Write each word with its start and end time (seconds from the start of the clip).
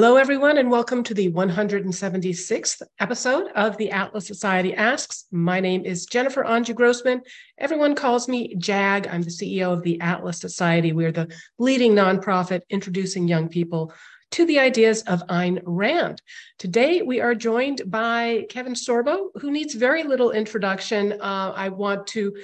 Hello, 0.00 0.14
everyone, 0.14 0.58
and 0.58 0.70
welcome 0.70 1.02
to 1.02 1.12
the 1.12 1.28
176th 1.32 2.82
episode 3.00 3.48
of 3.56 3.76
the 3.78 3.90
Atlas 3.90 4.28
Society 4.28 4.72
Asks. 4.72 5.24
My 5.32 5.58
name 5.58 5.84
is 5.84 6.06
Jennifer 6.06 6.44
Anju 6.44 6.76
Grossman. 6.76 7.20
Everyone 7.58 7.96
calls 7.96 8.28
me 8.28 8.54
JAG. 8.54 9.08
I'm 9.08 9.22
the 9.22 9.30
CEO 9.30 9.72
of 9.72 9.82
the 9.82 10.00
Atlas 10.00 10.38
Society. 10.38 10.92
We're 10.92 11.10
the 11.10 11.34
leading 11.58 11.94
nonprofit 11.94 12.60
introducing 12.70 13.26
young 13.26 13.48
people 13.48 13.92
to 14.30 14.46
the 14.46 14.60
ideas 14.60 15.02
of 15.02 15.26
Ayn 15.26 15.60
Rand. 15.64 16.22
Today, 16.58 17.02
we 17.02 17.20
are 17.20 17.34
joined 17.34 17.82
by 17.90 18.46
Kevin 18.50 18.74
Sorbo, 18.74 19.30
who 19.40 19.50
needs 19.50 19.74
very 19.74 20.04
little 20.04 20.30
introduction. 20.30 21.14
Uh, 21.20 21.52
I 21.56 21.70
want 21.70 22.06
to 22.08 22.36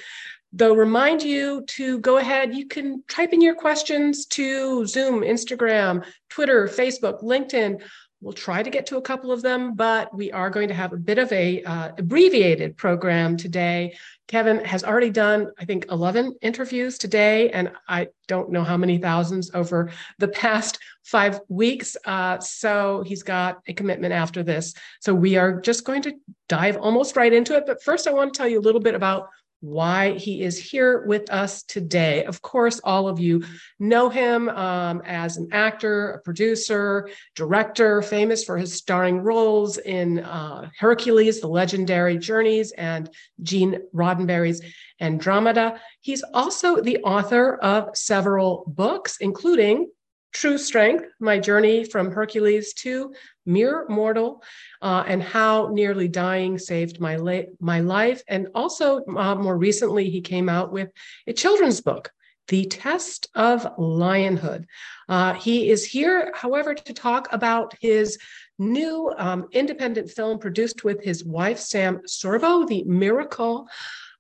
though 0.55 0.75
remind 0.75 1.21
you 1.23 1.65
to 1.67 1.99
go 1.99 2.19
ahead. 2.19 2.55
You 2.55 2.67
can 2.67 3.03
type 3.09 3.33
in 3.33 3.41
your 3.41 3.57
questions 3.57 4.25
to 4.27 4.87
zoom 4.87 5.23
instagram 5.23 6.05
twitter 6.31 6.69
facebook 6.69 7.23
linkedin. 7.23 7.83
We'll 8.21 8.33
try 8.33 8.63
to 8.63 8.71
get 8.71 8.87
to 8.87 8.97
a 8.97 9.03
couple 9.03 9.33
of 9.33 9.43
them 9.43 9.75
but 9.75 10.15
we 10.17 10.31
are 10.33 10.49
going 10.49 10.69
to 10.69 10.75
have 10.75 10.93
a 10.93 10.97
bit 10.97 11.19
of 11.19 11.31
a 11.33 11.63
uh, 11.65 11.91
abbreviated 11.99 12.77
program 12.77 13.37
today. 13.37 13.97
Kevin 14.29 14.65
has 14.65 14.85
already 14.85 15.11
done 15.11 15.49
i 15.59 15.65
think 15.65 15.87
11 15.91 16.37
interviews 16.41 16.99
today 16.99 17.51
and 17.51 17.73
i 17.89 18.07
don't 18.29 18.51
know 18.51 18.63
how 18.63 18.77
many 18.77 18.97
thousands 18.97 19.51
over 19.55 19.91
the 20.19 20.29
past 20.29 20.79
five 21.03 21.41
weeks. 21.49 21.97
Uh, 22.07 22.39
so 22.39 23.03
he's 23.05 23.23
got 23.23 23.61
a 23.67 23.75
commitment 23.75 24.15
after 24.15 24.43
this. 24.43 24.73
So 25.01 25.15
we 25.15 25.37
are 25.37 25.61
just 25.61 25.85
going 25.85 26.01
to 26.03 26.15
dive 26.49 26.79
almost 26.79 27.15
right 27.15 27.33
into 27.33 27.57
it. 27.57 27.65
But 27.67 27.83
first 27.83 28.07
i 28.07 28.13
want 28.13 28.33
to 28.33 28.39
tell 28.39 28.49
you 28.49 28.61
a 28.61 28.67
little 28.69 28.81
bit 28.81 28.95
about 28.95 29.29
why 29.65 30.13
he 30.13 30.43
is 30.43 30.59
here 30.59 31.07
with 31.07 31.31
us 31.31 31.63
today. 31.63 32.25
Of 32.25 32.43
course, 32.43 32.81
all 32.85 33.09
of 33.09 33.19
you 33.19 33.45
know 33.79 34.11
him 34.11 34.51
um, 34.51 35.01
as 35.07 35.39
an 35.39 35.49
actor, 35.53 36.13
a 36.13 36.19
producer, 36.21 37.09
director, 37.35 38.03
famous 38.03 38.45
for 38.45 38.59
his 38.59 38.75
starring 38.75 39.21
roles 39.21 39.79
in 39.79 40.19
uh, 40.21 40.69
Hercules, 40.79 41.41
The 41.41 41.49
Legendary 41.49 42.19
Journeys, 42.19 42.73
and 42.73 43.09
Gene 43.43 43.79
Roddenberry's 43.95 44.61
Andromeda. 45.01 45.81
He's 46.03 46.23
also 46.35 46.83
the 46.83 46.99
author 46.99 47.57
of 47.57 47.97
several 47.97 48.65
books, 48.67 49.17
including 49.21 49.89
True 50.35 50.59
Strength, 50.59 51.07
My 51.21 51.39
Journey 51.39 51.85
from 51.85 52.11
Hercules 52.11 52.75
to 52.75 53.15
Mere 53.47 53.87
Mortal, 53.89 54.43
uh, 54.83 55.05
and 55.07 55.23
How 55.23 55.69
Nearly 55.69 56.09
Dying 56.09 56.59
Saved 56.59 57.01
My, 57.01 57.17
la- 57.17 57.49
my 57.61 57.81
Life. 57.81 58.23
And 58.27 58.49
also, 58.53 59.05
uh, 59.07 59.37
more 59.37 59.57
recently, 59.57 60.11
he 60.11 60.21
came 60.21 60.49
out 60.49 60.73
with 60.73 60.91
a 61.29 61.33
children's 61.33 61.81
book, 61.81 62.11
The 62.49 62.67
Test 62.67 63.29
of 63.37 63.63
Lionhood. 63.79 64.65
Uh, 65.09 65.35
he 65.35 65.71
is 65.71 65.85
here, 65.85 66.33
however, 66.35 66.75
to 66.75 66.93
talk 66.93 67.33
about 67.33 67.75
his 67.81 68.19
new 68.59 69.13
um, 69.17 69.47
independent 69.53 70.11
film 70.11 70.41
produced 70.41 70.83
with 70.83 71.03
his 71.03 71.25
wife, 71.25 71.61
Sam 71.61 72.01
Sorbo, 72.09 72.67
The 72.67 72.83
Miracle 72.85 73.69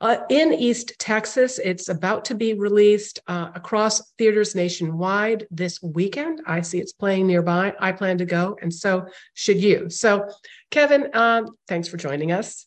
uh, 0.04 0.18
in 0.28 0.52
East 0.52 0.92
Texas, 0.98 1.58
it's 1.58 1.88
about 1.88 2.26
to 2.26 2.34
be 2.34 2.52
released 2.52 3.20
uh, 3.26 3.48
across 3.54 4.12
theaters 4.18 4.54
nationwide 4.54 5.46
this 5.50 5.82
weekend. 5.82 6.42
I 6.46 6.60
see 6.60 6.78
it's 6.78 6.92
playing 6.92 7.26
nearby. 7.26 7.72
I 7.80 7.92
plan 7.92 8.18
to 8.18 8.26
go, 8.26 8.58
and 8.60 8.72
so 8.72 9.06
should 9.32 9.62
you. 9.62 9.88
So, 9.88 10.28
Kevin, 10.70 11.08
um, 11.16 11.56
thanks 11.68 11.88
for 11.88 11.96
joining 11.96 12.32
us. 12.32 12.66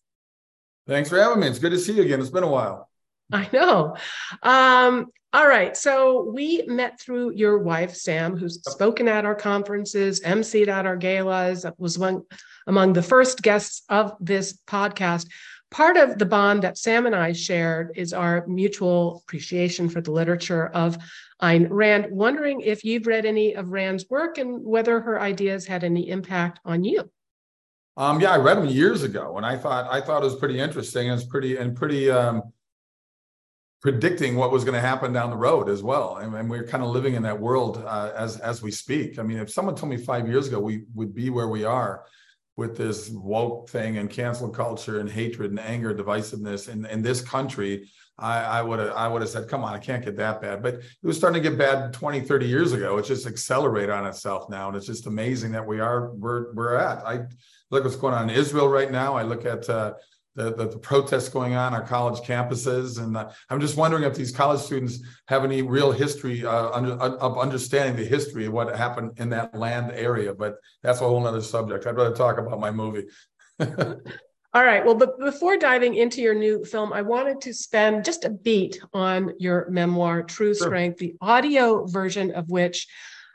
Thanks 0.87 1.09
for 1.09 1.19
having 1.19 1.39
me. 1.39 1.47
It's 1.47 1.59
good 1.59 1.73
to 1.73 1.79
see 1.79 1.93
you 1.93 2.01
again. 2.01 2.19
It's 2.19 2.31
been 2.31 2.43
a 2.43 2.49
while. 2.49 2.89
I 3.31 3.47
know. 3.53 3.97
Um, 4.41 5.11
all 5.31 5.47
right. 5.47 5.77
So 5.77 6.31
we 6.33 6.63
met 6.65 6.99
through 6.99 7.33
your 7.33 7.59
wife, 7.59 7.93
Sam, 7.93 8.35
who's 8.35 8.63
spoken 8.63 9.07
at 9.07 9.25
our 9.25 9.35
conferences, 9.35 10.21
emceed 10.21 10.69
at 10.69 10.87
our 10.87 10.95
galas, 10.95 11.65
was 11.77 11.99
one 11.99 12.23
among 12.65 12.93
the 12.93 13.03
first 13.03 13.43
guests 13.43 13.83
of 13.89 14.13
this 14.19 14.57
podcast 14.65 15.27
part 15.69 15.97
of 15.97 16.17
the 16.17 16.25
bond 16.25 16.63
that 16.63 16.77
Sam 16.77 17.05
and 17.05 17.15
I 17.15 17.33
shared 17.33 17.91
is 17.95 18.13
our 18.13 18.45
mutual 18.47 19.23
appreciation 19.23 19.89
for 19.89 20.01
the 20.01 20.11
literature 20.11 20.67
of 20.67 20.97
Ayn 21.41 21.67
Rand. 21.69 22.07
Wondering 22.09 22.61
if 22.61 22.83
you've 22.83 23.07
read 23.07 23.25
any 23.25 23.53
of 23.53 23.69
Rand's 23.69 24.09
work 24.09 24.37
and 24.37 24.63
whether 24.63 24.99
her 24.99 25.19
ideas 25.19 25.65
had 25.65 25.83
any 25.83 26.09
impact 26.09 26.59
on 26.65 26.83
you. 26.83 27.09
Um, 27.97 28.19
yeah, 28.21 28.31
I 28.31 28.37
read 28.37 28.57
them 28.57 28.67
years 28.67 29.03
ago, 29.03 29.37
and 29.37 29.45
I 29.45 29.57
thought 29.57 29.91
I 29.91 30.01
thought 30.01 30.21
it 30.21 30.25
was 30.25 30.35
pretty 30.35 30.59
interesting. 30.59 31.09
And 31.09 31.19
it's 31.19 31.27
pretty 31.27 31.57
and 31.57 31.75
pretty 31.75 32.11
um, 32.11 32.43
predicting 33.81 34.35
what 34.35 34.51
was 34.51 34.63
going 34.63 34.75
to 34.75 34.79
happen 34.79 35.13
down 35.13 35.31
the 35.31 35.37
road 35.37 35.67
as 35.67 35.81
well. 35.81 36.17
And, 36.17 36.33
and 36.35 36.49
we're 36.49 36.63
kind 36.63 36.83
of 36.83 36.89
living 36.89 37.15
in 37.15 37.23
that 37.23 37.39
world 37.39 37.83
uh, 37.85 38.11
as 38.15 38.39
as 38.39 38.61
we 38.61 38.71
speak. 38.71 39.17
I 39.17 39.23
mean, 39.23 39.39
if 39.39 39.49
someone 39.49 39.75
told 39.75 39.89
me 39.89 39.97
five 39.97 40.27
years 40.27 40.47
ago 40.47 40.59
we 40.59 40.83
would 40.93 41.13
be 41.13 41.29
where 41.29 41.47
we 41.47 41.63
are, 41.63 42.03
with 42.57 42.75
this 42.75 43.09
woke 43.09 43.69
thing 43.69 43.97
and 43.97 44.09
cancel 44.09 44.49
culture 44.49 44.99
and 44.99 45.09
hatred 45.09 45.51
and 45.51 45.59
anger, 45.59 45.93
divisiveness 45.93 46.67
in, 46.67 46.85
in 46.87 47.01
this 47.01 47.21
country, 47.21 47.87
I 48.19 48.63
would 48.63 48.79
have 48.79 48.93
I 48.93 49.07
would 49.07 49.21
have 49.21 49.29
said, 49.29 49.47
come 49.47 49.63
on, 49.63 49.75
I 49.75 49.77
can't 49.77 50.03
get 50.03 50.17
that 50.17 50.41
bad. 50.41 50.63
But 50.63 50.75
it 50.75 50.83
was 51.03 51.17
starting 51.17 51.41
to 51.41 51.49
get 51.49 51.57
bad 51.57 51.93
20, 51.93 52.21
30 52.21 52.47
years 52.47 52.73
ago. 52.73 52.97
It's 52.97 53.07
just 53.07 53.27
accelerated 53.27 53.91
on 53.91 54.07
itself 54.07 54.49
now. 54.49 54.67
And 54.67 54.75
it's 54.75 54.87
just 54.87 55.05
amazing 55.05 55.51
that 55.51 55.65
we 55.65 55.79
are 55.79 56.07
where 56.13 56.47
we're 56.53 56.75
at. 56.75 57.05
I 57.05 57.25
look 57.69 57.83
what's 57.83 57.95
going 57.95 58.15
on 58.15 58.29
in 58.29 58.35
Israel 58.35 58.69
right 58.69 58.91
now. 58.91 59.15
I 59.15 59.21
look 59.21 59.45
at 59.45 59.69
uh, 59.69 59.93
the, 60.37 60.53
the, 60.53 60.67
the, 60.67 60.77
protests 60.77 61.29
going 61.29 61.55
on 61.55 61.73
our 61.73 61.81
college 61.81 62.25
campuses. 62.25 63.03
And 63.03 63.17
uh, 63.17 63.31
I'm 63.49 63.59
just 63.59 63.75
wondering 63.75 64.03
if 64.03 64.15
these 64.15 64.31
college 64.31 64.61
students 64.61 64.99
have 65.27 65.43
any 65.43 65.63
real 65.63 65.91
history 65.91 66.45
uh, 66.45 66.69
under, 66.69 66.91
of 66.93 67.39
understanding 67.39 67.95
the 67.95 68.05
history 68.05 68.45
of 68.45 68.53
what 68.53 68.73
happened 68.77 69.13
in 69.17 69.29
that 69.31 69.55
land 69.55 69.91
area. 69.91 70.33
But 70.35 70.57
that's 70.83 71.01
a 71.01 71.05
whole 71.05 71.25
other 71.25 71.41
subject. 71.41 71.87
I'd 71.87 71.97
rather 71.97 72.15
talk 72.15 72.37
about 72.37 72.59
my 72.59 72.69
movie. 72.69 73.05
All 73.59 74.63
right. 74.63 74.85
Well, 74.85 74.95
but 74.95 75.19
before 75.19 75.57
diving 75.57 75.95
into 75.95 76.21
your 76.21 76.35
new 76.35 76.63
film, 76.63 76.93
I 76.93 77.01
wanted 77.01 77.41
to 77.41 77.53
spend 77.53 78.05
just 78.05 78.23
a 78.23 78.29
beat 78.29 78.79
on 78.93 79.33
your 79.39 79.67
memoir, 79.71 80.21
True 80.21 80.53
sure. 80.53 80.67
Strength, 80.67 80.99
the 80.99 81.15
audio 81.19 81.85
version 81.87 82.31
of 82.31 82.47
which 82.47 82.87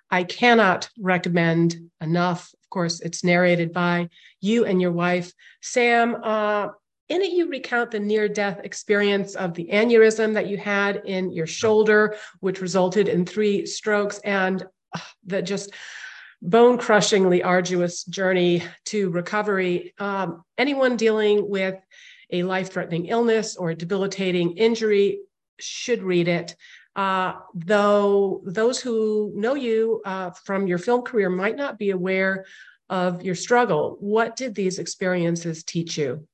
I 0.08 0.22
cannot 0.22 0.88
recommend 0.98 1.76
enough. 2.00 2.52
Of 2.62 2.70
course, 2.70 3.00
it's 3.00 3.24
narrated 3.24 3.72
by 3.72 4.08
you 4.40 4.64
and 4.64 4.80
your 4.80 4.92
wife, 4.92 5.32
Sam. 5.60 6.16
Uh, 6.22 6.68
in 7.12 7.20
it, 7.20 7.32
you 7.32 7.46
recount 7.46 7.90
the 7.90 8.00
near 8.00 8.26
death 8.26 8.60
experience 8.64 9.34
of 9.34 9.52
the 9.52 9.68
aneurysm 9.70 10.32
that 10.32 10.46
you 10.46 10.56
had 10.56 11.02
in 11.04 11.30
your 11.30 11.46
shoulder, 11.46 12.16
which 12.40 12.62
resulted 12.62 13.06
in 13.06 13.26
three 13.26 13.66
strokes, 13.66 14.18
and 14.20 14.66
uh, 14.94 15.00
the 15.26 15.42
just 15.42 15.74
bone 16.40 16.78
crushingly 16.78 17.42
arduous 17.42 18.04
journey 18.04 18.62
to 18.86 19.10
recovery. 19.10 19.92
Um, 19.98 20.42
anyone 20.56 20.96
dealing 20.96 21.50
with 21.50 21.74
a 22.30 22.44
life 22.44 22.72
threatening 22.72 23.04
illness 23.06 23.56
or 23.56 23.74
debilitating 23.74 24.56
injury 24.56 25.18
should 25.60 26.02
read 26.02 26.28
it. 26.28 26.56
Uh, 26.96 27.34
though 27.54 28.40
those 28.46 28.80
who 28.80 29.32
know 29.34 29.54
you 29.54 30.00
uh, 30.06 30.30
from 30.30 30.66
your 30.66 30.78
film 30.78 31.02
career 31.02 31.28
might 31.28 31.56
not 31.56 31.78
be 31.78 31.90
aware 31.90 32.46
of 32.88 33.22
your 33.22 33.34
struggle. 33.34 33.98
What 34.00 34.34
did 34.34 34.54
these 34.54 34.78
experiences 34.78 35.62
teach 35.62 35.98
you? 35.98 36.26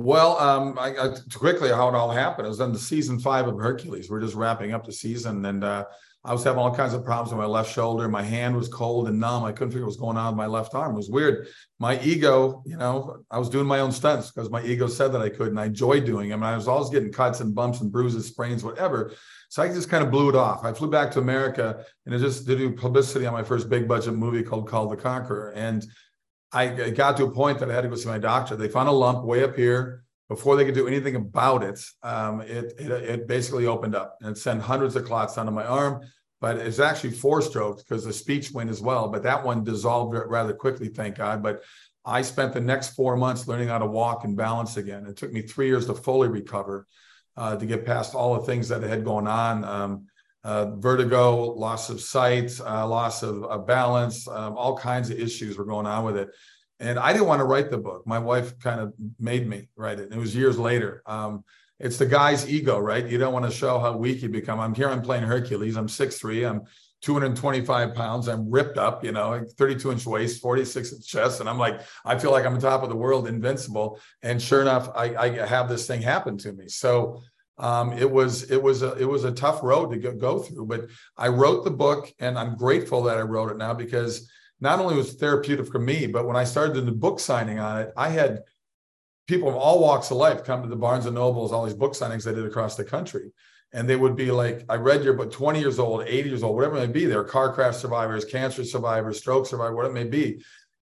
Well, 0.00 0.38
um, 0.38 0.78
I, 0.78 0.90
I, 0.96 1.14
quickly 1.34 1.70
how 1.70 1.88
it 1.88 1.94
all 1.96 2.10
happened 2.10 2.46
is 2.46 2.58
then 2.58 2.72
the 2.72 2.78
season 2.78 3.18
five 3.18 3.48
of 3.48 3.58
Hercules. 3.58 4.08
We're 4.08 4.20
just 4.20 4.36
wrapping 4.36 4.72
up 4.72 4.86
the 4.86 4.92
season, 4.92 5.44
and 5.44 5.64
uh, 5.64 5.86
I 6.24 6.32
was 6.32 6.44
having 6.44 6.60
all 6.60 6.72
kinds 6.72 6.94
of 6.94 7.04
problems 7.04 7.32
with 7.32 7.40
my 7.40 7.46
left 7.46 7.72
shoulder. 7.72 8.08
My 8.08 8.22
hand 8.22 8.56
was 8.56 8.68
cold 8.68 9.08
and 9.08 9.18
numb. 9.18 9.42
I 9.42 9.50
couldn't 9.50 9.70
figure 9.70 9.82
what 9.82 9.88
was 9.88 9.96
going 9.96 10.16
on 10.16 10.34
with 10.34 10.36
my 10.36 10.46
left 10.46 10.76
arm. 10.76 10.92
It 10.92 10.98
was 10.98 11.10
weird. 11.10 11.48
My 11.80 12.00
ego, 12.00 12.62
you 12.64 12.76
know, 12.76 13.24
I 13.28 13.40
was 13.40 13.48
doing 13.48 13.66
my 13.66 13.80
own 13.80 13.90
stunts 13.90 14.30
because 14.30 14.50
my 14.50 14.62
ego 14.62 14.86
said 14.86 15.12
that 15.14 15.20
I 15.20 15.30
could, 15.30 15.48
and 15.48 15.58
I 15.58 15.66
enjoyed 15.66 16.04
doing 16.04 16.28
them. 16.28 16.44
And 16.44 16.52
I 16.52 16.54
was 16.54 16.68
always 16.68 16.90
getting 16.90 17.10
cuts 17.10 17.40
and 17.40 17.52
bumps 17.52 17.80
and 17.80 17.90
bruises, 17.90 18.26
sprains, 18.26 18.62
whatever. 18.62 19.12
So 19.48 19.64
I 19.64 19.68
just 19.68 19.90
kind 19.90 20.04
of 20.04 20.12
blew 20.12 20.28
it 20.28 20.36
off. 20.36 20.64
I 20.64 20.72
flew 20.72 20.90
back 20.90 21.10
to 21.12 21.18
America 21.18 21.84
and 22.06 22.14
I 22.14 22.18
just 22.18 22.46
did 22.46 22.76
publicity 22.76 23.26
on 23.26 23.32
my 23.32 23.42
first 23.42 23.68
big 23.68 23.88
budget 23.88 24.14
movie 24.14 24.44
called 24.44 24.68
Kull 24.68 24.88
the 24.88 24.96
Conqueror, 24.96 25.52
and 25.56 25.84
I 26.52 26.90
got 26.90 27.16
to 27.18 27.24
a 27.24 27.30
point 27.30 27.58
that 27.58 27.70
I 27.70 27.74
had 27.74 27.82
to 27.82 27.88
go 27.88 27.96
see 27.96 28.08
my 28.08 28.18
doctor. 28.18 28.56
They 28.56 28.68
found 28.68 28.88
a 28.88 28.92
lump 28.92 29.24
way 29.24 29.44
up 29.44 29.56
here. 29.56 30.04
Before 30.28 30.56
they 30.56 30.66
could 30.66 30.74
do 30.74 30.86
anything 30.86 31.16
about 31.16 31.62
it, 31.62 31.80
um, 32.02 32.42
it, 32.42 32.74
it, 32.78 32.90
it 32.90 33.26
basically 33.26 33.66
opened 33.66 33.94
up 33.94 34.18
and 34.20 34.36
sent 34.36 34.60
hundreds 34.60 34.94
of 34.94 35.06
clots 35.06 35.36
down 35.36 35.46
to 35.46 35.52
my 35.52 35.64
arm. 35.64 36.02
But 36.40 36.58
it's 36.58 36.78
actually 36.78 37.12
four 37.12 37.40
strokes 37.42 37.82
because 37.82 38.04
the 38.04 38.12
speech 38.12 38.52
went 38.52 38.70
as 38.70 38.80
well. 38.80 39.08
But 39.08 39.22
that 39.22 39.42
one 39.42 39.64
dissolved 39.64 40.14
rather 40.26 40.52
quickly, 40.52 40.88
thank 40.88 41.16
God. 41.16 41.42
But 41.42 41.62
I 42.04 42.22
spent 42.22 42.52
the 42.52 42.60
next 42.60 42.90
four 42.90 43.16
months 43.16 43.48
learning 43.48 43.68
how 43.68 43.78
to 43.78 43.86
walk 43.86 44.24
and 44.24 44.36
balance 44.36 44.76
again. 44.76 45.06
It 45.06 45.16
took 45.16 45.32
me 45.32 45.42
three 45.42 45.66
years 45.66 45.86
to 45.86 45.94
fully 45.94 46.28
recover, 46.28 46.86
uh, 47.36 47.56
to 47.56 47.66
get 47.66 47.86
past 47.86 48.14
all 48.14 48.34
the 48.34 48.46
things 48.46 48.68
that 48.68 48.82
had 48.82 49.04
gone 49.04 49.26
on. 49.26 49.64
Um, 49.64 50.06
uh, 50.48 50.74
vertigo, 50.76 51.52
loss 51.52 51.90
of 51.90 52.00
sight, 52.00 52.58
uh, 52.64 52.88
loss 52.88 53.22
of, 53.22 53.44
of 53.44 53.66
balance, 53.66 54.26
um, 54.28 54.56
all 54.56 54.78
kinds 54.78 55.10
of 55.10 55.18
issues 55.18 55.58
were 55.58 55.64
going 55.66 55.84
on 55.84 56.04
with 56.06 56.16
it. 56.16 56.30
And 56.80 56.98
I 56.98 57.12
didn't 57.12 57.26
want 57.26 57.40
to 57.40 57.44
write 57.44 57.70
the 57.70 57.76
book. 57.76 58.06
My 58.06 58.18
wife 58.18 58.58
kind 58.58 58.80
of 58.80 58.94
made 59.20 59.46
me 59.46 59.68
write 59.76 59.98
it. 59.98 60.04
And 60.04 60.14
it 60.14 60.18
was 60.18 60.34
years 60.34 60.58
later. 60.58 61.02
Um, 61.04 61.44
it's 61.78 61.98
the 61.98 62.06
guy's 62.06 62.48
ego, 62.48 62.78
right? 62.78 63.06
You 63.06 63.18
don't 63.18 63.34
want 63.34 63.44
to 63.44 63.50
show 63.50 63.78
how 63.78 63.94
weak 63.98 64.22
you 64.22 64.30
become. 64.30 64.58
I'm 64.58 64.74
here, 64.74 64.88
I'm 64.88 65.02
playing 65.02 65.24
Hercules. 65.24 65.76
I'm 65.76 65.86
6'3, 65.86 66.48
I'm 66.48 66.62
225 67.02 67.94
pounds. 67.94 68.26
I'm 68.26 68.50
ripped 68.50 68.78
up, 68.78 69.04
you 69.04 69.12
know, 69.12 69.44
32 69.58 69.92
inch 69.92 70.06
waist, 70.06 70.40
46 70.40 70.94
inch 70.94 71.06
chest. 71.06 71.40
And 71.40 71.48
I'm 71.48 71.58
like, 71.58 71.82
I 72.06 72.18
feel 72.18 72.32
like 72.32 72.46
I'm 72.46 72.54
on 72.54 72.60
top 72.60 72.82
of 72.82 72.88
the 72.88 72.96
world, 72.96 73.28
invincible. 73.28 74.00
And 74.22 74.40
sure 74.40 74.62
enough, 74.62 74.88
I, 74.96 75.14
I 75.14 75.46
have 75.46 75.68
this 75.68 75.86
thing 75.86 76.00
happen 76.00 76.38
to 76.38 76.52
me. 76.52 76.68
So 76.68 77.22
um, 77.58 77.92
it 77.92 78.10
was 78.10 78.50
it 78.50 78.62
was 78.62 78.82
a 78.82 78.92
it 78.94 79.04
was 79.04 79.24
a 79.24 79.32
tough 79.32 79.62
road 79.62 79.90
to 79.90 79.98
go, 79.98 80.12
go 80.12 80.38
through. 80.38 80.66
But 80.66 80.88
I 81.16 81.28
wrote 81.28 81.64
the 81.64 81.70
book 81.70 82.12
and 82.18 82.38
I'm 82.38 82.56
grateful 82.56 83.02
that 83.04 83.18
I 83.18 83.22
wrote 83.22 83.50
it 83.50 83.56
now 83.56 83.74
because 83.74 84.30
not 84.60 84.80
only 84.80 84.96
was 84.96 85.14
therapeutic 85.14 85.66
for 85.66 85.78
me, 85.78 86.06
but 86.06 86.26
when 86.26 86.36
I 86.36 86.44
started 86.44 86.84
the 86.84 86.92
book 86.92 87.20
signing 87.20 87.58
on 87.58 87.80
it, 87.80 87.92
I 87.96 88.08
had 88.08 88.40
people 89.26 89.48
of 89.48 89.54
all 89.54 89.80
walks 89.80 90.10
of 90.10 90.16
life 90.16 90.44
come 90.44 90.62
to 90.62 90.68
the 90.68 90.76
Barnes 90.76 91.06
and 91.06 91.14
Nobles, 91.14 91.52
all 91.52 91.64
these 91.64 91.74
book 91.74 91.92
signings 91.92 92.28
I 92.28 92.34
did 92.34 92.46
across 92.46 92.76
the 92.76 92.84
country 92.84 93.32
and 93.72 93.88
they 93.88 93.96
would 93.96 94.16
be 94.16 94.30
like, 94.30 94.64
I 94.68 94.76
read 94.76 95.04
your 95.04 95.14
book, 95.14 95.30
20 95.30 95.60
years 95.60 95.78
old, 95.78 96.02
80 96.06 96.28
years 96.28 96.42
old, 96.42 96.56
whatever 96.56 96.76
it 96.76 96.86
may 96.86 96.92
be. 96.92 97.04
They're 97.04 97.24
car 97.24 97.52
crash 97.52 97.76
survivors, 97.76 98.24
cancer 98.24 98.64
survivors, 98.64 99.18
stroke 99.18 99.46
survivors, 99.46 99.76
whatever 99.76 99.96
it 99.96 100.04
may 100.04 100.08
be. 100.10 100.42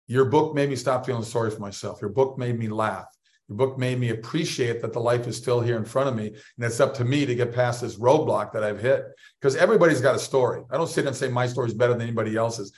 Your 0.07 0.25
book 0.25 0.53
made 0.53 0.69
me 0.69 0.75
stop 0.75 1.05
feeling 1.05 1.23
sorry 1.23 1.51
for 1.51 1.61
myself. 1.61 2.01
Your 2.01 2.09
book 2.09 2.37
made 2.37 2.59
me 2.59 2.67
laugh. 2.67 3.07
Your 3.47 3.57
book 3.57 3.77
made 3.77 3.99
me 3.99 4.09
appreciate 4.09 4.81
that 4.81 4.93
the 4.93 4.99
life 4.99 5.27
is 5.27 5.37
still 5.37 5.61
here 5.61 5.77
in 5.77 5.85
front 5.85 6.09
of 6.09 6.15
me. 6.15 6.27
And 6.27 6.65
it's 6.65 6.79
up 6.79 6.95
to 6.95 7.05
me 7.05 7.25
to 7.25 7.35
get 7.35 7.53
past 7.53 7.81
this 7.81 7.97
roadblock 7.97 8.53
that 8.53 8.63
I've 8.63 8.81
hit. 8.81 9.05
Because 9.39 9.55
everybody's 9.55 10.01
got 10.01 10.15
a 10.15 10.19
story. 10.19 10.63
I 10.71 10.77
don't 10.77 10.87
sit 10.87 11.05
and 11.05 11.15
say 11.15 11.29
my 11.29 11.47
story 11.47 11.67
is 11.67 11.73
better 11.73 11.93
than 11.93 12.01
anybody 12.01 12.35
else's 12.35 12.71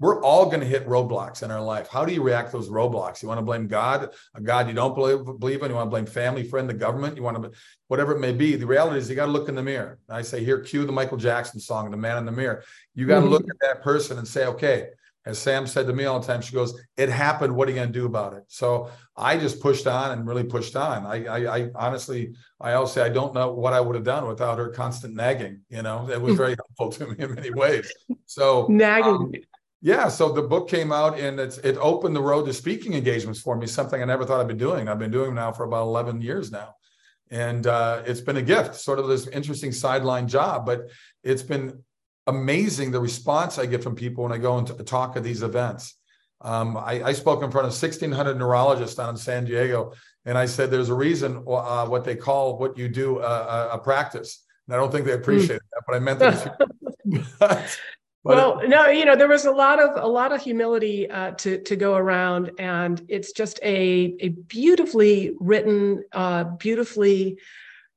we're 0.00 0.22
all 0.22 0.46
going 0.46 0.60
to 0.60 0.66
hit 0.66 0.86
roadblocks 0.86 1.42
in 1.42 1.50
our 1.50 1.62
life. 1.62 1.88
How 1.88 2.04
do 2.04 2.12
you 2.12 2.22
react 2.22 2.50
to 2.50 2.56
those 2.56 2.68
roadblocks? 2.68 3.22
You 3.22 3.28
want 3.28 3.38
to 3.38 3.44
blame 3.44 3.68
God, 3.68 4.10
a 4.34 4.40
God 4.40 4.66
you 4.66 4.74
don't 4.74 4.94
believe, 4.94 5.24
believe 5.38 5.62
in. 5.62 5.70
You 5.70 5.76
want 5.76 5.86
to 5.86 5.90
blame 5.90 6.06
family, 6.06 6.42
friend, 6.42 6.68
the 6.68 6.74
government. 6.74 7.16
You 7.16 7.22
want 7.22 7.40
to, 7.42 7.52
whatever 7.88 8.12
it 8.12 8.18
may 8.18 8.32
be. 8.32 8.56
The 8.56 8.66
reality 8.66 8.98
is 8.98 9.08
you 9.08 9.14
got 9.14 9.26
to 9.26 9.32
look 9.32 9.48
in 9.48 9.54
the 9.54 9.62
mirror. 9.62 9.98
I 10.08 10.22
say 10.22 10.44
here, 10.44 10.58
cue 10.60 10.84
the 10.84 10.92
Michael 10.92 11.16
Jackson 11.16 11.60
song, 11.60 11.90
"The 11.90 11.96
Man 11.96 12.18
in 12.18 12.26
the 12.26 12.32
Mirror." 12.32 12.64
You 12.94 13.06
got 13.06 13.16
to 13.16 13.20
mm-hmm. 13.22 13.30
look 13.30 13.48
at 13.48 13.56
that 13.60 13.82
person 13.82 14.18
and 14.18 14.26
say, 14.26 14.46
okay. 14.46 14.88
As 15.26 15.38
Sam 15.38 15.66
said 15.66 15.86
to 15.86 15.92
me 15.92 16.04
all 16.04 16.20
the 16.20 16.26
time, 16.26 16.42
she 16.42 16.54
goes, 16.54 16.78
"It 16.96 17.08
happened. 17.08 17.54
What 17.54 17.66
are 17.66 17.70
you 17.70 17.76
going 17.76 17.92
to 17.92 17.98
do 17.98 18.06
about 18.06 18.34
it?" 18.34 18.44
So 18.48 18.90
I 19.16 19.38
just 19.38 19.60
pushed 19.60 19.86
on 19.86 20.12
and 20.12 20.26
really 20.26 20.44
pushed 20.44 20.76
on. 20.76 21.06
I, 21.06 21.24
I, 21.24 21.58
I 21.58 21.70
honestly, 21.74 22.34
I 22.60 22.74
always 22.74 22.92
say 22.92 23.02
I 23.02 23.08
don't 23.08 23.34
know 23.34 23.52
what 23.52 23.72
I 23.72 23.80
would 23.80 23.94
have 23.94 24.04
done 24.04 24.26
without 24.26 24.58
her 24.58 24.68
constant 24.68 25.14
nagging. 25.14 25.62
You 25.70 25.82
know, 25.82 26.08
it 26.10 26.20
was 26.20 26.36
very 26.36 26.56
helpful 26.78 27.06
to 27.06 27.12
me 27.12 27.24
in 27.24 27.34
many 27.34 27.50
ways. 27.50 27.90
So 28.26 28.66
nagging. 28.68 29.14
Um, 29.14 29.32
yeah, 29.84 30.08
so 30.08 30.32
the 30.32 30.40
book 30.40 30.68
came 30.68 30.92
out 30.92 31.18
and 31.18 31.38
it's 31.38 31.58
it 31.58 31.76
opened 31.78 32.16
the 32.16 32.22
road 32.22 32.46
to 32.46 32.54
speaking 32.54 32.94
engagements 32.94 33.38
for 33.38 33.54
me, 33.54 33.66
something 33.66 34.00
I 34.00 34.06
never 34.06 34.24
thought 34.24 34.40
I'd 34.40 34.48
be 34.48 34.54
doing. 34.54 34.88
I've 34.88 34.98
been 34.98 35.10
doing 35.10 35.26
them 35.26 35.34
now 35.34 35.52
for 35.52 35.64
about 35.64 35.82
11 35.82 36.22
years 36.22 36.50
now. 36.50 36.74
And 37.30 37.66
uh, 37.66 38.02
it's 38.06 38.22
been 38.22 38.38
a 38.38 38.42
gift, 38.42 38.76
sort 38.76 38.98
of 38.98 39.08
this 39.08 39.26
interesting 39.26 39.72
sideline 39.72 40.26
job, 40.26 40.64
but 40.64 40.88
it's 41.22 41.42
been 41.42 41.82
amazing 42.26 42.90
the 42.90 43.00
response 43.00 43.58
I 43.58 43.66
get 43.66 43.82
from 43.82 43.94
people 43.94 44.24
when 44.24 44.32
I 44.32 44.38
go 44.38 44.58
and 44.58 44.86
talk 44.86 45.16
at 45.16 45.22
these 45.22 45.42
events. 45.42 45.96
Um, 46.40 46.76
I, 46.76 47.02
I, 47.02 47.12
spoke 47.12 47.42
in 47.42 47.50
front 47.50 47.66
of 47.66 47.72
1,600 47.72 48.36
neurologists 48.36 48.96
down 48.96 49.10
in 49.10 49.16
San 49.16 49.46
Diego, 49.46 49.94
and 50.26 50.36
I 50.36 50.44
said, 50.44 50.70
"There's 50.70 50.90
a 50.90 50.94
reason 50.94 51.42
uh, 51.48 51.86
what 51.86 52.04
they 52.04 52.16
call 52.16 52.58
what 52.58 52.76
you 52.76 52.88
do 52.88 53.20
uh, 53.20 53.70
a 53.72 53.78
practice." 53.78 54.44
And 54.66 54.74
I 54.74 54.78
don't 54.78 54.92
think 54.92 55.06
they 55.06 55.12
appreciate 55.12 55.60
mm. 55.60 55.70
that, 55.72 55.82
but 55.86 55.96
I 55.96 55.98
meant 56.00 56.18
that. 56.18 57.78
well 58.24 58.66
no 58.66 58.88
you 58.88 59.04
know 59.04 59.14
there 59.14 59.28
was 59.28 59.44
a 59.44 59.50
lot 59.50 59.80
of 59.80 60.02
a 60.02 60.06
lot 60.06 60.32
of 60.32 60.40
humility 60.40 61.08
uh, 61.10 61.30
to 61.32 61.58
to 61.62 61.76
go 61.76 61.94
around 61.94 62.50
and 62.58 63.04
it's 63.08 63.32
just 63.32 63.60
a 63.62 64.16
a 64.20 64.28
beautifully 64.28 65.32
written 65.38 66.02
uh, 66.12 66.44
beautifully 66.44 67.38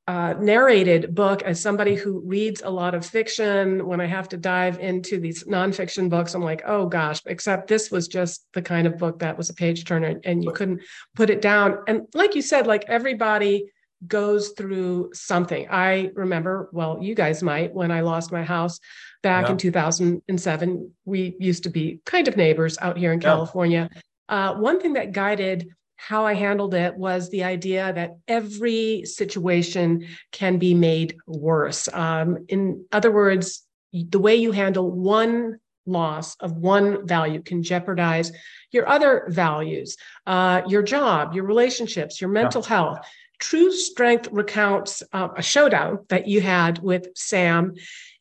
uh, 0.08 0.34
narrated 0.40 1.14
book 1.14 1.42
as 1.44 1.60
somebody 1.62 1.94
who 1.94 2.22
reads 2.22 2.62
a 2.62 2.70
lot 2.70 2.96
of 2.96 3.06
fiction 3.06 3.86
when 3.86 4.00
i 4.00 4.06
have 4.06 4.30
to 4.30 4.38
dive 4.38 4.80
into 4.80 5.20
these 5.20 5.44
nonfiction 5.44 6.10
books 6.10 6.34
i'm 6.34 6.42
like 6.42 6.62
oh 6.66 6.86
gosh 6.86 7.22
except 7.26 7.68
this 7.68 7.92
was 7.92 8.08
just 8.08 8.46
the 8.54 8.62
kind 8.62 8.88
of 8.88 8.98
book 8.98 9.20
that 9.20 9.38
was 9.38 9.50
a 9.50 9.54
page 9.54 9.84
turner 9.86 10.20
and 10.24 10.44
you 10.44 10.52
couldn't 10.52 10.82
put 11.16 11.30
it 11.30 11.42
down 11.42 11.80
and 11.88 12.08
like 12.14 12.36
you 12.36 12.42
said 12.42 12.66
like 12.68 12.86
everybody 12.88 13.66
goes 14.08 14.50
through 14.50 15.10
something 15.14 15.68
i 15.70 16.10
remember 16.14 16.70
well 16.72 17.00
you 17.02 17.14
guys 17.14 17.44
might 17.44 17.74
when 17.74 17.92
i 17.92 18.00
lost 18.00 18.32
my 18.32 18.44
house 18.44 18.80
back 19.24 19.46
yeah. 19.46 19.52
in 19.52 19.58
2007. 19.58 20.92
We 21.06 21.36
used 21.40 21.64
to 21.64 21.70
be 21.70 22.00
kind 22.06 22.28
of 22.28 22.38
neighbors 22.38 22.78
out 22.82 22.98
here 22.98 23.12
in 23.12 23.22
yeah. 23.22 23.28
California. 23.28 23.90
Uh, 24.30 24.56
one 24.56 24.80
thing 24.80 24.94
that 24.94 25.12
guided 25.12 25.70
how 25.98 26.26
I 26.26 26.34
handled 26.34 26.74
it 26.74 26.96
was 26.96 27.30
the 27.30 27.44
idea 27.44 27.92
that 27.94 28.18
every 28.28 29.04
situation 29.06 30.08
can 30.32 30.58
be 30.58 30.74
made 30.74 31.18
worse. 31.26 31.90
Um, 31.92 32.46
in 32.48 32.86
other 32.92 33.12
words, 33.12 33.64
the 33.92 34.20
way 34.20 34.36
you 34.36 34.52
handle 34.52 34.90
one 34.90 35.60
loss 35.86 36.36
of 36.36 36.52
one 36.54 37.08
value 37.08 37.42
can 37.42 37.64
jeopardize 37.64 38.32
your 38.72 38.88
other 38.88 39.26
values, 39.30 39.98
uh, 40.28 40.62
your 40.68 40.84
job, 40.84 41.34
your 41.34 41.46
relationships, 41.46 42.22
your 42.22 42.30
mental 42.30 42.62
yeah. 42.62 42.70
health. 42.70 43.00
True 43.40 43.72
Strength 43.72 44.30
recounts 44.32 45.04
uh, 45.14 45.30
a 45.36 45.42
showdown 45.42 46.00
that 46.10 46.28
you 46.28 46.42
had 46.42 46.80
with 46.80 47.08
Sam 47.16 47.76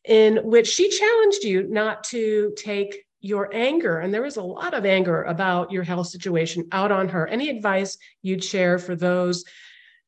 in 0.05 0.37
which 0.37 0.67
she 0.67 0.89
challenged 0.89 1.43
you 1.43 1.67
not 1.67 2.03
to 2.05 2.53
take 2.55 3.03
your 3.27 3.49
anger, 3.53 3.99
and 3.99 4.13
there 4.13 4.21
was 4.21 4.37
a 4.37 4.41
lot 4.41 4.73
of 4.73 4.85
anger 4.85 5.23
about 5.23 5.71
your 5.71 5.83
health 5.83 6.07
situation 6.07 6.65
out 6.71 6.91
on 6.91 7.09
her. 7.09 7.27
Any 7.27 7.49
advice 7.49 7.97
you'd 8.21 8.43
share 8.43 8.79
for 8.79 8.95
those 8.95 9.43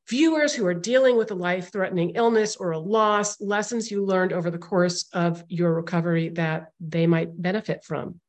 viewers 0.08 0.56
who 0.56 0.66
are 0.66 0.74
dealing 0.74 1.18
with 1.18 1.30
a 1.32 1.36
life 1.36 1.72
threatening 1.72 2.12
illness 2.12 2.56
or 2.56 2.72
a 2.72 2.80
loss, 2.80 3.40
lessons 3.42 3.92
you 3.92 4.06
learned 4.06 4.32
over 4.32 4.50
the 4.50 4.58
course 4.58 5.08
of 5.14 5.44
your 5.50 5.74
recovery 5.74 6.30
that 6.30 6.72
they 6.80 7.06
might 7.06 7.40
benefit 7.40 7.84
from? 7.84 8.20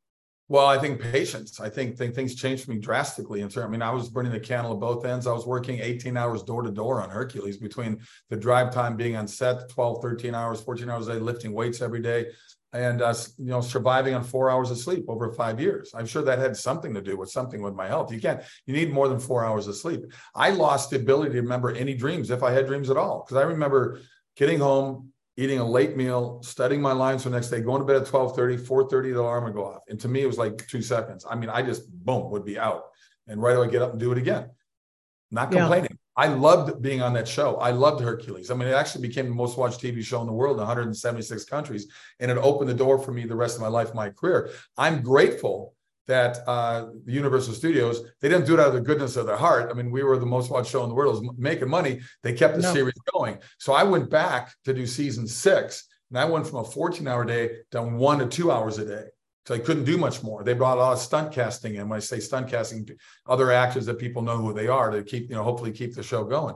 Well, 0.51 0.67
I 0.67 0.77
think 0.79 0.99
patience. 0.99 1.61
I 1.61 1.69
think, 1.69 1.97
think 1.97 2.13
things 2.13 2.35
changed 2.35 2.65
for 2.65 2.71
me 2.71 2.77
drastically. 2.77 3.39
In 3.39 3.47
terms, 3.47 3.65
I 3.65 3.69
mean, 3.69 3.81
I 3.81 3.91
was 3.91 4.09
burning 4.09 4.33
the 4.33 4.39
candle 4.41 4.73
at 4.73 4.81
both 4.81 5.05
ends. 5.05 5.25
I 5.25 5.31
was 5.31 5.47
working 5.47 5.79
18 5.79 6.17
hours 6.17 6.43
door 6.43 6.61
to 6.61 6.71
door 6.71 7.01
on 7.01 7.09
Hercules 7.09 7.55
between 7.55 8.01
the 8.29 8.35
drive 8.35 8.73
time 8.73 8.97
being 8.97 9.15
on 9.15 9.29
set, 9.29 9.69
12, 9.69 10.01
13 10.01 10.35
hours, 10.35 10.59
14 10.59 10.89
hours 10.89 11.07
a 11.07 11.13
day, 11.13 11.19
lifting 11.19 11.53
weights 11.53 11.81
every 11.81 12.01
day, 12.01 12.25
and 12.73 13.01
uh, 13.01 13.13
you 13.37 13.45
know, 13.45 13.61
surviving 13.61 14.13
on 14.13 14.25
four 14.25 14.49
hours 14.49 14.71
of 14.71 14.77
sleep 14.77 15.05
over 15.07 15.31
five 15.31 15.57
years. 15.57 15.93
I'm 15.95 16.05
sure 16.05 16.21
that 16.23 16.37
had 16.37 16.57
something 16.57 16.93
to 16.95 17.01
do 17.01 17.15
with 17.15 17.31
something 17.31 17.61
with 17.61 17.73
my 17.73 17.87
health. 17.87 18.11
You 18.11 18.19
can't, 18.19 18.41
you 18.65 18.73
need 18.73 18.91
more 18.91 19.07
than 19.07 19.21
four 19.21 19.45
hours 19.45 19.67
of 19.67 19.77
sleep. 19.77 20.01
I 20.35 20.49
lost 20.49 20.89
the 20.89 20.97
ability 20.97 21.31
to 21.31 21.41
remember 21.41 21.71
any 21.71 21.93
dreams 21.93 22.29
if 22.29 22.43
I 22.43 22.51
had 22.51 22.67
dreams 22.67 22.89
at 22.89 22.97
all. 22.97 23.23
Because 23.25 23.41
I 23.41 23.47
remember 23.47 24.01
getting 24.35 24.59
home, 24.59 25.10
eating 25.37 25.59
a 25.59 25.67
late 25.67 25.95
meal, 25.95 26.41
studying 26.43 26.81
my 26.81 26.91
lines 26.91 27.23
for 27.23 27.29
the 27.29 27.35
next 27.35 27.49
day, 27.49 27.61
going 27.61 27.81
to 27.81 27.85
bed 27.85 28.01
at 28.01 28.07
12:30, 28.07 28.59
4:30, 28.59 29.13
the 29.13 29.21
alarm 29.21 29.45
would 29.45 29.53
go 29.53 29.65
off. 29.65 29.81
And 29.89 29.99
to 30.01 30.07
me, 30.07 30.21
it 30.21 30.27
was 30.27 30.37
like 30.37 30.67
two 30.67 30.81
seconds. 30.81 31.25
I 31.29 31.35
mean, 31.35 31.49
I 31.49 31.61
just 31.61 31.89
boom 31.91 32.29
would 32.31 32.45
be 32.45 32.59
out. 32.59 32.83
And 33.27 33.41
right 33.41 33.55
away 33.55 33.69
get 33.69 33.81
up 33.81 33.91
and 33.91 33.99
do 33.99 34.11
it 34.11 34.17
again. 34.17 34.49
Not 35.29 35.51
complaining. 35.51 35.89
Yeah. 35.91 35.97
I 36.17 36.27
loved 36.27 36.81
being 36.81 37.01
on 37.01 37.13
that 37.13 37.27
show. 37.27 37.55
I 37.55 37.71
loved 37.71 38.03
Hercules. 38.03 38.51
I 38.51 38.55
mean, 38.55 38.67
it 38.67 38.73
actually 38.73 39.07
became 39.07 39.25
the 39.25 39.35
most 39.35 39.57
watched 39.57 39.79
TV 39.79 40.03
show 40.03 40.19
in 40.19 40.27
the 40.27 40.33
world 40.33 40.57
in 40.57 40.59
176 40.59 41.45
countries. 41.45 41.87
And 42.19 42.29
it 42.29 42.37
opened 42.37 42.69
the 42.69 42.73
door 42.73 42.99
for 42.99 43.13
me 43.13 43.25
the 43.25 43.35
rest 43.35 43.55
of 43.55 43.61
my 43.61 43.69
life, 43.69 43.93
my 43.93 44.09
career. 44.09 44.49
I'm 44.77 45.01
grateful 45.01 45.73
that 46.07 46.39
uh, 46.47 46.87
the 47.05 47.11
Universal 47.11 47.53
Studios 47.53 48.01
they 48.21 48.29
didn't 48.29 48.45
do 48.45 48.53
it 48.53 48.59
out 48.59 48.67
of 48.67 48.73
the 48.73 48.81
goodness 48.81 49.15
of 49.15 49.25
their 49.25 49.37
heart. 49.37 49.69
I 49.71 49.73
mean, 49.73 49.91
we 49.91 50.03
were 50.03 50.17
the 50.17 50.25
most 50.25 50.49
watched 50.49 50.71
show 50.71 50.83
in 50.83 50.89
the 50.89 50.95
world, 50.95 51.15
it 51.15 51.21
was 51.21 51.37
making 51.37 51.69
money. 51.69 52.01
They 52.23 52.33
kept 52.33 52.55
the 52.55 52.61
no. 52.61 52.73
series 52.73 52.95
going. 53.13 53.37
So 53.59 53.73
I 53.73 53.83
went 53.83 54.09
back 54.09 54.53
to 54.65 54.73
do 54.73 54.85
season 54.85 55.27
six, 55.27 55.87
and 56.09 56.19
I 56.19 56.25
went 56.25 56.47
from 56.47 56.59
a 56.59 56.63
14-hour 56.63 57.25
day 57.25 57.49
down 57.71 57.95
one 57.97 58.19
to 58.19 58.27
two 58.27 58.51
hours 58.51 58.77
a 58.77 58.85
day. 58.85 59.05
So 59.45 59.55
I 59.55 59.59
couldn't 59.59 59.85
do 59.85 59.97
much 59.97 60.21
more. 60.21 60.43
They 60.43 60.53
brought 60.53 60.77
a 60.77 60.81
lot 60.81 60.93
of 60.93 60.99
stunt 60.99 61.31
casting 61.31 61.75
in. 61.75 61.89
When 61.89 61.97
I 61.97 61.99
say 61.99 62.19
stunt 62.19 62.49
casting, 62.49 62.87
other 63.27 63.51
actors 63.51 63.85
that 63.87 63.97
people 63.97 64.21
know 64.21 64.37
who 64.37 64.53
they 64.53 64.67
are 64.67 64.91
to 64.91 65.03
keep, 65.03 65.29
you 65.29 65.35
know, 65.35 65.43
hopefully 65.43 65.71
keep 65.71 65.95
the 65.95 66.03
show 66.03 66.23
going. 66.23 66.55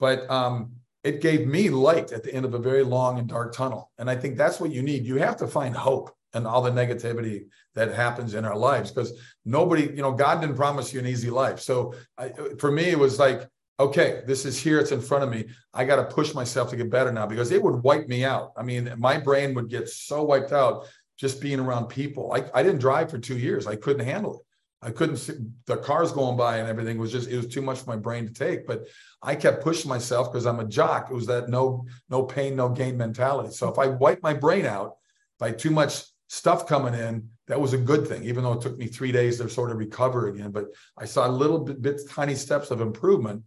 But 0.00 0.28
um, 0.28 0.72
it 1.04 1.20
gave 1.20 1.46
me 1.46 1.70
light 1.70 2.12
at 2.12 2.24
the 2.24 2.34
end 2.34 2.44
of 2.44 2.54
a 2.54 2.58
very 2.58 2.82
long 2.82 3.18
and 3.18 3.28
dark 3.28 3.54
tunnel. 3.54 3.92
And 3.98 4.10
I 4.10 4.16
think 4.16 4.36
that's 4.36 4.58
what 4.58 4.72
you 4.72 4.82
need. 4.82 5.04
You 5.04 5.16
have 5.16 5.36
to 5.36 5.46
find 5.46 5.76
hope 5.76 6.10
and 6.34 6.46
all 6.46 6.62
the 6.62 6.70
negativity 6.70 7.46
that 7.74 7.94
happens 7.94 8.34
in 8.34 8.44
our 8.44 8.56
lives 8.56 8.90
because 8.90 9.12
nobody, 9.44 9.82
you 9.82 10.02
know, 10.02 10.12
God 10.12 10.40
didn't 10.40 10.56
promise 10.56 10.92
you 10.92 11.00
an 11.00 11.06
easy 11.06 11.30
life. 11.30 11.60
So 11.60 11.94
I, 12.18 12.30
for 12.58 12.70
me, 12.70 12.84
it 12.84 12.98
was 12.98 13.18
like, 13.18 13.48
okay, 13.80 14.22
this 14.26 14.44
is 14.44 14.58
here, 14.58 14.78
it's 14.78 14.92
in 14.92 15.00
front 15.00 15.24
of 15.24 15.30
me. 15.30 15.46
I 15.72 15.84
got 15.84 15.96
to 15.96 16.14
push 16.14 16.34
myself 16.34 16.70
to 16.70 16.76
get 16.76 16.90
better 16.90 17.12
now 17.12 17.26
because 17.26 17.50
it 17.50 17.62
would 17.62 17.82
wipe 17.82 18.08
me 18.08 18.24
out. 18.24 18.52
I 18.56 18.62
mean, 18.62 18.92
my 18.98 19.18
brain 19.18 19.54
would 19.54 19.68
get 19.68 19.88
so 19.88 20.22
wiped 20.22 20.52
out 20.52 20.86
just 21.16 21.40
being 21.40 21.60
around 21.60 21.86
people. 21.86 22.32
I, 22.32 22.44
I 22.52 22.62
didn't 22.62 22.80
drive 22.80 23.10
for 23.10 23.18
two 23.18 23.38
years, 23.38 23.66
I 23.66 23.76
couldn't 23.76 24.06
handle 24.06 24.34
it. 24.38 24.40
I 24.84 24.90
couldn't 24.90 25.16
see 25.16 25.32
the 25.64 25.78
cars 25.78 26.12
going 26.12 26.36
by 26.36 26.58
and 26.58 26.68
everything 26.68 26.98
was 26.98 27.10
just 27.10 27.30
it 27.30 27.38
was 27.38 27.46
too 27.46 27.62
much 27.62 27.80
for 27.80 27.90
my 27.90 27.96
brain 27.96 28.26
to 28.26 28.32
take. 28.34 28.66
But 28.66 28.86
I 29.22 29.34
kept 29.34 29.64
pushing 29.64 29.88
myself 29.88 30.30
because 30.30 30.44
I'm 30.44 30.60
a 30.60 30.66
jock. 30.66 31.10
It 31.10 31.14
was 31.14 31.26
that 31.26 31.48
no 31.48 31.86
no 32.10 32.24
pain 32.24 32.54
no 32.54 32.68
gain 32.68 32.98
mentality. 32.98 33.54
So 33.54 33.70
if 33.70 33.78
I 33.78 33.86
wipe 33.86 34.22
my 34.22 34.34
brain 34.34 34.66
out 34.66 34.96
by 35.38 35.52
too 35.52 35.70
much 35.70 36.02
stuff 36.34 36.66
coming 36.66 36.94
in, 36.94 37.28
that 37.46 37.60
was 37.60 37.74
a 37.74 37.78
good 37.78 38.08
thing, 38.08 38.24
even 38.24 38.42
though 38.42 38.54
it 38.54 38.60
took 38.60 38.76
me 38.76 38.86
three 38.86 39.12
days 39.12 39.38
to 39.38 39.48
sort 39.48 39.70
of 39.70 39.78
recover 39.78 40.28
again. 40.28 40.50
But 40.50 40.66
I 40.98 41.04
saw 41.04 41.26
little 41.26 41.60
bit, 41.60 41.80
bits, 41.80 42.04
tiny 42.04 42.34
steps 42.34 42.70
of 42.70 42.80
improvement. 42.80 43.42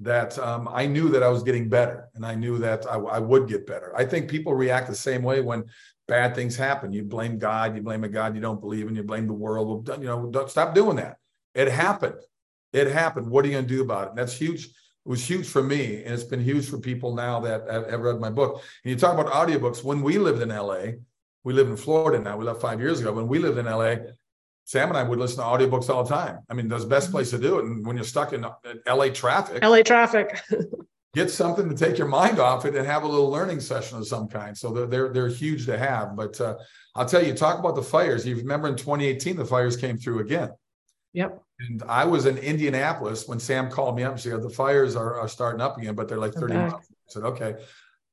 that 0.00 0.38
um, 0.38 0.68
I 0.70 0.86
knew 0.86 1.08
that 1.08 1.22
I 1.22 1.28
was 1.28 1.42
getting 1.42 1.68
better 1.68 2.08
and 2.14 2.24
I 2.24 2.34
knew 2.34 2.58
that 2.58 2.86
I, 2.86 2.96
I, 2.96 3.18
would 3.18 3.48
get 3.48 3.66
better. 3.66 3.92
I 3.96 4.04
think 4.04 4.30
people 4.30 4.54
react 4.54 4.86
the 4.88 4.94
same 4.94 5.22
way 5.24 5.40
when 5.40 5.64
bad 6.06 6.36
things 6.36 6.54
happen. 6.54 6.92
You 6.92 7.02
blame 7.02 7.38
God, 7.38 7.74
you 7.74 7.82
blame 7.82 8.04
a 8.04 8.08
God 8.08 8.36
you 8.36 8.40
don't 8.40 8.60
believe 8.60 8.86
in, 8.86 8.94
you 8.94 9.02
blame 9.02 9.26
the 9.26 9.32
world. 9.32 9.88
Well, 9.88 10.00
You 10.00 10.06
know, 10.06 10.46
stop 10.46 10.74
doing 10.74 10.96
that. 10.96 11.16
It 11.54 11.68
happened. 11.68 12.20
It 12.72 12.88
happened. 12.88 13.28
What 13.28 13.44
are 13.44 13.48
you 13.48 13.54
going 13.54 13.66
to 13.66 13.74
do 13.74 13.82
about 13.82 14.04
it? 14.06 14.10
And 14.10 14.18
that's 14.18 14.36
huge. 14.36 14.66
It 14.66 15.08
was 15.08 15.24
huge 15.24 15.48
for 15.48 15.62
me, 15.62 16.04
and 16.04 16.12
it's 16.12 16.30
been 16.32 16.44
huge 16.52 16.68
for 16.68 16.78
people 16.78 17.14
now 17.14 17.40
that 17.40 17.60
have 17.90 18.00
read 18.00 18.20
my 18.20 18.30
book. 18.30 18.62
And 18.84 18.90
you 18.90 18.96
talk 18.96 19.18
about 19.18 19.32
audiobooks. 19.32 19.82
When 19.82 20.02
we 20.02 20.18
lived 20.18 20.42
in 20.42 20.50
LA, 20.50 20.98
we 21.44 21.52
live 21.52 21.68
in 21.68 21.76
Florida 21.76 22.22
now. 22.22 22.36
We 22.36 22.44
left 22.44 22.60
five 22.60 22.80
years 22.80 23.00
ago. 23.00 23.12
When 23.12 23.28
we 23.28 23.38
lived 23.38 23.58
in 23.58 23.66
LA, 23.66 23.96
Sam 24.64 24.88
and 24.88 24.98
I 24.98 25.02
would 25.02 25.18
listen 25.18 25.38
to 25.38 25.44
audiobooks 25.44 25.88
all 25.88 26.04
the 26.04 26.14
time. 26.14 26.40
I 26.50 26.54
mean, 26.54 26.68
that's 26.68 26.84
the 26.84 26.90
best 26.90 27.10
place 27.10 27.30
to 27.30 27.38
do 27.38 27.58
it. 27.58 27.64
And 27.64 27.86
when 27.86 27.96
you're 27.96 28.04
stuck 28.04 28.32
in 28.32 28.44
LA 28.86 29.08
traffic, 29.08 29.64
LA 29.64 29.82
traffic, 29.82 30.40
get 31.14 31.30
something 31.30 31.68
to 31.68 31.74
take 31.74 31.96
your 31.96 32.06
mind 32.06 32.38
off 32.38 32.64
it 32.64 32.74
and 32.74 32.86
have 32.86 33.02
a 33.02 33.08
little 33.08 33.30
learning 33.30 33.60
session 33.60 33.98
of 33.98 34.06
some 34.06 34.28
kind. 34.28 34.56
So 34.56 34.72
they're 34.72 34.86
they're, 34.86 35.08
they're 35.08 35.28
huge 35.28 35.64
to 35.66 35.78
have. 35.78 36.14
But 36.16 36.40
uh, 36.40 36.56
I'll 36.94 37.06
tell 37.06 37.24
you, 37.24 37.32
talk 37.32 37.58
about 37.58 37.76
the 37.76 37.82
fires. 37.82 38.26
You 38.26 38.36
remember 38.36 38.68
in 38.68 38.76
2018, 38.76 39.36
the 39.36 39.44
fires 39.44 39.76
came 39.76 39.96
through 39.96 40.20
again. 40.20 40.50
Yep. 41.14 41.42
And 41.60 41.82
I 41.88 42.04
was 42.04 42.26
in 42.26 42.38
Indianapolis 42.38 43.26
when 43.26 43.40
Sam 43.40 43.70
called 43.70 43.96
me 43.96 44.04
up 44.04 44.12
and 44.12 44.20
said, 44.20 44.42
the 44.42 44.50
fires 44.50 44.94
are, 44.94 45.18
are 45.18 45.28
starting 45.28 45.60
up 45.60 45.78
again, 45.78 45.94
but 45.94 46.08
they're 46.08 46.18
like 46.18 46.34
30 46.34 46.54
miles. 46.54 46.74
I 46.74 46.94
said, 47.08 47.22
okay. 47.24 47.56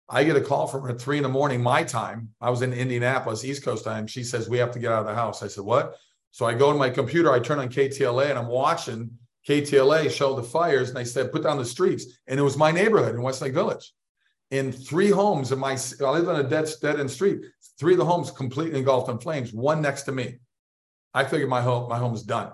I 0.08 0.24
get 0.24 0.36
a 0.36 0.42
call 0.42 0.68
from 0.68 0.84
her 0.84 0.90
at 0.90 1.02
three 1.02 1.18
in 1.18 1.24
the 1.24 1.30
morning, 1.30 1.64
my 1.64 1.84
time. 1.84 2.30
I 2.40 2.50
was 2.50 2.62
in 2.62 2.74
Indianapolis, 2.74 3.44
East 3.44 3.64
Coast 3.64 3.84
time. 3.84 4.06
She 4.06 4.24
says, 4.24 4.48
We 4.48 4.60
have 4.60 4.72
to 4.72 4.80
get 4.80 4.92
out 4.92 5.00
of 5.00 5.08
the 5.08 5.16
house. 5.16 5.42
I 5.42 5.48
said, 5.48 5.64
What? 5.64 5.96
So 6.32 6.46
I 6.46 6.54
go 6.54 6.72
to 6.72 6.78
my 6.78 6.90
computer, 6.90 7.32
I 7.32 7.40
turn 7.40 7.60
on 7.60 7.70
KTLA 7.70 8.30
and 8.30 8.38
I'm 8.38 8.48
watching 8.48 9.10
KTLA 9.48 10.12
show 10.12 10.36
the 10.36 10.44
fires. 10.44 10.90
And 10.90 10.98
they 10.98 11.06
said, 11.06 11.32
put 11.32 11.44
down 11.44 11.58
the 11.58 11.64
streets. 11.64 12.08
And 12.28 12.40
it 12.40 12.44
was 12.44 12.58
my 12.58 12.72
neighborhood 12.72 13.16
in 13.16 13.22
Westlake 13.22 13.54
Village. 13.54 13.94
In 14.52 14.72
three 14.72 15.10
homes 15.10 15.52
in 15.52 15.60
my, 15.60 15.78
I 16.02 16.10
live 16.10 16.28
on 16.28 16.40
a 16.40 16.44
dead, 16.44 16.70
dead 16.82 17.00
end 17.00 17.10
street. 17.10 17.40
Three 17.80 17.94
of 17.94 18.00
the 18.00 18.06
homes 18.06 18.32
completely 18.32 18.80
engulfed 18.80 19.10
in 19.10 19.18
flames, 19.18 19.54
one 19.54 19.82
next 19.82 20.04
to 20.04 20.12
me. 20.12 20.40
I 21.14 21.24
figured 21.24 21.50
my 21.50 21.62
home, 21.62 21.90
my 21.90 21.98
home 21.98 22.14
is 22.14 22.24
done. 22.24 22.52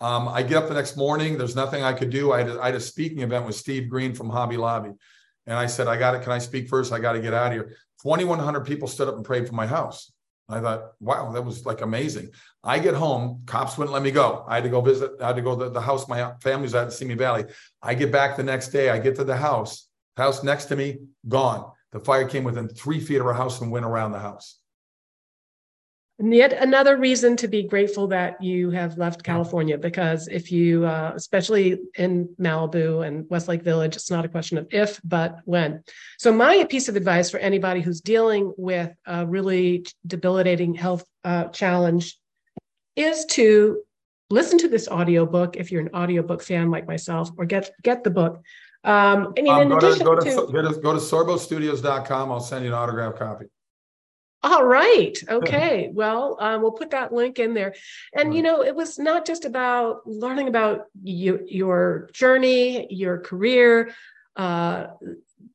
Um, 0.00 0.28
I 0.28 0.42
get 0.42 0.62
up 0.62 0.68
the 0.68 0.74
next 0.74 0.96
morning. 0.96 1.38
There's 1.38 1.56
nothing 1.56 1.82
I 1.82 1.94
could 1.94 2.10
do. 2.10 2.32
I 2.32 2.40
had, 2.40 2.48
a, 2.50 2.60
I 2.60 2.66
had 2.66 2.74
a 2.74 2.80
speaking 2.80 3.20
event 3.20 3.46
with 3.46 3.56
Steve 3.56 3.88
Green 3.88 4.14
from 4.14 4.28
Hobby 4.28 4.58
Lobby. 4.58 4.90
And 5.46 5.56
I 5.56 5.66
said, 5.66 5.86
I 5.86 5.96
got 5.96 6.14
it. 6.14 6.22
Can 6.22 6.32
I 6.32 6.38
speak 6.38 6.68
first? 6.68 6.92
I 6.92 6.98
got 6.98 7.12
to 7.12 7.20
get 7.20 7.34
out 7.34 7.48
of 7.48 7.52
here. 7.52 7.76
2,100 8.02 8.60
people 8.60 8.88
stood 8.88 9.08
up 9.08 9.16
and 9.16 9.24
prayed 9.24 9.46
for 9.46 9.54
my 9.54 9.66
house. 9.66 10.12
I 10.48 10.60
thought, 10.60 10.92
wow, 11.00 11.32
that 11.32 11.42
was 11.42 11.66
like 11.66 11.80
amazing. 11.80 12.30
I 12.62 12.78
get 12.78 12.94
home, 12.94 13.42
cops 13.46 13.76
wouldn't 13.76 13.92
let 13.92 14.02
me 14.02 14.12
go. 14.12 14.44
I 14.46 14.56
had 14.56 14.64
to 14.64 14.70
go 14.70 14.80
visit, 14.80 15.12
I 15.20 15.28
had 15.28 15.36
to 15.36 15.42
go 15.42 15.58
to 15.58 15.70
the 15.70 15.80
house 15.80 16.08
my 16.08 16.34
family's 16.40 16.74
at 16.74 16.84
in 16.84 16.90
Simi 16.92 17.14
Valley. 17.14 17.46
I 17.82 17.94
get 17.94 18.12
back 18.12 18.36
the 18.36 18.44
next 18.44 18.68
day, 18.68 18.90
I 18.90 18.98
get 18.98 19.16
to 19.16 19.24
the 19.24 19.36
house, 19.36 19.88
house 20.16 20.44
next 20.44 20.66
to 20.66 20.76
me, 20.76 20.98
gone. 21.26 21.72
The 21.90 21.98
fire 21.98 22.28
came 22.28 22.44
within 22.44 22.68
three 22.68 23.00
feet 23.00 23.20
of 23.20 23.26
our 23.26 23.34
house 23.34 23.60
and 23.60 23.72
went 23.72 23.86
around 23.86 24.12
the 24.12 24.20
house. 24.20 24.58
And 26.18 26.34
yet 26.34 26.54
another 26.54 26.96
reason 26.96 27.36
to 27.36 27.48
be 27.48 27.64
grateful 27.64 28.06
that 28.06 28.42
you 28.42 28.70
have 28.70 28.96
left 28.96 29.22
California, 29.22 29.76
because 29.76 30.28
if 30.28 30.50
you, 30.50 30.86
uh, 30.86 31.12
especially 31.14 31.78
in 31.98 32.34
Malibu 32.40 33.06
and 33.06 33.28
Westlake 33.28 33.62
Village, 33.62 33.96
it's 33.96 34.10
not 34.10 34.24
a 34.24 34.28
question 34.28 34.56
of 34.56 34.66
if, 34.70 34.98
but 35.04 35.40
when. 35.44 35.82
So, 36.18 36.32
my 36.32 36.64
piece 36.64 36.88
of 36.88 36.96
advice 36.96 37.28
for 37.28 37.36
anybody 37.36 37.82
who's 37.82 38.00
dealing 38.00 38.54
with 38.56 38.94
a 39.04 39.26
really 39.26 39.84
debilitating 40.06 40.74
health 40.74 41.04
uh, 41.22 41.48
challenge 41.48 42.18
is 42.96 43.26
to 43.26 43.82
listen 44.30 44.58
to 44.58 44.68
this 44.68 44.88
audiobook 44.88 45.56
if 45.56 45.70
you're 45.70 45.82
an 45.82 45.94
audiobook 45.94 46.42
fan 46.42 46.70
like 46.70 46.86
myself, 46.86 47.30
or 47.36 47.44
get 47.44 47.70
get 47.82 48.04
the 48.04 48.10
book. 48.10 48.42
Um, 48.84 49.34
I 49.36 49.42
mean, 49.42 49.52
um, 49.52 49.62
in 49.62 49.68
go, 49.68 49.76
addition 49.76 49.98
to, 49.98 50.04
go, 50.04 50.14
to, 50.14 50.22
to, 50.22 50.34
go 50.50 50.62
to 50.62 50.80
go 50.80 50.92
to 50.94 50.98
sorbostudios.com. 50.98 52.32
I'll 52.32 52.40
send 52.40 52.64
you 52.64 52.70
an 52.70 52.74
autograph 52.74 53.16
copy. 53.16 53.46
All 54.48 54.64
right. 54.64 55.18
Okay. 55.28 55.90
Well, 55.92 56.36
um, 56.38 56.62
we'll 56.62 56.70
put 56.70 56.90
that 56.90 57.12
link 57.12 57.40
in 57.40 57.52
there. 57.52 57.74
And, 58.14 58.32
you 58.32 58.42
know, 58.42 58.62
it 58.62 58.76
was 58.76 58.96
not 58.96 59.26
just 59.26 59.44
about 59.44 60.06
learning 60.06 60.46
about 60.46 60.84
you, 61.02 61.44
your 61.48 62.08
journey, 62.12 62.86
your 62.88 63.18
career, 63.18 63.90
uh, 64.36 64.86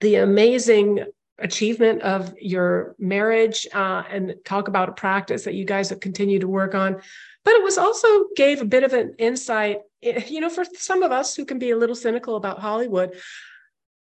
the 0.02 0.16
amazing 0.16 1.06
achievement 1.40 2.02
of 2.02 2.34
your 2.38 2.98
marriage, 3.00 3.66
uh, 3.74 4.04
and 4.10 4.36
talk 4.44 4.68
about 4.68 4.90
a 4.90 4.92
practice 4.92 5.46
that 5.46 5.54
you 5.54 5.64
guys 5.64 5.90
have 5.90 6.02
continued 6.02 6.42
to 6.42 6.50
work 6.50 6.76
on. 6.76 7.02
But 7.46 7.54
it 7.54 7.64
was 7.64 7.78
also 7.78 8.26
gave 8.36 8.62
a 8.62 8.66
bit 8.66 8.84
of 8.84 8.92
an 8.92 9.16
insight, 9.18 9.80
eh, 10.04 10.26
you 10.28 10.42
know, 10.42 10.50
for 10.50 10.66
some 10.66 11.02
of 11.02 11.14
us 11.14 11.34
who 11.34 11.46
can 11.46 11.60
be 11.60 11.72
a 11.72 11.78
little 11.78 11.96
cynical 11.96 12.36
about 12.36 12.60
Hollywood, 12.60 13.16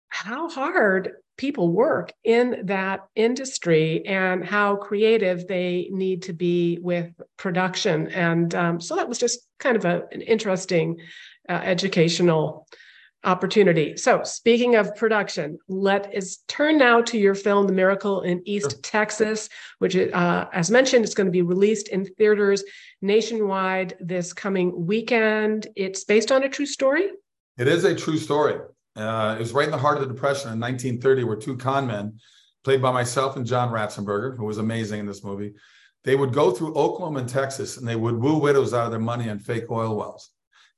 how 0.09 0.49
hard 0.49 1.13
people 1.43 1.73
work 1.73 2.13
in 2.23 2.62
that 2.63 3.01
industry 3.17 4.05
and 4.05 4.45
how 4.45 4.77
creative 4.77 5.45
they 5.45 5.89
need 5.91 6.21
to 6.21 6.31
be 6.31 6.79
with 6.81 7.12
production. 7.35 8.07
And 8.12 8.55
um, 8.55 8.79
so 8.79 8.95
that 8.95 9.09
was 9.09 9.17
just 9.17 9.39
kind 9.59 9.75
of 9.75 9.83
a, 9.83 10.03
an 10.13 10.21
interesting 10.21 11.01
uh, 11.50 11.59
educational 11.73 12.65
opportunity. 13.25 13.97
So, 13.97 14.23
speaking 14.23 14.77
of 14.77 14.95
production, 14.95 15.59
let 15.67 16.15
us 16.15 16.38
turn 16.47 16.77
now 16.77 17.01
to 17.01 17.17
your 17.17 17.35
film, 17.35 17.67
The 17.67 17.73
Miracle 17.73 18.21
in 18.21 18.41
East 18.45 18.71
sure. 18.71 18.79
Texas, 18.81 19.50
which, 19.79 19.97
uh, 19.97 20.47
as 20.53 20.71
mentioned, 20.71 21.03
is 21.03 21.13
going 21.13 21.27
to 21.27 21.31
be 21.31 21.41
released 21.41 21.89
in 21.89 22.05
theaters 22.17 22.63
nationwide 23.01 23.97
this 24.00 24.31
coming 24.31 24.85
weekend. 24.85 25.67
It's 25.75 26.05
based 26.05 26.31
on 26.31 26.43
a 26.43 26.50
true 26.50 26.65
story. 26.65 27.09
It 27.57 27.67
is 27.67 27.83
a 27.83 27.93
true 27.93 28.17
story. 28.17 28.59
Uh, 28.95 29.35
it 29.38 29.39
was 29.39 29.53
right 29.53 29.65
in 29.65 29.71
the 29.71 29.77
heart 29.77 29.97
of 29.97 30.07
the 30.07 30.13
Depression 30.13 30.51
in 30.51 30.59
1930, 30.59 31.23
where 31.23 31.35
two 31.35 31.57
con 31.57 31.88
men, 31.88 32.19
played 32.63 32.81
by 32.81 32.91
myself 32.91 33.35
and 33.35 33.45
John 33.45 33.71
Ratzenberger, 33.71 34.38
who 34.38 34.45
was 34.45 34.57
amazing 34.57 35.00
in 35.00 35.05
this 35.05 35.23
movie, 35.23 35.53
they 36.03 36.15
would 36.15 36.33
go 36.33 36.51
through 36.51 36.75
Oklahoma 36.75 37.19
and 37.19 37.29
Texas 37.29 37.77
and 37.77 37.88
they 37.88 37.95
would 37.95 38.15
woo 38.15 38.38
widows 38.38 38.73
out 38.73 38.85
of 38.85 38.91
their 38.91 39.00
money 39.00 39.29
on 39.29 39.39
fake 39.39 39.69
oil 39.71 39.95
wells. 39.95 40.29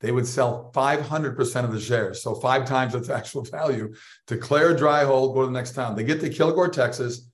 They 0.02 0.12
would 0.12 0.28
sell 0.28 0.72
500% 0.76 1.64
of 1.64 1.72
the 1.72 1.80
shares, 1.80 2.22
so 2.22 2.36
five 2.36 2.66
times 2.66 2.96
its 2.96 3.10
actual 3.20 3.44
value, 3.44 3.94
declare 4.28 4.72
a 4.72 4.78
dry 4.78 5.04
hole, 5.04 5.34
go 5.34 5.42
to 5.42 5.48
the 5.48 5.54
next 5.54 5.74
town. 5.74 5.96
They 5.96 6.04
get 6.04 6.20
to 6.22 6.30
Kilgore, 6.30 6.70
Texas, 6.70 7.30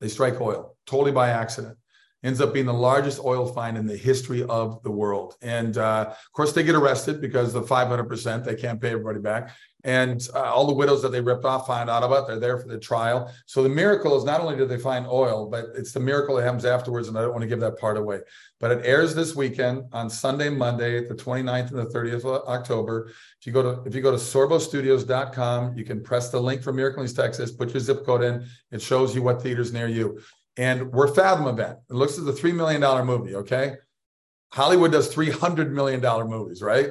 they 0.00 0.08
strike 0.08 0.40
oil, 0.40 0.76
totally 0.86 1.12
by 1.12 1.30
accident 1.30 1.76
ends 2.24 2.40
up 2.40 2.54
being 2.54 2.66
the 2.66 2.72
largest 2.72 3.20
oil 3.22 3.46
find 3.46 3.76
in 3.76 3.86
the 3.86 3.96
history 3.96 4.42
of 4.44 4.82
the 4.82 4.90
world. 4.90 5.36
And 5.42 5.76
uh, 5.76 6.06
of 6.08 6.32
course, 6.32 6.52
they 6.52 6.64
get 6.64 6.74
arrested 6.74 7.20
because 7.20 7.52
the 7.52 7.62
500%, 7.62 8.44
they 8.44 8.56
can't 8.56 8.80
pay 8.80 8.90
everybody 8.90 9.20
back. 9.20 9.50
And 9.86 10.26
uh, 10.34 10.44
all 10.44 10.66
the 10.66 10.72
widows 10.72 11.02
that 11.02 11.12
they 11.12 11.20
ripped 11.20 11.44
off 11.44 11.66
find 11.66 11.90
out 11.90 12.02
about. 12.02 12.26
They're 12.26 12.40
there 12.40 12.58
for 12.58 12.68
the 12.68 12.78
trial. 12.78 13.30
So 13.44 13.62
the 13.62 13.68
miracle 13.68 14.16
is 14.16 14.24
not 14.24 14.40
only 14.40 14.56
did 14.56 14.70
they 14.70 14.78
find 14.78 15.06
oil, 15.06 15.50
but 15.50 15.66
it's 15.76 15.92
the 15.92 16.00
miracle 16.00 16.36
that 16.36 16.44
happens 16.44 16.64
afterwards. 16.64 17.08
And 17.08 17.18
I 17.18 17.20
don't 17.20 17.32
want 17.32 17.42
to 17.42 17.48
give 17.48 17.60
that 17.60 17.78
part 17.78 17.98
away. 17.98 18.20
But 18.60 18.70
it 18.70 18.86
airs 18.86 19.14
this 19.14 19.36
weekend 19.36 19.84
on 19.92 20.08
Sunday, 20.08 20.48
Monday, 20.48 21.06
the 21.06 21.14
29th 21.14 21.72
and 21.72 21.78
the 21.80 21.92
30th 21.92 22.24
of 22.24 22.48
October. 22.48 23.10
If 23.38 23.46
you 23.46 23.52
go 23.52 23.62
to 23.62 23.82
if 23.86 23.94
you 23.94 24.00
go 24.00 24.10
to 24.10 24.16
sorbostudios.com, 24.16 25.76
you 25.76 25.84
can 25.84 26.02
press 26.02 26.30
the 26.30 26.40
link 26.40 26.62
for 26.62 26.72
Miracle 26.72 27.04
East 27.04 27.16
Texas, 27.16 27.52
put 27.52 27.74
your 27.74 27.80
zip 27.80 28.06
code 28.06 28.22
in. 28.22 28.46
It 28.70 28.80
shows 28.80 29.14
you 29.14 29.22
what 29.22 29.42
theaters 29.42 29.74
near 29.74 29.88
you 29.88 30.18
and 30.56 30.92
we're 30.92 31.12
Fathom 31.12 31.46
event. 31.46 31.78
It 31.90 31.94
looks 31.94 32.18
as 32.18 32.26
a 32.26 32.32
three 32.32 32.52
million 32.52 32.80
dollar 32.80 33.04
movie. 33.04 33.34
Okay, 33.36 33.76
Hollywood 34.52 34.92
does 34.92 35.12
three 35.12 35.30
hundred 35.30 35.72
million 35.72 36.00
dollar 36.00 36.24
movies, 36.26 36.62
right? 36.62 36.90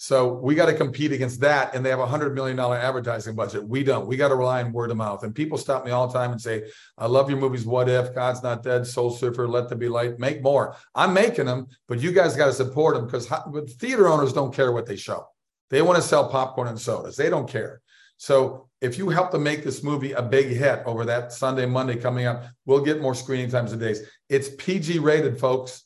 So 0.00 0.34
we 0.34 0.54
got 0.54 0.66
to 0.66 0.74
compete 0.74 1.10
against 1.10 1.40
that, 1.40 1.74
and 1.74 1.84
they 1.84 1.90
have 1.90 1.98
a 1.98 2.06
hundred 2.06 2.32
million 2.32 2.56
dollar 2.56 2.76
advertising 2.76 3.34
budget. 3.34 3.66
We 3.66 3.82
don't. 3.82 4.06
We 4.06 4.16
got 4.16 4.28
to 4.28 4.36
rely 4.36 4.62
on 4.62 4.72
word 4.72 4.92
of 4.92 4.96
mouth. 4.96 5.24
And 5.24 5.34
people 5.34 5.58
stop 5.58 5.84
me 5.84 5.90
all 5.90 6.06
the 6.06 6.16
time 6.16 6.30
and 6.30 6.40
say, 6.40 6.70
"I 6.96 7.06
love 7.06 7.28
your 7.28 7.40
movies. 7.40 7.66
What 7.66 7.88
if 7.88 8.14
God's 8.14 8.42
not 8.42 8.62
dead? 8.62 8.86
Soul 8.86 9.10
Surfer, 9.10 9.48
Let 9.48 9.68
There 9.68 9.76
Be 9.76 9.88
Light. 9.88 10.20
Make 10.20 10.40
more. 10.40 10.76
I'm 10.94 11.12
making 11.12 11.46
them, 11.46 11.66
but 11.88 12.00
you 12.00 12.12
guys 12.12 12.36
got 12.36 12.46
to 12.46 12.52
support 12.52 12.94
them 12.94 13.06
because 13.06 13.26
theater 13.74 14.06
owners 14.06 14.32
don't 14.32 14.54
care 14.54 14.70
what 14.70 14.86
they 14.86 14.96
show. 14.96 15.26
They 15.70 15.82
want 15.82 15.96
to 15.96 16.02
sell 16.02 16.28
popcorn 16.28 16.68
and 16.68 16.80
sodas. 16.80 17.16
They 17.16 17.28
don't 17.28 17.48
care. 17.48 17.82
So 18.18 18.68
if 18.80 18.98
you 18.98 19.08
help 19.08 19.30
to 19.30 19.38
make 19.38 19.64
this 19.64 19.82
movie 19.82 20.12
a 20.12 20.22
big 20.22 20.48
hit 20.48 20.82
over 20.84 21.04
that 21.06 21.32
Sunday, 21.32 21.66
Monday 21.66 21.96
coming 21.96 22.26
up, 22.26 22.44
we'll 22.66 22.84
get 22.84 23.00
more 23.00 23.14
screening 23.14 23.48
times 23.48 23.72
and 23.72 23.80
days. 23.80 24.02
It's 24.28 24.50
PG 24.58 24.98
rated, 24.98 25.38
folks. 25.38 25.84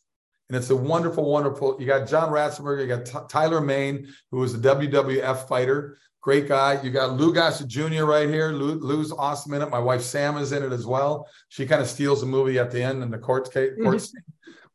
And 0.49 0.57
it's 0.57 0.71
a 0.71 0.77
wonderful, 0.77 1.31
wonderful. 1.31 1.77
You 1.79 1.87
got 1.87 2.09
John 2.09 2.31
Ratzenberger, 2.31 2.83
you 2.83 2.87
got 2.89 3.07
T- 3.07 3.27
Tyler 3.29 3.61
Mane, 3.61 4.09
who 4.31 4.39
was 4.39 4.55
a 4.55 4.59
WWF 4.59 5.49
fighter, 5.49 5.99
great 6.21 6.49
guy. 6.49 6.81
You 6.83 6.91
got 6.91 7.17
Lou 7.17 7.33
Gossett 7.33 7.69
Jr. 7.69 8.05
right 8.05 8.29
here. 8.29 8.51
Lou, 8.53 8.75
Lou's 8.75 9.13
awesome 9.13 9.55
in 9.55 9.63
it. 9.63 9.71
My 9.71 9.79
wife 9.79 10.03
Sam 10.03 10.37
is 10.37 10.53
in 10.53 10.63
it 10.63 10.73
as 10.73 10.87
well. 10.87 11.27
She 11.49 11.67
kind 11.67 11.81
of 11.81 11.89
steals 11.89 12.21
the 12.21 12.27
movie 12.27 12.59
at 12.59 12.71
the 12.71 12.83
end 12.83 13.03
in 13.03 13.11
the 13.11 13.19
court 13.19 13.53
case. 13.53 13.73
Mm-hmm. 13.79 14.19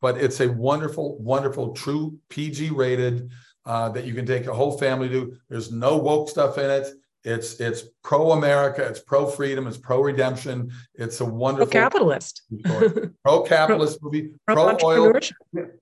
But 0.01 0.17
it's 0.17 0.39
a 0.39 0.51
wonderful, 0.51 1.17
wonderful, 1.19 1.73
true 1.73 2.17
PG 2.29 2.69
rated 2.69 3.29
uh, 3.65 3.89
that 3.89 4.05
you 4.05 4.13
can 4.13 4.25
take 4.25 4.47
a 4.47 4.53
whole 4.53 4.77
family 4.77 5.09
to. 5.09 5.35
There's 5.49 5.71
no 5.71 5.97
woke 5.97 6.29
stuff 6.29 6.57
in 6.57 6.69
it 6.69 6.87
It's 7.27 7.59
it's 7.59 7.83
pro 8.03 8.31
America. 8.31 8.81
It's 8.83 9.01
pro 9.01 9.27
freedom. 9.27 9.67
It's 9.67 9.77
pro 9.77 10.01
redemption. 10.01 10.71
It's 10.95 11.19
a 11.19 11.25
wonderful 11.25 11.69
pro 11.69 11.81
capitalist, 11.81 12.43
pro 13.25 13.41
capitalist 13.41 14.01
movie. 14.01 14.29
Pro 14.47 14.77
oil. 14.81 15.11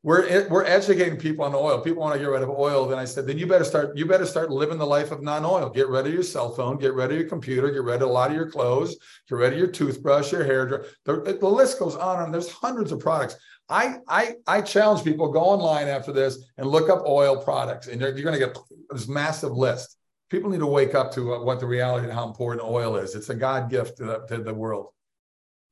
We're 0.02 0.28
eh, 0.28 0.48
we're 0.50 0.66
educating 0.66 1.20
people 1.20 1.46
on 1.46 1.54
oil. 1.54 1.80
People 1.82 2.02
want 2.02 2.16
to 2.16 2.20
get 2.20 2.32
rid 2.32 2.42
of 2.42 2.50
oil. 2.50 2.88
Then 2.88 2.98
I 2.98 3.06
said, 3.06 3.28
then 3.28 3.38
you 3.38 3.46
better 3.46 3.64
start. 3.64 3.96
You 3.96 4.08
better 4.08 4.26
start 4.26 4.50
living 4.50 4.80
the 4.80 4.88
life 4.88 5.12
of 5.12 5.22
non-oil. 5.22 5.70
Get 5.70 5.88
rid 5.88 6.08
of 6.08 6.14
your 6.14 6.24
cell 6.24 6.50
phone. 6.50 6.80
Get 6.80 6.96
rid 6.96 7.12
of 7.12 7.18
your 7.18 7.30
computer. 7.30 7.70
Get 7.70 7.84
rid 7.84 8.02
of 8.02 8.10
a 8.10 8.12
lot 8.12 8.32
of 8.32 8.36
your 8.36 8.50
clothes. 8.50 8.98
Get 9.30 9.36
rid 9.36 9.54
of 9.54 9.60
your 9.60 9.68
toothbrush, 9.68 10.32
your 10.32 10.44
hair 10.44 10.66
dryer. 10.66 10.86
The, 11.06 11.22
eh, 11.28 11.34
the 11.40 11.48
list 11.48 11.78
goes 11.78 11.96
on 11.96 12.24
and 12.24 12.34
there's 12.34 12.50
hundreds 12.50 12.92
of 12.92 13.00
products. 13.00 13.36
I 13.70 13.98
I 14.08 14.36
I 14.48 14.62
challenge 14.62 15.04
people 15.04 15.32
go 15.32 15.42
online 15.42 15.90
after 15.90 16.12
this 16.12 16.40
and 16.58 16.66
look 16.66 16.90
up 16.90 17.04
oil 17.06 17.38
products, 17.38 17.86
and 17.86 18.02
you're, 18.02 18.10
you're 18.18 18.24
going 18.24 18.40
to 18.40 18.44
get 18.44 18.58
this 18.90 19.08
massive 19.08 19.52
list 19.52 19.98
people 20.36 20.50
need 20.50 20.60
to 20.60 20.68
wake 20.68 20.96
up 20.96 21.14
to 21.14 21.40
what 21.44 21.62
the 21.62 21.66
reality 21.66 22.06
and 22.06 22.14
how 22.14 22.28
important 22.28 22.62
oil 22.68 22.98
is. 22.98 23.16
It's 23.16 23.30
a 23.30 23.36
God 23.36 23.70
gift 23.70 23.98
to 23.98 24.04
the, 24.04 24.20
to 24.28 24.44
the 24.44 24.54
world. 24.54 24.88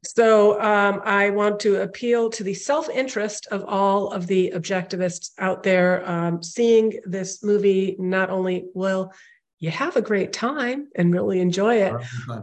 So 0.05 0.61
um, 0.61 1.01
I 1.03 1.29
want 1.31 1.59
to 1.61 1.81
appeal 1.81 2.29
to 2.29 2.43
the 2.43 2.53
self-interest 2.53 3.47
of 3.51 3.65
all 3.65 4.11
of 4.11 4.25
the 4.27 4.53
objectivists 4.55 5.31
out 5.37 5.63
there. 5.63 6.09
Um, 6.09 6.41
seeing 6.41 6.99
this 7.05 7.43
movie, 7.43 7.97
not 7.99 8.29
only 8.29 8.65
will 8.73 9.11
you 9.59 9.69
have 9.69 9.95
a 9.97 10.01
great 10.01 10.31
time 10.33 10.87
and 10.95 11.13
really 11.13 11.39
enjoy 11.39 11.75
it, 11.75 11.93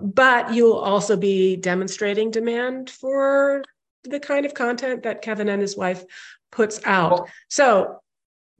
but 0.02 0.54
you'll 0.54 0.72
also 0.78 1.16
be 1.16 1.56
demonstrating 1.56 2.30
demand 2.30 2.90
for 2.90 3.62
the 4.04 4.20
kind 4.20 4.44
of 4.46 4.54
content 4.54 5.02
that 5.02 5.22
Kevin 5.22 5.48
and 5.48 5.60
his 5.60 5.76
wife 5.76 6.04
puts 6.50 6.80
out. 6.84 7.12
Well, 7.12 7.28
so 7.48 8.00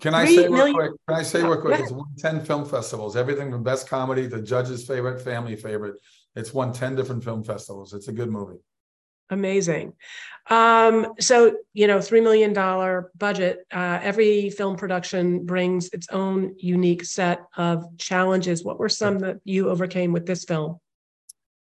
can 0.00 0.14
I 0.14 0.26
say 0.26 0.49
real 0.49 0.73
quick? 0.73 0.92
Can 1.09 1.16
I 1.19 1.23
say 1.23 1.42
real 1.42 1.61
quick? 1.61 1.80
It's 1.80 1.92
won 1.92 2.09
10 2.19 2.45
film 2.45 2.64
festivals, 2.64 3.16
everything 3.16 3.50
from 3.50 3.62
best 3.62 3.88
comedy 3.88 4.28
to 4.28 4.42
judge's 4.42 4.87
favorite, 4.87 5.21
family 5.21 5.57
favorite. 5.57 5.97
It's 6.35 6.54
won 6.54 6.73
10 6.73 6.97
different 6.97 7.23
film 7.23 7.45
festivals. 7.45 7.92
It's 7.92 8.09
a 8.09 8.12
good 8.12 8.30
movie. 8.30 8.59
Amazing. 9.30 9.92
Um, 10.49 11.14
so, 11.21 11.57
you 11.73 11.87
know, 11.87 11.99
$3 11.99 12.23
million 12.23 13.04
budget. 13.16 13.61
Uh, 13.73 14.00
every 14.02 14.50
film 14.50 14.76
production 14.76 15.47
brings 15.47 15.88
its 15.92 16.09
own 16.11 16.54
unique 16.59 17.04
set 17.04 17.42
of 17.57 17.85
challenges. 17.99 18.64
What 18.64 18.78
were 18.78 18.88
some 18.88 19.21
that 19.21 19.37
you 19.45 19.71
overcame 19.71 20.12
with 20.12 20.26
this 20.26 20.45
film? 20.45 20.78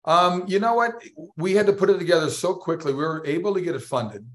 Um, 0.04 0.44
you 0.48 0.58
know 0.58 0.74
what? 0.74 1.02
We 1.36 1.54
had 1.54 1.66
to 1.66 1.72
put 1.72 1.90
it 1.90 1.98
together 1.98 2.28
so 2.30 2.54
quickly. 2.54 2.92
We 2.92 3.04
were 3.04 3.24
able 3.24 3.54
to 3.54 3.60
get 3.60 3.74
it 3.74 3.82
funded 3.82 4.26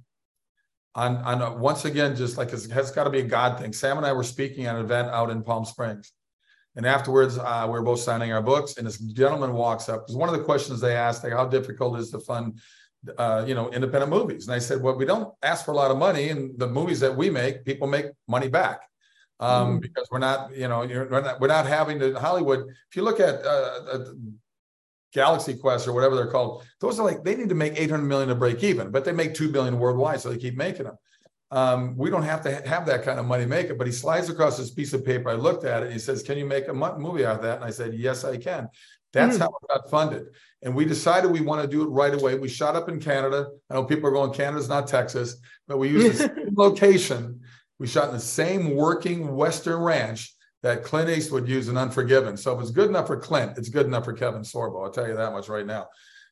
on 1.00 1.18
on 1.18 1.42
a, 1.42 1.54
once 1.56 1.86
again 1.86 2.16
just 2.16 2.38
like 2.38 2.52
it 2.52 2.72
has 2.72 2.92
got 2.92 3.06
to 3.06 3.10
be 3.10 3.20
a 3.20 3.30
God 3.38 3.60
thing. 3.60 3.72
Sam 3.74 3.98
and 3.98 4.06
I 4.06 4.14
were 4.14 4.24
speaking 4.36 4.66
at 4.66 4.76
an 4.76 4.84
event 4.84 5.08
out 5.10 5.30
in 5.30 5.42
Palm 5.44 5.64
Springs, 5.66 6.12
and 6.76 6.86
afterwards 6.86 7.38
uh, 7.38 7.64
we 7.66 7.72
were 7.72 7.82
both 7.82 8.02
signing 8.02 8.32
our 8.34 8.42
books, 8.42 8.78
and 8.78 8.86
this 8.86 8.98
gentleman 8.98 9.54
walks 9.54 9.88
up 9.90 10.02
because 10.02 10.16
one 10.16 10.30
of 10.30 10.36
the 10.38 10.44
questions 10.44 10.82
they 10.82 10.96
asked, 10.96 11.24
like, 11.24 11.34
how 11.34 11.46
difficult 11.46 11.98
is 12.00 12.12
to 12.12 12.20
fund, 12.20 12.60
uh, 13.18 13.46
you 13.48 13.56
know, 13.56 13.70
independent 13.72 14.12
movies? 14.12 14.48
And 14.48 14.56
I 14.56 14.60
said, 14.60 14.82
well, 14.82 14.96
we 14.96 15.06
don't 15.06 15.34
ask 15.42 15.66
for 15.66 15.72
a 15.72 15.76
lot 15.76 15.92
of 15.92 15.98
money, 15.98 16.30
and 16.30 16.60
the 16.60 16.68
movies 16.68 17.00
that 17.00 17.16
we 17.16 17.30
make, 17.30 17.66
people 17.66 17.88
make 17.88 18.08
money 18.28 18.50
back. 18.50 18.82
Um, 19.42 19.78
mm 19.78 19.82
because 19.82 20.06
we're 20.12 20.20
not, 20.30 20.54
you 20.54 20.68
know, 20.68 20.80
we're 20.80 21.22
not, 21.22 21.40
we're 21.40 21.48
not 21.48 21.66
having 21.66 21.98
to 22.00 22.20
Hollywood. 22.20 22.62
If 22.90 22.94
you 22.98 23.04
look 23.04 23.22
at 23.22 23.36
uh, 23.46 24.04
Galaxy 25.14 25.56
Quest 25.56 25.88
or 25.88 25.94
whatever 25.94 26.16
they're 26.16 26.32
called, 26.32 26.64
those 26.80 27.00
are 27.00 27.06
like 27.06 27.24
they 27.24 27.36
need 27.36 27.50
to 27.50 27.56
make 27.56 27.80
800 27.80 28.04
million 28.04 28.30
to 28.30 28.36
break 28.36 28.64
even, 28.64 28.92
but 28.92 29.06
they 29.06 29.12
make 29.12 29.34
2 29.34 29.50
billion 29.50 29.80
worldwide, 29.80 30.22
so 30.22 30.30
they 30.30 30.38
keep 30.38 30.56
making 30.56 30.86
them. 30.86 30.98
Um, 31.52 31.98
we 31.98 32.10
don't 32.10 32.24
have 32.24 32.42
to 32.44 32.68
have 32.68 32.86
that 32.86 33.04
kind 33.04 33.20
of 33.20 33.26
money 33.26 33.46
make 33.46 33.68
it, 33.68 33.78
but 33.78 33.88
he 33.88 33.94
slides 33.94 34.30
across 34.30 34.58
this 34.58 34.70
piece 34.70 34.94
of 34.94 35.04
paper. 35.04 35.30
I 35.30 35.34
looked 35.34 35.64
at 35.64 35.82
it 35.82 35.86
and 35.86 35.94
he 35.94 36.00
says, 36.00 36.22
Can 36.22 36.38
you 36.38 36.46
make 36.46 36.68
a 36.68 36.74
movie 36.74 37.26
out 37.26 37.38
of 37.38 37.42
that? 37.42 37.58
And 37.58 37.66
I 37.66 37.72
said, 37.72 37.96
Yes, 37.96 38.24
I 38.24 38.38
can. 38.38 38.70
That's 39.14 39.38
mm. 39.38 39.40
how 39.40 39.48
it 39.48 39.68
got 39.68 39.90
funded. 39.90 40.28
And 40.62 40.76
we 40.76 40.86
decided 40.86 41.32
we 41.32 41.42
want 41.42 41.62
to 41.64 41.68
do 41.68 41.82
it 41.82 41.88
right 41.88 42.14
away. 42.14 42.38
We 42.38 42.50
shot 42.50 42.76
up 42.76 42.90
in 42.90 43.00
Canada. 43.00 43.48
I 43.70 43.74
know 43.74 43.84
people 43.84 44.10
are 44.10 44.14
going, 44.14 44.34
Canada's 44.34 44.70
not 44.70 44.88
Texas, 44.88 45.38
but 45.68 45.78
we 45.78 45.90
used 45.90 46.20
the 46.20 46.28
same 46.36 46.54
location. 46.56 47.42
We 47.80 47.88
shot 47.88 48.10
in 48.10 48.14
the 48.14 48.20
same 48.20 48.76
working 48.76 49.36
Western 49.36 49.80
ranch 49.82 50.36
that 50.62 50.84
Clint 50.84 51.10
Eastwood 51.10 51.48
used 51.48 51.70
in 51.70 51.78
Unforgiven. 51.78 52.36
So 52.38 52.56
if 52.56 52.62
it's 52.62 52.72
good 52.72 52.90
enough 52.90 53.08
for 53.08 53.18
Clint, 53.18 53.58
it's 53.58 53.70
good 53.70 53.86
enough 53.86 54.06
for 54.06 54.14
Kevin 54.14 54.42
Sorbo. 54.42 54.84
I'll 54.84 54.92
tell 54.92 55.08
you 55.08 55.16
that 55.16 55.32
much 55.32 55.48
right 55.48 55.66
now. 55.66 55.88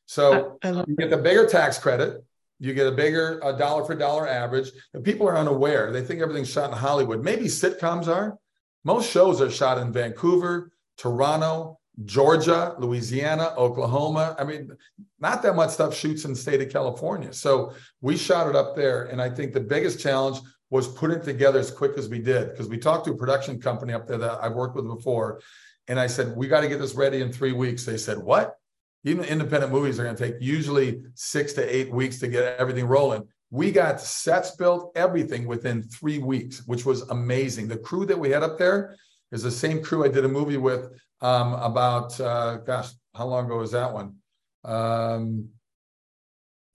So 0.06 0.58
I, 0.62 0.68
I 0.68 0.84
you 0.86 0.96
get 0.96 1.10
the 1.10 1.16
bigger 1.18 1.46
tax 1.46 1.78
credit. 1.78 2.24
You 2.58 2.74
get 2.74 2.86
a 2.86 2.92
bigger 2.92 3.40
a 3.42 3.56
dollar 3.56 3.84
for 3.84 3.94
dollar 3.94 4.28
average. 4.28 4.70
And 4.94 5.04
people 5.04 5.28
are 5.28 5.38
unaware. 5.38 5.92
They 5.92 6.02
think 6.02 6.20
everything's 6.20 6.50
shot 6.50 6.70
in 6.70 6.76
Hollywood. 6.76 7.22
Maybe 7.22 7.44
sitcoms 7.44 8.08
are. 8.08 8.36
Most 8.84 9.10
shows 9.10 9.40
are 9.40 9.50
shot 9.50 9.78
in 9.78 9.92
Vancouver, 9.92 10.72
Toronto, 10.96 11.78
Georgia, 12.04 12.74
Louisiana, 12.78 13.54
Oklahoma. 13.56 14.36
I 14.38 14.44
mean, 14.44 14.70
not 15.18 15.42
that 15.42 15.56
much 15.56 15.70
stuff 15.70 15.94
shoots 15.94 16.24
in 16.24 16.32
the 16.32 16.38
state 16.38 16.60
of 16.62 16.70
California. 16.70 17.32
So 17.32 17.72
we 18.00 18.16
shot 18.16 18.48
it 18.48 18.56
up 18.56 18.76
there. 18.76 19.04
And 19.04 19.20
I 19.20 19.30
think 19.30 19.52
the 19.52 19.60
biggest 19.60 20.00
challenge 20.00 20.38
was 20.70 20.88
putting 20.88 21.20
together 21.20 21.58
as 21.58 21.70
quick 21.70 21.96
as 21.96 22.08
we 22.08 22.18
did 22.18 22.50
because 22.50 22.68
we 22.68 22.78
talked 22.78 23.06
to 23.06 23.12
a 23.12 23.16
production 23.16 23.60
company 23.60 23.92
up 23.92 24.06
there 24.06 24.18
that 24.18 24.38
I've 24.42 24.54
worked 24.54 24.76
with 24.76 24.86
before. 24.86 25.40
And 25.86 25.98
I 25.98 26.06
said, 26.06 26.36
we 26.36 26.48
got 26.48 26.60
to 26.60 26.68
get 26.68 26.78
this 26.78 26.94
ready 26.94 27.22
in 27.22 27.32
three 27.32 27.52
weeks. 27.52 27.84
They 27.84 27.96
said, 27.96 28.18
what? 28.18 28.56
Even 29.04 29.24
independent 29.24 29.72
movies 29.72 29.98
are 29.98 30.04
going 30.04 30.16
to 30.16 30.32
take 30.32 30.36
usually 30.40 31.02
six 31.14 31.54
to 31.54 31.76
eight 31.76 31.90
weeks 31.90 32.18
to 32.18 32.28
get 32.28 32.58
everything 32.58 32.84
rolling. 32.84 33.26
We 33.50 33.70
got 33.70 34.00
sets 34.00 34.56
built, 34.56 34.92
everything 34.94 35.46
within 35.46 35.82
three 35.82 36.18
weeks, 36.18 36.66
which 36.66 36.84
was 36.84 37.02
amazing. 37.08 37.68
The 37.68 37.78
crew 37.78 38.04
that 38.04 38.18
we 38.18 38.30
had 38.30 38.42
up 38.42 38.58
there 38.58 38.96
is 39.32 39.42
the 39.42 39.50
same 39.50 39.82
crew 39.82 40.04
I 40.04 40.08
did 40.08 40.26
a 40.26 40.28
movie 40.28 40.58
with 40.58 40.90
um, 41.22 41.54
about, 41.54 42.20
uh, 42.20 42.56
gosh, 42.58 42.90
how 43.14 43.26
long 43.26 43.46
ago 43.46 43.58
was 43.58 43.72
that 43.72 43.92
one? 43.92 44.16
Um, 44.64 45.48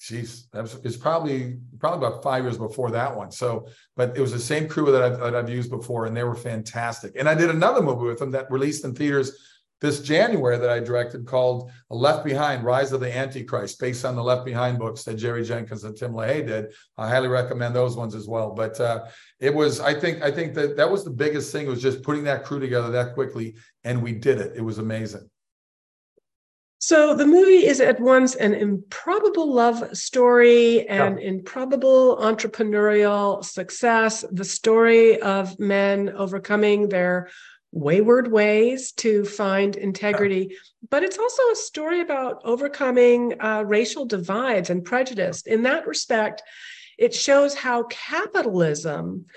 Jeez, 0.04 0.48
it's 0.84 0.98
probably 0.98 1.60
probably 1.80 2.06
about 2.06 2.22
five 2.22 2.44
years 2.44 2.58
before 2.58 2.92
that 2.92 3.16
one. 3.16 3.32
So, 3.32 3.70
but 3.96 4.18
it 4.18 4.20
was 4.20 4.34
the 4.34 4.39
same 4.39 4.68
crew 4.68 4.92
that 4.92 5.02
I've, 5.02 5.20
that 5.20 5.34
I've 5.34 5.50
used 5.50 5.70
before, 5.70 6.08
and 6.08 6.18
they 6.18 6.26
were 6.26 6.36
fantastic. 6.36 7.13
And 7.18 7.30
I 7.30 7.36
did 7.36 7.50
another 7.50 7.82
movie 7.82 8.08
with 8.08 8.20
them 8.20 8.32
that 8.32 8.52
released 8.52 8.84
in 8.84 8.94
theaters 8.94 9.32
this 9.80 10.02
January 10.02 10.58
that 10.58 10.70
I 10.70 10.82
directed 10.82 11.26
called 11.26 11.72
Left 11.89 12.26
Behind: 12.26 12.66
Rise 12.66 12.92
of 12.92 13.00
the 13.00 13.16
Antichrist, 13.16 13.80
based 13.80 14.04
on 14.04 14.18
the 14.18 14.24
Left 14.24 14.44
Behind 14.44 14.78
books 14.78 15.04
that 15.04 15.16
Jerry 15.16 15.46
Jenkins 15.46 15.86
and 15.86 15.96
Tim 15.96 16.12
LaHaye 16.12 16.48
did. 16.48 16.74
I 16.98 17.08
highly 17.08 17.30
recommend 17.30 17.74
those 17.74 17.96
ones 17.96 18.13
as 18.13 18.28
well. 18.28 18.52
But 18.52 18.78
uh, 18.82 19.06
it 19.39 19.54
was, 19.54 19.80
I 19.80 19.94
think, 19.94 20.22
I 20.22 20.32
think 20.32 20.54
that 20.56 20.76
that 20.76 20.92
was 20.92 21.06
the 21.06 21.12
biggest 21.12 21.54
thing 21.54 21.68
was 21.68 21.82
just 21.82 22.04
putting 22.04 22.26
that 22.26 22.44
crew 22.44 22.60
together 22.60 22.92
that 22.92 23.13
quickly, 23.13 23.56
and 23.86 24.04
we 24.04 24.12
did 24.12 24.42
it. 24.42 24.52
It 24.58 24.62
was 24.62 24.80
amazing. 24.80 25.30
So 26.86 27.15
the 27.15 27.26
movie 27.26 27.65
is 27.65 27.80
at 27.80 28.02
once 28.02 28.36
an 28.36 28.54
improbable 28.54 29.50
love 29.50 29.96
story 29.96 30.86
and 30.89 31.17
yeah. 31.17 31.28
improbable 31.28 32.17
entrepreneurial 32.17 33.41
success, 33.41 34.26
the 34.30 34.43
story 34.43 35.22
of 35.22 35.58
men 35.58 36.10
overcoming 36.10 36.89
their 36.89 37.30
wayward 37.72 38.30
ways 38.30 38.91
to 38.98 39.24
find 39.24 39.78
integrity. 39.78 40.50
Yeah. 40.50 40.58
But 40.89 41.04
it's 41.04 41.17
also 41.17 41.41
a 41.54 41.56
story 41.56 42.02
about 42.02 42.41
overcoming 42.43 43.36
uh, 43.39 43.63
racial 43.65 44.06
divides 44.06 44.69
and 44.69 44.84
prejudice. 44.84 45.43
In 45.43 45.63
that 45.63 45.88
respect, 45.88 46.43
it 46.98 47.13
shows 47.13 47.56
how 47.56 47.84
capitalism 47.84 49.28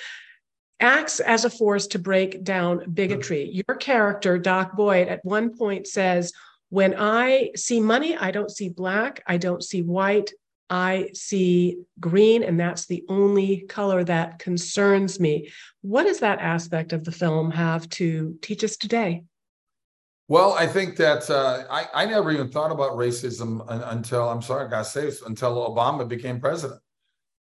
acts 0.81 1.21
as 1.21 1.45
a 1.45 1.51
force 1.51 1.87
to 1.87 2.01
break 2.01 2.43
down 2.43 2.91
bigotry. 2.93 3.49
Your 3.69 3.77
character, 3.77 4.37
Doc 4.37 4.77
Boyd, 4.77 5.07
at 5.07 5.25
one 5.25 5.57
point 5.57 5.87
says, 5.87 6.33
when 6.71 6.95
I 6.99 7.51
see 7.57 7.81
money, 7.81 8.17
I 8.17 8.31
don't 8.31 8.51
see 8.51 8.69
black, 8.69 9.23
I 9.27 9.37
don't 9.37 9.63
see 9.63 9.83
white, 9.83 10.33
I 10.69 11.11
see 11.15 11.79
green, 12.01 12.43
and 12.43 12.59
that's 12.59 12.87
the 12.87 13.05
only 13.09 13.61
color 13.69 14.03
that 14.05 14.39
concerns 14.39 15.21
me. 15.21 15.51
What 15.83 16.05
does 16.05 16.21
that 16.21 16.41
aspect 16.41 16.93
of 16.93 17.05
the 17.05 17.13
film 17.13 17.53
have 17.53 17.89
to 17.91 18.37
teach 18.43 18.65
us 18.65 18.77
today? 18.77 19.23
Well, 20.29 20.55
I 20.55 20.67
think 20.67 20.97
that 20.97 21.31
uh, 21.31 21.65
I, 21.71 21.87
I 21.95 22.07
never 22.07 22.33
even 22.33 22.49
thought 22.49 22.73
about 22.73 22.97
racism 22.97 23.65
until 23.69 24.29
I'm 24.29 24.43
sorry, 24.43 24.67
I 24.67 24.71
gotta 24.71 24.85
say, 24.85 25.13
until 25.25 25.73
Obama 25.73 26.09
became 26.09 26.41
president. 26.41 26.81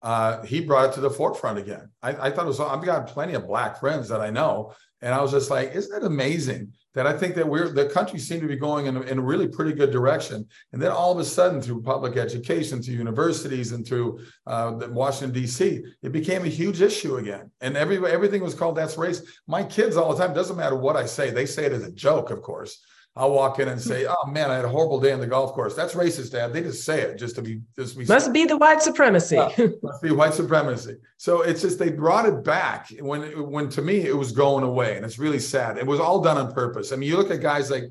Uh, 0.02 0.42
he 0.44 0.60
brought 0.60 0.90
it 0.90 0.92
to 0.92 1.00
the 1.00 1.10
forefront 1.10 1.58
again. 1.58 1.90
I, 2.00 2.10
I 2.10 2.30
thought 2.30 2.44
it 2.44 2.48
was, 2.48 2.60
I've 2.60 2.84
got 2.84 3.08
plenty 3.08 3.34
of 3.34 3.48
black 3.48 3.80
friends 3.80 4.08
that 4.10 4.20
I 4.20 4.30
know. 4.30 4.72
And 5.02 5.12
I 5.12 5.20
was 5.20 5.32
just 5.32 5.50
like, 5.50 5.74
isn't 5.74 5.96
it 5.96 6.06
amazing 6.06 6.72
that 6.96 7.06
I 7.06 7.12
think 7.12 7.34
that 7.34 7.46
we're 7.46 7.68
the 7.68 7.90
country 7.90 8.18
seemed 8.18 8.40
to 8.40 8.48
be 8.48 8.56
going 8.56 8.86
in 8.86 8.96
a, 8.96 9.02
in 9.02 9.18
a 9.18 9.22
really 9.22 9.46
pretty 9.46 9.74
good 9.74 9.92
direction. 9.92 10.48
And 10.72 10.80
then 10.80 10.90
all 10.90 11.12
of 11.12 11.18
a 11.18 11.24
sudden, 11.24 11.60
through 11.60 11.82
public 11.82 12.16
education, 12.16 12.82
through 12.82 12.94
universities, 12.94 13.72
and 13.72 13.86
through 13.86 14.20
uh, 14.46 14.78
Washington 14.88 15.38
D.C., 15.38 15.84
it 16.02 16.10
became 16.10 16.44
a 16.44 16.48
huge 16.48 16.80
issue 16.80 17.16
again. 17.16 17.50
And 17.60 17.76
every 17.76 17.98
everything 18.10 18.42
was 18.42 18.54
called 18.54 18.76
that's 18.76 18.96
race. 18.96 19.22
My 19.46 19.62
kids 19.62 19.96
all 19.96 20.14
the 20.14 20.26
time 20.26 20.34
doesn't 20.34 20.56
matter 20.56 20.74
what 20.74 20.96
I 20.96 21.04
say; 21.04 21.30
they 21.30 21.46
say 21.46 21.66
it 21.66 21.72
as 21.72 21.84
a 21.84 21.92
joke, 21.92 22.30
of 22.30 22.40
course. 22.40 22.82
I'll 23.18 23.30
walk 23.30 23.58
in 23.60 23.68
and 23.68 23.80
say, 23.80 24.06
"Oh 24.06 24.26
man, 24.26 24.50
I 24.50 24.56
had 24.56 24.66
a 24.66 24.68
horrible 24.68 25.00
day 25.00 25.10
on 25.12 25.20
the 25.20 25.26
golf 25.26 25.54
course." 25.54 25.74
That's 25.74 25.94
racist, 25.94 26.32
Dad. 26.32 26.52
They 26.52 26.60
just 26.60 26.84
say 26.84 27.00
it 27.00 27.16
just 27.16 27.34
to 27.36 27.42
be 27.42 27.62
just 27.74 27.94
to 27.94 28.00
be. 28.00 28.04
Must 28.04 28.30
be 28.30 28.44
the 28.44 28.58
white 28.58 28.82
supremacy. 28.82 29.36
yeah, 29.36 29.68
must 29.82 30.02
be 30.02 30.10
white 30.10 30.34
supremacy. 30.34 30.96
So 31.16 31.40
it's 31.40 31.62
just 31.62 31.78
they 31.78 31.90
brought 31.90 32.26
it 32.26 32.44
back 32.44 32.90
when 33.00 33.50
when 33.50 33.70
to 33.70 33.80
me 33.80 34.00
it 34.06 34.14
was 34.14 34.32
going 34.32 34.64
away, 34.64 34.96
and 34.96 35.04
it's 35.04 35.18
really 35.18 35.38
sad. 35.38 35.78
It 35.78 35.86
was 35.86 35.98
all 35.98 36.20
done 36.20 36.36
on 36.36 36.52
purpose. 36.52 36.92
I 36.92 36.96
mean, 36.96 37.08
you 37.08 37.16
look 37.16 37.30
at 37.30 37.40
guys 37.40 37.70
like 37.70 37.84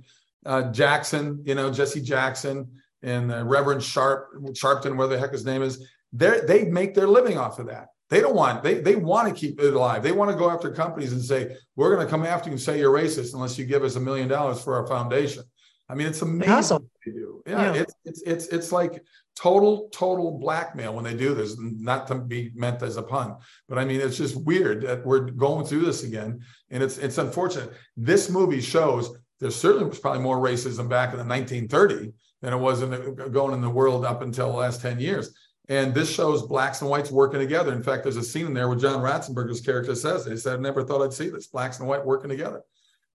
uh, 0.45 0.71
Jackson, 0.71 1.41
you 1.43 1.55
know, 1.55 1.71
Jesse 1.71 2.01
Jackson 2.01 2.69
and 3.01 3.31
uh, 3.31 3.43
Reverend 3.45 3.81
Sharp, 3.81 4.29
Sharpton, 4.51 4.95
where 4.95 5.07
the 5.07 5.17
heck 5.17 5.31
his 5.31 5.45
name 5.45 5.63
is. 5.63 5.87
They 6.13 6.39
they 6.47 6.65
make 6.65 6.93
their 6.93 7.07
living 7.07 7.39
off 7.39 7.57
of 7.57 7.65
that. 7.67 7.87
They 8.09 8.21
don't 8.21 8.35
want 8.35 8.61
they 8.63 8.75
they 8.75 8.95
want 8.95 9.27
to 9.27 9.33
keep 9.33 9.59
it 9.59 9.73
alive. 9.73 10.03
They 10.03 10.11
want 10.11 10.29
to 10.31 10.37
go 10.37 10.49
after 10.49 10.71
companies 10.71 11.11
and 11.11 11.23
say 11.23 11.57
we're 11.75 11.93
going 11.93 12.05
to 12.05 12.09
come 12.09 12.25
after 12.25 12.49
you 12.49 12.53
and 12.53 12.61
say 12.61 12.79
you're 12.79 12.93
racist 12.93 13.33
unless 13.33 13.57
you 13.57 13.65
give 13.65 13.83
us 13.83 13.95
a 13.95 13.99
million 13.99 14.27
dollars 14.27 14.61
for 14.61 14.75
our 14.75 14.85
foundation. 14.87 15.43
I 15.89 15.95
mean, 15.95 16.07
it's 16.07 16.21
amazing 16.21 16.53
awesome. 16.53 16.89
they 17.05 17.11
do. 17.11 17.43
Yeah, 17.45 17.73
yeah, 17.73 17.81
It's, 17.81 17.93
it's 18.05 18.21
it's 18.23 18.47
it's 18.47 18.71
like 18.71 19.03
total 19.35 19.89
total 19.91 20.37
blackmail 20.39 20.93
when 20.93 21.03
they 21.03 21.15
do 21.15 21.33
this. 21.33 21.57
Not 21.59 22.07
to 22.07 22.15
be 22.15 22.51
meant 22.55 22.81
as 22.83 22.97
a 22.97 23.03
pun, 23.03 23.37
but 23.67 23.77
I 23.77 23.85
mean 23.85 24.01
it's 24.01 24.17
just 24.17 24.35
weird 24.35 24.81
that 24.81 25.05
we're 25.05 25.31
going 25.31 25.65
through 25.65 25.85
this 25.85 26.03
again, 26.03 26.41
and 26.69 26.83
it's 26.83 26.97
it's 26.97 27.17
unfortunate. 27.17 27.73
This 27.97 28.29
movie 28.29 28.61
shows 28.61 29.15
there 29.39 29.51
certainly 29.51 29.89
was 29.89 29.99
probably 29.99 30.21
more 30.21 30.37
racism 30.37 30.87
back 30.87 31.11
in 31.11 31.17
the 31.17 31.25
1930 31.25 32.13
than 32.41 32.53
it 32.53 32.57
was 32.57 32.81
in 32.81 32.91
the, 32.91 33.29
going 33.31 33.53
in 33.53 33.61
the 33.61 33.69
world 33.69 34.05
up 34.05 34.21
until 34.21 34.51
the 34.51 34.57
last 34.57 34.81
10 34.81 34.99
years. 34.99 35.33
And 35.67 35.93
this 35.95 36.11
shows 36.11 36.43
blacks 36.43 36.81
and 36.81 36.89
whites 36.89 37.09
working 37.09 37.39
together. 37.39 37.73
In 37.73 37.81
fact, 37.81 38.03
there's 38.03 38.17
a 38.17 38.23
scene 38.23 38.45
in 38.45 38.53
there 38.53 38.67
where 38.67 38.77
John 38.77 39.01
Ratzenberger's 39.01 39.61
character 39.61 39.95
says, 39.95 40.25
he 40.25 40.37
said, 40.37 40.59
I 40.59 40.61
never 40.61 40.83
thought 40.83 41.03
I'd 41.03 41.13
see 41.13 41.29
this, 41.29 41.47
blacks 41.47 41.79
and 41.79 41.87
white 41.87 42.05
working 42.05 42.29
together. 42.29 42.61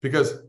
Because 0.00 0.40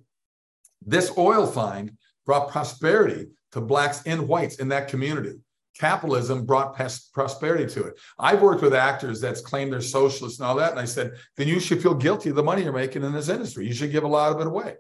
this 0.85 1.11
oil 1.17 1.45
find 1.45 1.97
brought 2.25 2.49
prosperity 2.49 3.27
to 3.51 3.59
blacks 3.59 4.03
and 4.05 4.27
whites 4.27 4.57
in 4.57 4.69
that 4.69 4.87
community. 4.87 5.39
Capitalism 5.77 6.45
brought 6.45 6.75
prosperity 7.13 7.65
to 7.73 7.83
it. 7.85 7.99
I've 8.17 8.41
worked 8.41 8.61
with 8.61 8.73
actors 8.73 9.19
that's 9.19 9.41
claimed 9.41 9.71
they're 9.71 9.81
socialists 9.81 10.39
and 10.39 10.47
all 10.47 10.55
that. 10.55 10.71
And 10.71 10.79
I 10.79 10.85
said, 10.85 11.13
then 11.37 11.47
you 11.47 11.59
should 11.59 11.81
feel 11.81 11.93
guilty 11.93 12.29
of 12.29 12.35
the 12.35 12.43
money 12.43 12.63
you're 12.63 12.73
making 12.73 13.03
in 13.03 13.13
this 13.13 13.29
industry. 13.29 13.65
You 13.65 13.73
should 13.73 13.91
give 13.91 14.03
a 14.03 14.07
lot 14.07 14.31
of 14.31 14.41
it 14.41 14.47
away. 14.47 14.75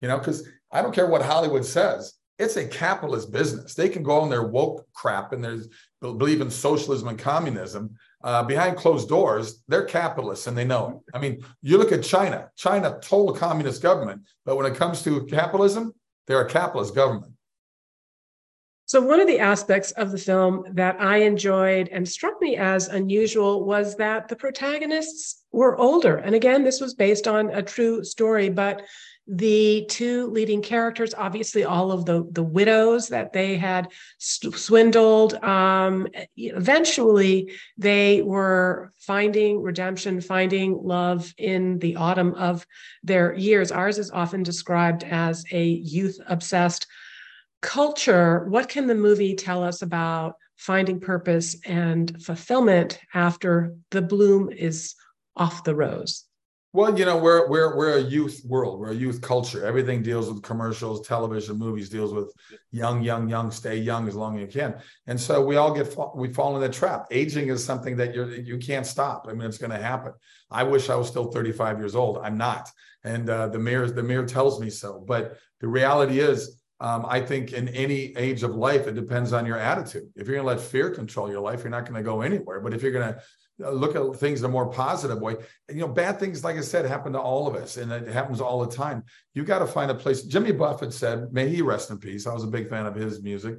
You 0.00 0.08
know, 0.08 0.18
because 0.18 0.46
I 0.70 0.82
don't 0.82 0.94
care 0.94 1.06
what 1.06 1.22
Hollywood 1.22 1.64
says 1.64 2.14
it's 2.38 2.56
a 2.56 2.66
capitalist 2.66 3.30
business. 3.32 3.74
They 3.74 3.88
can 3.88 4.02
go 4.02 4.20
on 4.20 4.28
their 4.28 4.42
woke 4.42 4.86
crap 4.92 5.32
and 5.32 5.44
they 5.44 5.58
believe 6.00 6.40
in 6.40 6.50
socialism 6.50 7.08
and 7.08 7.18
communism. 7.18 7.94
Uh, 8.22 8.42
behind 8.42 8.76
closed 8.76 9.08
doors, 9.08 9.62
they're 9.68 9.84
capitalists 9.84 10.46
and 10.46 10.56
they 10.56 10.64
know 10.64 11.02
it. 11.06 11.16
I 11.16 11.20
mean, 11.20 11.44
you 11.62 11.78
look 11.78 11.92
at 11.92 12.02
China, 12.02 12.50
China, 12.56 12.98
total 13.02 13.34
communist 13.34 13.82
government, 13.82 14.22
but 14.44 14.56
when 14.56 14.66
it 14.66 14.74
comes 14.74 15.02
to 15.02 15.24
capitalism, 15.26 15.92
they're 16.26 16.40
a 16.40 16.48
capitalist 16.48 16.94
government. 16.94 17.33
So, 18.86 19.00
one 19.00 19.20
of 19.20 19.26
the 19.26 19.40
aspects 19.40 19.92
of 19.92 20.12
the 20.12 20.18
film 20.18 20.64
that 20.72 21.00
I 21.00 21.18
enjoyed 21.18 21.88
and 21.90 22.06
struck 22.06 22.40
me 22.40 22.56
as 22.56 22.88
unusual 22.88 23.64
was 23.64 23.96
that 23.96 24.28
the 24.28 24.36
protagonists 24.36 25.42
were 25.52 25.78
older. 25.78 26.16
And 26.16 26.34
again, 26.34 26.64
this 26.64 26.80
was 26.80 26.94
based 26.94 27.26
on 27.26 27.48
a 27.50 27.62
true 27.62 28.04
story, 28.04 28.50
but 28.50 28.82
the 29.26 29.86
two 29.88 30.26
leading 30.26 30.60
characters 30.60 31.14
obviously 31.14 31.64
all 31.64 31.90
of 31.90 32.04
the 32.04 32.28
the 32.32 32.42
widows 32.42 33.08
that 33.08 33.32
they 33.32 33.56
had 33.56 33.88
swindled 34.18 35.32
um, 35.42 36.06
eventually 36.36 37.50
they 37.78 38.20
were 38.20 38.92
finding 38.98 39.62
redemption 39.62 40.20
finding 40.20 40.78
love 40.82 41.32
in 41.38 41.78
the 41.78 41.96
autumn 41.96 42.34
of 42.34 42.66
their 43.02 43.32
years 43.32 43.72
ours 43.72 43.96
is 43.96 44.10
often 44.10 44.42
described 44.42 45.04
as 45.04 45.42
a 45.52 45.64
youth 45.64 46.18
obsessed 46.28 46.86
culture 47.64 48.44
what 48.50 48.68
can 48.68 48.86
the 48.86 48.94
movie 48.94 49.34
tell 49.34 49.64
us 49.64 49.80
about 49.80 50.34
finding 50.56 51.00
purpose 51.00 51.56
and 51.64 52.22
fulfillment 52.22 53.00
after 53.14 53.74
the 53.90 54.02
bloom 54.02 54.50
is 54.50 54.94
off 55.34 55.64
the 55.64 55.74
rose 55.74 56.26
well, 56.74 56.98
you 56.98 57.04
know, 57.04 57.16
we're 57.16 57.48
we're 57.48 57.76
we're 57.76 57.98
a 57.98 58.02
youth 58.02 58.42
world. 58.44 58.80
We're 58.80 58.90
a 58.90 58.96
youth 58.96 59.20
culture. 59.20 59.64
Everything 59.64 60.02
deals 60.02 60.28
with 60.28 60.42
commercials, 60.42 61.06
television, 61.06 61.56
movies 61.56 61.88
deals 61.88 62.12
with 62.12 62.32
young, 62.72 63.00
young, 63.00 63.28
young. 63.28 63.52
Stay 63.52 63.76
young 63.76 64.08
as 64.08 64.16
long 64.16 64.34
as 64.34 64.40
you 64.40 64.48
can. 64.48 64.80
And 65.06 65.18
so 65.20 65.40
we 65.40 65.54
all 65.54 65.72
get 65.72 65.96
we 66.16 66.32
fall 66.32 66.56
in 66.56 66.62
the 66.62 66.68
trap. 66.68 67.06
Aging 67.12 67.46
is 67.46 67.64
something 67.64 67.96
that 67.98 68.12
you 68.12 68.26
you 68.26 68.58
can't 68.58 68.84
stop. 68.84 69.26
I 69.28 69.34
mean, 69.34 69.46
it's 69.46 69.56
going 69.56 69.70
to 69.70 69.80
happen. 69.80 70.14
I 70.50 70.64
wish 70.64 70.90
I 70.90 70.96
was 70.96 71.06
still 71.06 71.30
35 71.30 71.78
years 71.78 71.94
old. 71.94 72.18
I'm 72.18 72.36
not, 72.36 72.68
and 73.04 73.30
uh, 73.30 73.46
the 73.50 73.60
mirror 73.60 73.88
the 73.88 74.02
mirror 74.02 74.26
tells 74.26 74.58
me 74.58 74.68
so. 74.68 74.98
But 74.98 75.38
the 75.60 75.68
reality 75.68 76.18
is, 76.18 76.60
um, 76.84 77.06
I 77.08 77.18
think 77.20 77.54
in 77.54 77.68
any 77.68 78.14
age 78.14 78.42
of 78.42 78.54
life, 78.54 78.86
it 78.86 78.94
depends 78.94 79.32
on 79.32 79.46
your 79.46 79.58
attitude. 79.58 80.10
If 80.16 80.26
you're 80.26 80.36
going 80.36 80.46
to 80.46 80.54
let 80.54 80.60
fear 80.60 80.90
control 80.90 81.30
your 81.30 81.40
life, 81.40 81.62
you're 81.62 81.70
not 81.70 81.88
going 81.88 81.96
to 81.96 82.02
go 82.02 82.20
anywhere. 82.20 82.60
But 82.60 82.74
if 82.74 82.82
you're 82.82 82.92
going 82.92 83.14
to 83.14 83.20
uh, 83.64 83.70
look 83.70 83.96
at 83.96 84.20
things 84.20 84.40
in 84.40 84.44
a 84.44 84.48
more 84.48 84.68
positive 84.68 85.18
way. 85.18 85.36
You 85.70 85.76
know, 85.76 85.88
bad 85.88 86.20
things, 86.20 86.44
like 86.44 86.56
I 86.56 86.60
said, 86.60 86.84
happen 86.84 87.14
to 87.14 87.20
all 87.20 87.46
of 87.46 87.54
us, 87.54 87.78
and 87.78 87.90
it 87.90 88.08
happens 88.08 88.42
all 88.42 88.66
the 88.66 88.76
time. 88.76 89.02
You 89.32 89.44
got 89.44 89.60
to 89.60 89.66
find 89.66 89.90
a 89.90 89.94
place. 89.94 90.24
Jimmy 90.24 90.52
Buffett 90.52 90.92
said, 90.92 91.32
"May 91.32 91.48
he 91.48 91.62
rest 91.62 91.90
in 91.90 91.98
peace." 91.98 92.26
I 92.26 92.34
was 92.34 92.44
a 92.44 92.48
big 92.48 92.68
fan 92.68 92.84
of 92.84 92.94
his 92.94 93.22
music. 93.22 93.58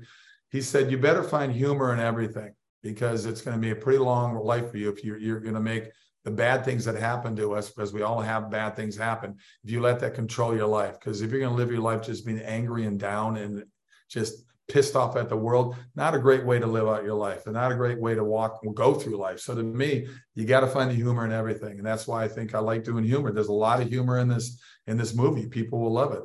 He 0.52 0.62
said, 0.62 0.92
"You 0.92 1.00
better 1.00 1.24
find 1.24 1.52
humor 1.52 1.94
in 1.94 2.00
everything 2.00 2.54
because 2.84 3.26
it's 3.26 3.42
going 3.42 3.56
to 3.56 3.62
be 3.62 3.72
a 3.72 3.76
pretty 3.76 4.00
long 4.00 4.36
life 4.36 4.70
for 4.70 4.78
you 4.78 4.90
if 4.90 5.04
you're, 5.04 5.18
you're 5.18 5.40
going 5.40 5.56
to 5.56 5.62
make." 5.62 5.86
The 6.26 6.32
bad 6.32 6.66
things 6.66 6.84
that 6.86 6.96
happen 6.96 7.36
to 7.38 7.54
us, 7.54 7.70
because 7.70 7.94
we 7.94 8.02
all 8.02 8.20
have 8.20 8.52
bad 8.52 8.76
things 8.76 8.98
happen, 8.98 9.38
if 9.64 9.72
you 9.72 9.80
let 9.80 10.00
that 10.02 10.16
control 10.16 10.56
your 10.56 10.68
life, 10.68 11.00
because 11.00 11.22
if 11.22 11.32
you're 11.32 11.40
going 11.40 11.52
to 11.52 11.58
live 11.58 11.72
your 11.72 11.82
life 11.82 12.02
just 12.02 12.26
being 12.26 12.40
angry 12.40 12.86
and 12.86 13.00
down 13.00 13.38
and 13.38 13.64
just 14.10 14.44
pissed 14.68 14.96
off 14.96 15.16
at 15.16 15.30
the 15.30 15.38
world, 15.38 15.76
not 15.96 16.16
a 16.16 16.20
great 16.20 16.46
way 16.46 16.60
to 16.60 16.66
live 16.66 16.88
out 16.88 17.04
your 17.04 17.16
life 17.16 17.46
and 17.46 17.54
not 17.54 17.72
a 17.72 17.76
great 17.76 18.00
way 18.00 18.16
to 18.16 18.24
walk 18.24 18.60
and 18.64 18.76
go 18.76 18.94
through 18.94 19.18
life. 19.18 19.40
So 19.40 19.54
to 19.54 19.64
me, 19.64 20.08
you 20.34 20.46
got 20.46 20.62
to 20.62 20.68
find 20.68 20.90
the 20.90 20.96
humor 20.96 21.26
in 21.26 21.32
everything. 21.32 21.78
And 21.78 21.86
that's 21.86 22.08
why 22.08 22.24
I 22.24 22.28
think 22.28 22.56
I 22.56 22.60
like 22.60 22.84
doing 22.84 23.04
humor. 23.04 23.32
There's 23.32 23.48
a 23.48 23.54
lot 23.54 23.82
of 23.82 23.90
humor 23.90 24.20
in 24.20 24.28
this 24.28 24.60
in 24.88 24.98
this 24.98 25.14
movie. 25.14 25.48
People 25.48 25.80
will 25.80 25.94
love 25.94 26.14
it. 26.14 26.24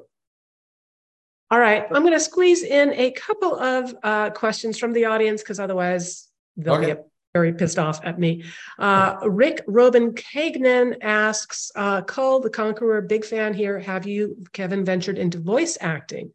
All 1.51 1.59
right. 1.59 1.85
I'm 1.91 2.03
going 2.03 2.15
to 2.15 2.21
squeeze 2.21 2.63
in 2.63 2.93
a 2.95 3.11
couple 3.11 3.59
of 3.59 3.95
uh, 4.03 4.31
questions 4.31 4.79
from 4.79 4.93
the 4.93 5.07
audience 5.07 5.43
because 5.43 5.59
otherwise 5.59 6.29
they'll 6.57 6.75
okay. 6.75 6.87
get 6.87 7.10
very 7.35 7.53
pissed 7.53 7.79
off 7.79 8.01
at 8.05 8.19
me. 8.19 8.45
Uh, 8.79 9.17
Rick 9.25 9.63
Robin 9.67 10.13
Kagnan 10.15 10.97
asks, 11.03 11.71
uh, 11.77 12.03
Kull 12.03 12.41
the 12.41 12.51
Conqueror, 12.51 13.01
big 13.03 13.25
fan 13.25 13.55
here. 13.55 13.79
Have 13.79 14.07
you, 14.07 14.37
Kevin, 14.53 14.85
ventured 14.85 15.19
into 15.19 15.39
voice 15.39 15.79
acting? 15.81 16.33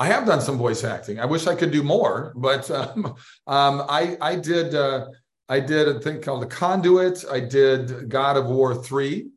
I 0.00 0.06
have 0.06 0.26
done 0.26 0.40
some 0.40 0.58
voice 0.58 0.84
acting. 0.84 1.18
I 1.18 1.24
wish 1.24 1.46
I 1.46 1.54
could 1.54 1.72
do 1.72 1.82
more, 1.82 2.32
but 2.36 2.70
um, 2.70 3.06
um, 3.46 3.84
I 3.88 4.16
I 4.20 4.36
did 4.36 4.74
uh, 4.74 5.06
I 5.48 5.60
did 5.60 5.88
a 5.88 6.00
thing 6.00 6.22
called 6.22 6.42
The 6.42 6.46
Conduit. 6.46 7.24
I 7.30 7.40
did 7.40 8.08
God 8.08 8.36
of 8.36 8.46
War 8.46 8.74
three. 8.74 9.28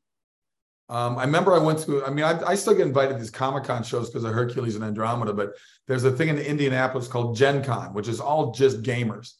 Um, 0.90 1.18
I 1.18 1.24
remember 1.24 1.54
I 1.54 1.58
went 1.58 1.80
to. 1.80 2.04
I 2.06 2.10
mean, 2.12 2.26
I, 2.26 2.40
I 2.44 2.56
still 2.56 2.76
get 2.76 2.86
invited 2.86 3.14
to 3.14 3.20
these 3.20 3.32
Comic 3.32 3.64
Con 3.64 3.82
shows 3.82 4.10
because 4.10 4.24
of 4.24 4.34
Hercules 4.34 4.76
and 4.76 4.84
Andromeda. 4.84 5.34
But 5.34 5.54
there's 5.88 6.04
a 6.04 6.12
thing 6.12 6.30
in 6.30 6.38
Indianapolis 6.38 7.08
called 7.08 7.36
Gen 7.36 7.64
Con, 7.64 7.94
which 7.94 8.08
is 8.08 8.20
all 8.20 8.52
just 8.52 8.84
gamers, 8.84 9.36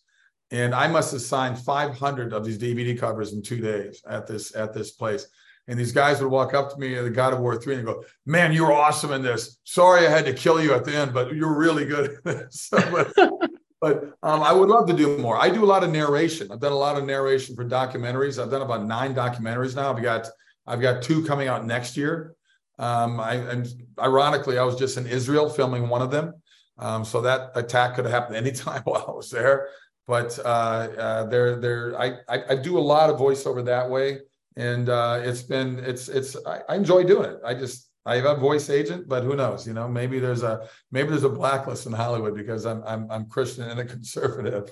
and 0.52 0.76
I 0.76 0.88
must 0.88 1.14
have 1.14 1.22
signed 1.22 1.58
500 1.58 2.34
of 2.34 2.46
these 2.46 2.58
DVD 2.58 2.98
covers 3.00 3.34
in 3.34 3.42
two 3.42 3.62
days 3.62 4.04
at 4.08 4.28
this 4.28 4.56
at 4.56 4.74
this 4.74 4.92
place. 4.92 5.28
And 5.68 5.80
these 5.80 5.92
guys 5.92 6.22
would 6.22 6.32
walk 6.32 6.54
up 6.54 6.72
to 6.72 6.78
me 6.78 6.96
at 6.96 7.04
the 7.04 7.10
God 7.10 7.34
of 7.34 7.40
War 7.40 7.56
3 7.56 7.76
and 7.76 7.86
go, 7.86 8.04
Man, 8.26 8.52
you 8.52 8.66
were 8.66 8.74
awesome 8.74 9.12
in 9.14 9.22
this. 9.22 9.60
Sorry 9.64 10.06
I 10.06 10.10
had 10.10 10.26
to 10.26 10.34
kill 10.34 10.62
you 10.62 10.74
at 10.74 10.84
the 10.84 10.94
end, 10.94 11.14
but 11.14 11.34
you're 11.34 11.58
really 11.58 11.86
good 11.86 12.18
this. 12.24 12.70
but, 12.72 13.14
but 13.80 14.04
um, 14.22 14.44
I 14.44 14.52
would 14.52 14.70
love 14.70 14.88
to 14.88 14.94
do 14.94 15.18
more. 15.18 15.38
I 15.38 15.50
do 15.50 15.64
a 15.64 15.66
lot 15.66 15.84
of 15.84 15.92
narration. 15.92 16.52
I've 16.52 16.60
done 16.60 16.74
a 16.74 16.78
lot 16.78 16.98
of 16.98 17.06
narration 17.06 17.56
for 17.56 17.64
documentaries. 17.64 18.42
I've 18.42 18.52
done 18.52 18.62
about 18.62 18.86
nine 18.86 19.16
documentaries 19.16 19.76
now. 19.76 19.94
I've 19.94 20.04
got 20.04 20.28
I've 20.68 20.82
got 20.82 21.02
two 21.02 21.24
coming 21.26 21.48
out 21.48 21.66
next 21.66 21.96
year. 21.96 22.36
Um, 22.78 23.20
I, 23.20 23.36
and 23.36 23.68
ironically, 24.00 24.58
I 24.58 24.64
was 24.64 24.76
just 24.76 24.98
in 24.98 25.06
Israel 25.08 25.50
filming 25.50 25.88
one 25.88 26.02
of 26.02 26.12
them. 26.12 26.34
Um, 26.78 27.06
so 27.06 27.22
that 27.22 27.52
attack 27.56 27.96
could 27.96 28.06
have 28.06 28.14
happened 28.14 28.38
anytime 28.38 28.82
while 28.86 29.06
I 29.08 29.12
was 29.12 29.30
there. 29.30 29.70
But 30.08 30.38
uh, 30.44 30.48
uh, 30.48 31.24
there, 31.26 31.56
there, 31.58 32.00
I, 32.00 32.18
I, 32.28 32.44
I 32.50 32.56
do 32.56 32.78
a 32.78 32.82
lot 32.82 33.10
of 33.10 33.20
voiceover 33.20 33.64
that 33.66 33.90
way 33.90 34.20
and 34.56 34.90
uh, 34.90 35.22
it's 35.24 35.42
been 35.42 35.80
it's 35.80 36.10
it's 36.10 36.36
I, 36.46 36.62
I, 36.68 36.76
enjoy 36.76 37.04
doing 37.04 37.32
it. 37.32 37.40
I 37.46 37.54
just 37.54 37.90
I 38.06 38.16
have 38.18 38.26
a 38.26 38.36
voice 38.36 38.70
agent, 38.70 39.08
but 39.08 39.24
who 39.24 39.36
knows? 39.36 39.66
You 39.66 39.74
know, 39.74 39.88
maybe 39.88 40.20
there's 40.20 40.44
a 40.44 40.68
maybe 40.92 41.10
there's 41.10 41.24
a 41.24 41.30
blacklist 41.30 41.86
in 41.86 41.94
Hollywood 41.94 42.36
because 42.36 42.66
I'm 42.66 42.84
I'm 42.86 43.10
I'm 43.10 43.26
Christian 43.28 43.64
and 43.70 43.80
a 43.80 43.86
conservative. 43.96 44.70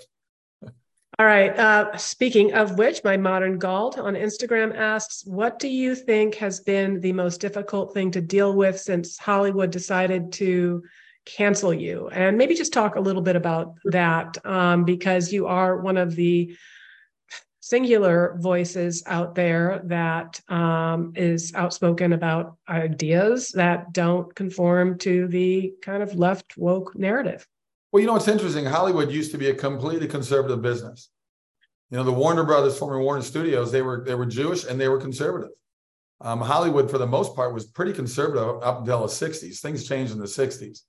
All 1.17 1.25
right. 1.25 1.57
Uh, 1.57 1.97
speaking 1.97 2.53
of 2.53 2.77
which, 2.77 3.03
my 3.03 3.17
modern 3.17 3.57
Galt 3.57 3.97
on 3.97 4.13
Instagram 4.15 4.75
asks, 4.75 5.25
"What 5.25 5.59
do 5.59 5.67
you 5.67 5.95
think 5.95 6.35
has 6.35 6.59
been 6.59 6.99
the 7.01 7.13
most 7.13 7.39
difficult 7.39 7.93
thing 7.93 8.11
to 8.11 8.21
deal 8.21 8.53
with 8.55 8.79
since 8.79 9.17
Hollywood 9.17 9.71
decided 9.71 10.31
to?" 10.33 10.83
Cancel 11.35 11.73
you 11.73 12.09
and 12.09 12.37
maybe 12.37 12.55
just 12.55 12.73
talk 12.73 12.95
a 12.95 12.99
little 12.99 13.21
bit 13.21 13.35
about 13.35 13.75
that 13.85 14.37
um, 14.45 14.83
because 14.83 15.31
you 15.31 15.47
are 15.47 15.77
one 15.77 15.97
of 15.97 16.15
the 16.15 16.55
singular 17.59 18.35
voices 18.39 19.03
out 19.05 19.35
there 19.35 19.81
that 19.85 20.41
um, 20.49 21.13
is 21.15 21.53
outspoken 21.53 22.13
about 22.13 22.57
ideas 22.67 23.49
that 23.49 23.93
don't 23.93 24.33
conform 24.33 24.97
to 24.97 25.27
the 25.27 25.71
kind 25.81 26.01
of 26.01 26.15
left 26.15 26.57
woke 26.57 26.97
narrative. 26.97 27.45
Well, 27.91 28.01
you 28.01 28.07
know, 28.07 28.15
it's 28.15 28.27
interesting. 28.27 28.65
Hollywood 28.65 29.11
used 29.11 29.31
to 29.31 29.37
be 29.37 29.49
a 29.49 29.53
completely 29.53 30.07
conservative 30.07 30.61
business. 30.61 31.09
You 31.91 31.97
know, 31.97 32.03
the 32.03 32.11
Warner 32.11 32.43
Brothers, 32.43 32.77
former 32.77 33.01
Warner 33.01 33.21
Studios, 33.21 33.71
they 33.71 33.81
were 33.81 34.03
they 34.05 34.15
were 34.15 34.25
Jewish 34.25 34.63
and 34.63 34.79
they 34.79 34.87
were 34.87 34.99
conservative. 34.99 35.49
Um, 36.21 36.41
Hollywood, 36.41 36.89
for 36.91 36.97
the 36.97 37.07
most 37.07 37.35
part, 37.35 37.53
was 37.53 37.65
pretty 37.65 37.93
conservative 37.93 38.61
up 38.61 38.79
until 38.79 39.01
the 39.01 39.07
60s. 39.07 39.59
Things 39.59 39.87
changed 39.87 40.11
in 40.11 40.19
the 40.19 40.25
60s. 40.25 40.81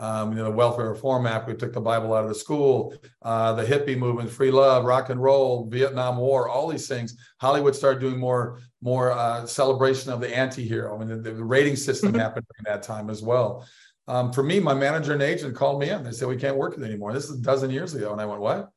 Um, 0.00 0.30
you 0.32 0.38
know, 0.38 0.44
the 0.44 0.50
Welfare 0.50 0.88
Reform 0.88 1.26
Act, 1.26 1.46
we 1.46 1.54
took 1.54 1.74
the 1.74 1.80
Bible 1.80 2.14
out 2.14 2.24
of 2.24 2.30
the 2.30 2.34
school, 2.34 2.94
uh, 3.20 3.52
the 3.52 3.64
hippie 3.64 3.98
movement, 3.98 4.30
free 4.30 4.50
love, 4.50 4.86
rock 4.86 5.10
and 5.10 5.22
roll, 5.22 5.68
Vietnam 5.68 6.16
War, 6.16 6.48
all 6.48 6.68
these 6.68 6.88
things. 6.88 7.18
Hollywood 7.38 7.76
started 7.76 8.00
doing 8.00 8.18
more 8.18 8.60
more 8.80 9.12
uh, 9.12 9.44
celebration 9.44 10.10
of 10.10 10.18
the 10.22 10.34
anti-hero. 10.34 10.88
I 10.94 10.98
mean, 10.98 11.22
the, 11.22 11.32
the 11.32 11.44
rating 11.44 11.76
system 11.76 12.12
mm-hmm. 12.12 12.20
happened 12.20 12.46
during 12.48 12.74
that 12.74 12.82
time 12.82 13.10
as 13.10 13.22
well. 13.22 13.66
Um, 14.08 14.32
for 14.32 14.42
me, 14.42 14.58
my 14.58 14.74
manager 14.74 15.12
and 15.12 15.22
agent 15.22 15.54
called 15.54 15.78
me 15.80 15.90
in. 15.90 16.02
They 16.02 16.12
said, 16.12 16.28
we 16.28 16.36
can't 16.36 16.56
work 16.56 16.78
you 16.78 16.84
anymore. 16.84 17.12
This 17.12 17.28
is 17.28 17.38
a 17.38 17.42
dozen 17.42 17.70
years 17.70 17.94
ago. 17.94 18.10
And 18.12 18.20
I 18.20 18.24
went, 18.24 18.40
what? 18.40 18.70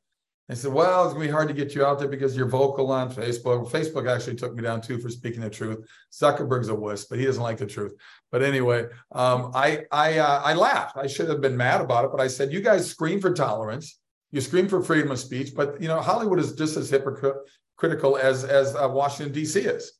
They 0.48 0.54
said, 0.54 0.72
well, 0.72 1.04
it's 1.04 1.14
going 1.14 1.26
to 1.26 1.28
be 1.28 1.32
hard 1.32 1.48
to 1.48 1.54
get 1.54 1.74
you 1.74 1.86
out 1.86 1.98
there 1.98 2.08
because 2.08 2.36
you're 2.36 2.48
vocal 2.48 2.92
on 2.92 3.10
Facebook. 3.10 3.70
Facebook 3.70 4.10
actually 4.10 4.36
took 4.36 4.54
me 4.54 4.62
down 4.62 4.82
too 4.82 4.98
for 4.98 5.08
speaking 5.08 5.40
the 5.40 5.48
truth. 5.48 5.86
Zuckerberg's 6.12 6.68
a 6.68 6.74
wuss, 6.74 7.06
but 7.06 7.18
he 7.18 7.24
doesn't 7.24 7.42
like 7.42 7.56
the 7.56 7.66
truth. 7.66 7.94
But 8.30 8.42
anyway, 8.42 8.86
um, 9.12 9.52
I 9.54 9.84
I 9.90 10.18
uh, 10.18 10.42
I 10.44 10.52
laughed. 10.52 10.98
I 10.98 11.06
should 11.06 11.30
have 11.30 11.40
been 11.40 11.56
mad 11.56 11.80
about 11.80 12.04
it, 12.04 12.10
but 12.10 12.20
I 12.20 12.26
said, 12.26 12.52
you 12.52 12.60
guys 12.60 12.90
scream 12.90 13.20
for 13.20 13.32
tolerance. 13.32 13.98
You 14.32 14.42
scream 14.42 14.68
for 14.68 14.82
freedom 14.82 15.12
of 15.12 15.18
speech, 15.18 15.52
but 15.54 15.80
you 15.80 15.88
know 15.88 16.00
Hollywood 16.00 16.38
is 16.38 16.52
just 16.52 16.76
as 16.76 16.90
hypocritical 16.90 18.18
as 18.18 18.44
as 18.44 18.74
uh, 18.74 18.88
Washington 18.88 19.32
D.C. 19.32 19.60
is. 19.60 19.92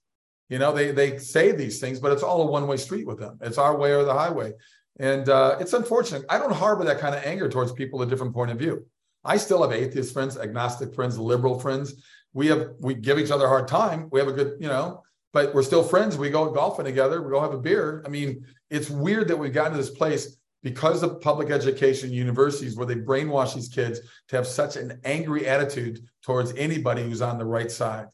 You 0.51 0.59
know, 0.59 0.73
they 0.73 0.91
they 0.91 1.17
say 1.19 1.53
these 1.53 1.81
things, 1.81 2.01
but 2.01 2.13
it's 2.13 2.23
all 2.23 2.43
a 2.43 2.51
one 2.51 2.67
way 2.67 2.77
street 2.77 3.07
with 3.07 3.19
them. 3.19 3.39
It's 3.41 3.57
our 3.57 3.79
way 3.79 3.93
or 3.93 4.05
the 4.05 4.13
highway, 4.13 4.53
and 4.99 5.27
uh, 5.29 5.57
it's 5.59 5.73
unfortunate. 5.73 6.25
I 6.29 6.39
don't 6.39 6.53
harbor 6.53 6.85
that 6.85 6.99
kind 6.99 7.15
of 7.15 7.25
anger 7.25 7.49
towards 7.49 7.73
people 7.73 8.03
a 8.03 8.07
different 8.07 8.35
point 8.35 8.51
of 8.51 8.59
view. 8.59 8.87
I 9.25 9.37
still 9.37 9.63
have 9.63 9.73
atheist 9.73 10.13
friends, 10.13 10.37
agnostic 10.37 10.95
friends, 10.95 11.19
liberal 11.19 11.59
friends. 11.59 11.95
We 12.33 12.49
have 12.49 12.71
we 12.81 12.95
give 12.95 13.19
each 13.19 13.31
other 13.31 13.47
a 13.47 13.49
hard 13.49 13.69
time. 13.69 14.09
We 14.11 14.19
have 14.21 14.29
a 14.29 14.33
good, 14.33 14.57
you 14.61 14.69
know, 14.69 15.03
but 15.33 15.55
we're 15.55 15.63
still 15.63 15.83
friends. 15.83 16.17
We 16.17 16.31
go 16.31 16.51
golfing 16.51 16.85
together. 16.85 17.23
We 17.23 17.31
go 17.31 17.41
have 17.41 17.55
a 17.55 17.59
beer. 17.59 18.03
I 18.05 18.09
mean, 18.09 18.45
it's 18.71 18.91
weird 18.91 19.29
that 19.29 19.37
we've 19.37 19.53
gotten 19.53 19.73
to 19.73 19.79
this 19.79 19.91
place 19.91 20.37
because 20.63 21.03
of 21.03 21.21
public 21.21 21.51
education 21.51 22.11
universities 22.13 22.77
where 22.77 22.87
they 22.87 22.97
brainwash 22.97 23.55
these 23.55 23.69
kids 23.69 24.01
to 24.29 24.37
have 24.37 24.47
such 24.47 24.77
an 24.77 24.99
angry 25.05 25.47
attitude 25.47 26.01
towards 26.23 26.53
anybody 26.55 27.03
who's 27.03 27.21
on 27.21 27.39
the 27.39 27.45
right 27.45 27.71
side. 27.71 28.07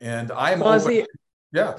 And 0.00 0.30
I'm 0.32 0.60
well, 0.60 0.80
open, 0.80 1.04
yeah. 1.52 1.78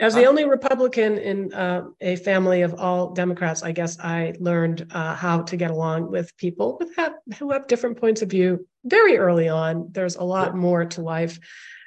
As 0.00 0.14
the 0.14 0.24
only 0.24 0.46
Republican 0.46 1.18
in 1.18 1.52
uh, 1.52 1.84
a 2.00 2.16
family 2.16 2.62
of 2.62 2.74
all 2.78 3.12
Democrats, 3.12 3.62
I 3.62 3.72
guess 3.72 3.98
I 4.00 4.34
learned 4.40 4.86
uh, 4.90 5.14
how 5.14 5.42
to 5.42 5.56
get 5.56 5.70
along 5.70 6.10
with 6.10 6.34
people 6.38 6.78
with 6.80 6.96
have, 6.96 7.14
who 7.38 7.50
have 7.50 7.66
different 7.66 8.00
points 8.00 8.22
of 8.22 8.30
view 8.30 8.66
very 8.84 9.18
early 9.18 9.48
on. 9.48 9.88
There's 9.92 10.16
a 10.16 10.24
lot 10.24 10.56
more 10.56 10.86
to 10.86 11.02
life 11.02 11.38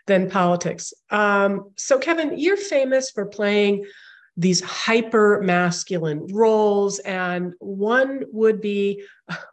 than 0.06 0.30
politics. 0.30 0.94
Um, 1.10 1.72
so, 1.78 1.98
Kevin, 1.98 2.38
you're 2.38 2.58
famous 2.58 3.10
for 3.10 3.26
playing 3.26 3.86
these 4.38 4.62
hyper 4.62 5.42
masculine 5.42 6.28
roles, 6.32 7.00
and 7.00 7.54
one 7.60 8.24
would 8.32 8.62
be 8.62 9.04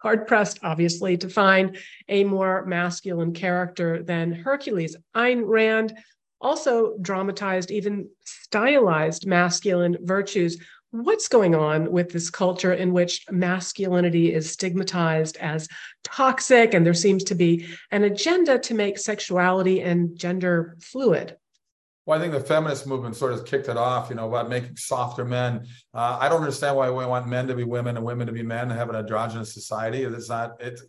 hard 0.03 0.27
pressed, 0.27 0.59
obviously, 0.63 1.17
to 1.17 1.29
find 1.29 1.79
a 2.09 2.25
more 2.25 2.67
masculine 2.67 3.33
character 3.33 4.03
than 4.03 4.33
Hercules. 4.33 4.97
Ayn 5.15 5.43
Rand 5.47 5.97
also 6.43 6.97
dramatized, 6.99 7.71
even 7.71 8.09
stylized 8.25 9.27
masculine 9.27 9.97
virtues. 10.03 10.59
What's 10.91 11.29
going 11.29 11.55
on 11.55 11.91
with 11.91 12.11
this 12.11 12.29
culture 12.29 12.75
in 12.75 12.93
which 12.93 13.25
masculinity 13.31 14.35
is 14.35 14.51
stigmatized 14.51 15.39
as 15.39 15.69
toxic, 16.05 16.75
and 16.75 16.85
there 16.85 16.93
seems 16.93 17.25
to 17.25 17.35
be 17.35 17.67
an 17.91 18.05
agenda 18.05 18.59
to 18.59 18.75
make 18.75 18.99
sexuality 18.99 19.81
and 19.81 20.15
gender 20.19 20.77
fluid? 20.83 21.39
Well, 22.05 22.19
I 22.19 22.21
think 22.21 22.33
the 22.33 22.41
feminist 22.41 22.87
movement 22.87 23.15
sort 23.15 23.33
of 23.33 23.47
kicked 23.47 23.69
it 23.69 23.77
off, 23.77 24.11
you 24.11 24.17
know, 24.17 24.27
about 24.27 24.49
making 24.49 24.77
softer 24.77 25.25
men. 25.25 25.67
Uh, 25.95 26.19
I 26.21 26.29
don't 26.29 26.41
understand 26.41 26.77
why 26.77 26.91
we 26.91 27.07
want 27.07 27.29
men 27.29 27.47
to 27.47 27.55
be 27.55 27.63
women 27.63 27.97
and 27.97 28.05
women 28.05 28.27
to 28.27 28.33
be 28.33 28.43
men 28.43 28.71
and 28.71 28.73
have 28.73 28.91
an 28.91 28.97
androgynous 28.97 29.55
society. 29.55 30.03
It's 30.03 30.29
not, 30.29 30.61
it, 30.61 30.81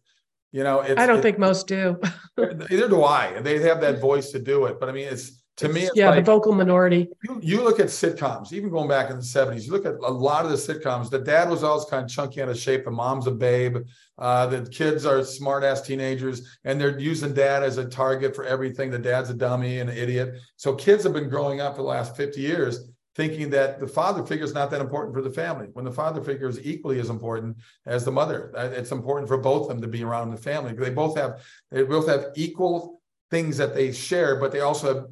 you 0.51 0.63
know, 0.63 0.81
I 0.81 1.05
don't 1.05 1.19
it, 1.19 1.21
think 1.21 1.37
most 1.37 1.67
do. 1.67 1.99
either 2.39 2.89
do 2.89 3.03
I. 3.03 3.39
They 3.41 3.59
have 3.61 3.79
that 3.81 4.01
voice 4.01 4.31
to 4.31 4.39
do 4.39 4.65
it. 4.65 4.79
But 4.79 4.89
I 4.89 4.91
mean, 4.91 5.07
it's, 5.07 5.42
to 5.57 5.69
me, 5.69 5.87
yeah, 5.93 6.09
like, 6.09 6.25
the 6.25 6.31
vocal 6.31 6.51
minority. 6.51 7.09
You, 7.23 7.39
you, 7.41 7.63
look 7.63 7.79
at 7.79 7.87
sitcoms, 7.87 8.51
even 8.53 8.69
going 8.71 8.87
back 8.87 9.11
in 9.11 9.17
the 9.17 9.21
70s, 9.21 9.65
you 9.65 9.71
look 9.71 9.85
at 9.85 9.93
a 9.93 10.11
lot 10.11 10.45
of 10.45 10.51
the 10.51 10.57
sitcoms, 10.57 11.11
the 11.11 11.19
dad 11.19 11.47
was 11.49 11.63
always 11.63 11.85
kind 11.85 12.03
of 12.03 12.09
chunky 12.09 12.41
out 12.41 12.49
of 12.49 12.57
shape, 12.57 12.85
the 12.85 12.91
mom's 12.91 13.27
a 13.27 13.31
babe, 13.31 13.77
uh, 14.17 14.47
the 14.47 14.67
kids 14.69 15.05
are 15.05 15.23
smart 15.23 15.63
ass 15.63 15.81
teenagers, 15.81 16.57
and 16.63 16.81
they're 16.81 16.97
using 16.99 17.33
dad 17.33 17.61
as 17.61 17.77
a 17.77 17.85
target 17.85 18.35
for 18.35 18.45
everything. 18.45 18.89
The 18.89 18.97
dad's 18.97 19.29
a 19.29 19.33
dummy 19.35 19.79
and 19.79 19.89
an 19.89 19.97
idiot. 19.97 20.35
So 20.55 20.73
kids 20.73 21.03
have 21.03 21.13
been 21.13 21.29
growing 21.29 21.61
up 21.61 21.75
for 21.75 21.83
the 21.83 21.87
last 21.87 22.17
50 22.17 22.41
years 22.41 22.89
thinking 23.15 23.51
that 23.51 23.79
the 23.79 23.87
father 23.87 24.25
figure 24.25 24.45
is 24.45 24.55
not 24.55 24.71
that 24.71 24.81
important 24.81 25.13
for 25.13 25.21
the 25.21 25.29
family 25.29 25.67
when 25.73 25.85
the 25.85 25.91
father 25.91 26.21
figure 26.21 26.47
is 26.47 26.65
equally 26.65 26.99
as 26.99 27.09
important 27.09 27.55
as 27.85 28.03
the 28.03 28.11
mother 28.11 28.51
it's 28.55 28.91
important 28.91 29.27
for 29.27 29.37
both 29.37 29.63
of 29.63 29.67
them 29.67 29.81
to 29.81 29.87
be 29.87 30.03
around 30.03 30.31
the 30.31 30.37
family 30.37 30.73
they 30.73 30.89
both 30.89 31.15
have 31.15 31.39
they 31.69 31.83
both 31.83 32.07
have 32.07 32.27
equal 32.35 33.02
things 33.33 33.57
that 33.57 33.73
they 33.73 33.91
share, 33.91 34.35
but 34.35 34.51
they 34.51 34.59
also 34.59 34.93
have 34.93 35.07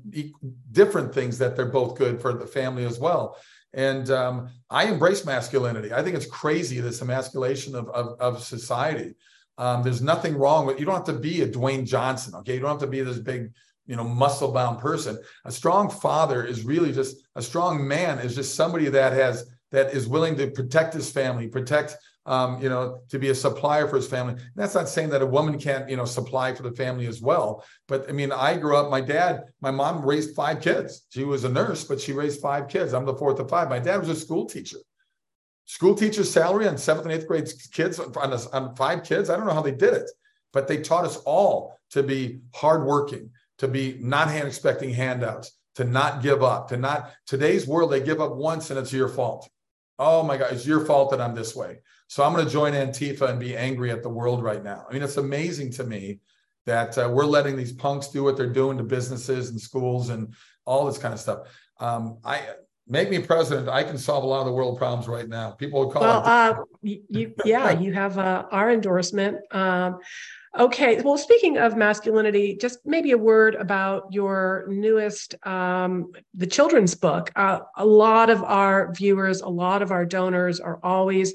different 0.72 1.12
things 1.12 1.40
that 1.40 1.56
they're 1.56 1.66
both 1.66 1.98
good 1.98 2.22
for 2.22 2.34
the 2.34 2.46
family 2.46 2.86
as 2.86 3.00
well. 3.00 3.36
And 3.74 4.12
um, 4.12 4.50
I 4.70 4.86
embrace 4.86 5.26
masculinity. 5.26 5.92
I 5.92 6.04
think 6.04 6.16
it's 6.16 6.28
crazy 6.28 6.80
this 6.80 7.02
emasculation 7.02 7.74
of, 7.74 7.90
of, 7.90 8.20
of 8.20 8.44
society. 8.44 9.16
Um, 9.58 9.82
there's 9.82 10.04
nothing 10.04 10.38
wrong 10.38 10.68
with 10.68 10.80
you 10.80 10.86
don't 10.86 11.04
have 11.04 11.16
to 11.16 11.20
be 11.30 11.42
a 11.42 11.48
Dwayne 11.48 11.84
Johnson, 11.84 12.36
okay? 12.36 12.54
You 12.54 12.60
don't 12.60 12.70
have 12.70 12.80
to 12.82 12.86
be 12.88 13.02
this 13.02 13.18
big, 13.18 13.52
you 13.88 13.96
know, 13.96 14.04
muscle 14.04 14.52
bound 14.52 14.78
person. 14.78 15.18
A 15.46 15.52
strong 15.52 15.90
father 15.90 16.44
is 16.44 16.64
really 16.64 16.92
just 16.92 17.28
a 17.36 17.42
strong 17.42 17.88
man 17.88 18.20
is 18.20 18.36
just 18.36 18.54
somebody 18.54 18.88
that 18.90 19.14
has 19.14 19.50
that 19.72 19.96
is 19.96 20.08
willing 20.08 20.38
to 20.38 20.52
protect 20.52 20.94
his 20.94 21.10
family, 21.10 21.48
protect 21.48 21.98
um, 22.26 22.62
you 22.62 22.70
know, 22.70 23.02
to 23.10 23.18
be 23.18 23.30
a 23.30 23.36
supplier 23.36 23.88
for 23.88 23.96
his 23.96 24.08
family. 24.08 24.34
And 24.34 24.52
that's 24.56 24.76
not 24.76 24.90
saying 24.90 25.10
that 25.10 25.22
a 25.22 25.26
woman 25.26 25.60
can't, 25.60 25.90
you 25.90 25.98
know, 25.98 26.06
supply 26.06 26.54
for 26.54 26.64
the 26.64 26.72
family 26.72 27.08
as 27.08 27.22
well. 27.22 27.64
But 27.88 28.08
I 28.10 28.12
mean, 28.12 28.32
I 28.32 28.58
grew 28.58 28.78
up, 28.78 28.92
my 28.92 29.02
dad, 29.02 29.46
my 29.62 29.72
mom 29.72 30.06
raised 30.06 30.36
five 30.36 30.62
kids. 30.62 31.06
She 31.10 31.24
was 31.24 31.44
a 31.44 31.50
nurse, 31.50 31.84
but 31.84 32.00
she 32.00 32.14
raised 32.14 32.42
five 32.42 32.68
kids. 32.68 32.94
I'm 32.94 33.06
the 33.06 33.16
fourth 33.16 33.40
of 33.40 33.50
five. 33.50 33.70
My 33.70 33.80
dad 33.80 33.98
was 33.98 34.10
a 34.10 34.16
school 34.16 34.46
teacher. 34.46 34.78
School 35.66 35.96
teacher's 35.96 36.30
salary 36.30 36.68
on 36.68 36.78
seventh 36.78 37.06
and 37.06 37.14
eighth 37.14 37.28
grade 37.28 37.50
kids 37.72 38.00
on, 38.00 38.14
on 38.54 38.76
five 38.76 39.04
kids. 39.04 39.30
I 39.30 39.38
don't 39.38 39.48
know 39.48 39.54
how 39.54 39.62
they 39.62 39.72
did 39.72 39.94
it, 39.94 40.12
but 40.54 40.68
they 40.68 40.78
taught 40.78 41.06
us 41.06 41.18
all 41.18 41.80
to 41.92 42.04
be 42.04 42.42
hardworking, 42.54 43.32
to 43.60 43.68
be 43.68 43.98
not 44.00 44.30
hand 44.30 44.48
expecting 44.48 44.94
handouts, 44.94 45.54
to 45.76 45.86
not 45.86 46.22
give 46.22 46.44
up, 46.44 46.68
to 46.70 46.78
not 46.78 47.12
today's 47.26 47.66
world, 47.66 47.92
they 47.92 48.02
give 48.02 48.22
up 48.22 48.36
once 48.36 48.70
and 48.70 48.80
it's 48.80 48.94
your 48.94 49.08
fault. 49.08 49.50
Oh 49.98 50.24
my 50.24 50.38
God, 50.38 50.54
it's 50.54 50.66
your 50.66 50.86
fault 50.86 51.12
that 51.12 51.22
I'm 51.22 51.36
this 51.36 51.56
way. 51.56 51.80
So 52.12 52.26
I'm 52.26 52.34
going 52.34 52.44
to 52.46 52.52
join 52.52 52.74
Antifa 52.74 53.30
and 53.30 53.40
be 53.40 53.56
angry 53.56 53.90
at 53.90 54.04
the 54.04 54.10
world 54.10 54.44
right 54.44 54.62
now. 54.62 54.86
I 54.86 54.92
mean, 54.92 55.02
it's 55.02 55.16
amazing 55.16 55.72
to 55.72 55.86
me 55.86 56.20
that 56.66 56.98
uh, 56.98 57.10
we're 57.10 57.24
letting 57.24 57.56
these 57.56 57.72
punks 57.72 58.10
do 58.10 58.22
what 58.22 58.36
they're 58.36 58.52
doing 58.52 58.78
to 58.80 58.84
businesses 58.84 59.50
and 59.50 59.62
schools 59.62 60.10
and 60.10 60.34
all 60.66 60.86
this 60.86 60.98
kind 60.98 61.14
of 61.14 61.22
stuff. 61.22 61.48
Um, 61.80 62.18
I 62.26 62.42
make 62.86 63.10
me 63.10 63.20
president. 63.20 63.70
I 63.70 63.86
can 63.86 63.98
solve 63.98 64.26
a 64.26 64.28
lot 64.28 64.42
of 64.42 64.48
the 64.48 64.52
world 64.52 64.78
problems 64.78 65.08
right 65.08 65.30
now. 65.30 65.52
People 65.52 65.86
would 65.86 65.94
call 65.94 66.02
well, 66.02 66.20
it. 66.20 66.28
Uh, 66.28 66.64
you, 66.82 67.34
yeah, 67.46 67.72
you 67.80 67.94
have 67.94 68.18
uh, 68.18 68.44
our 68.52 68.72
endorsement. 68.72 69.38
Um, 69.56 70.00
Okay. 70.60 71.00
Well, 71.02 71.18
speaking 71.18 71.58
of 71.58 71.78
masculinity, 71.78 72.58
just 72.58 72.80
maybe 72.86 73.12
a 73.12 73.18
word 73.18 73.56
about 73.56 74.12
your 74.12 74.66
newest, 74.68 75.34
um, 75.48 76.12
the 76.34 76.46
children's 76.46 76.94
book. 76.94 77.32
Uh, 77.38 77.62
a 77.78 77.86
lot 77.86 78.30
of 78.30 78.44
our 78.44 78.92
viewers, 78.92 79.40
a 79.40 79.48
lot 79.48 79.82
of 79.82 79.92
our 79.92 80.06
donors 80.06 80.60
are 80.60 80.78
always 80.84 81.34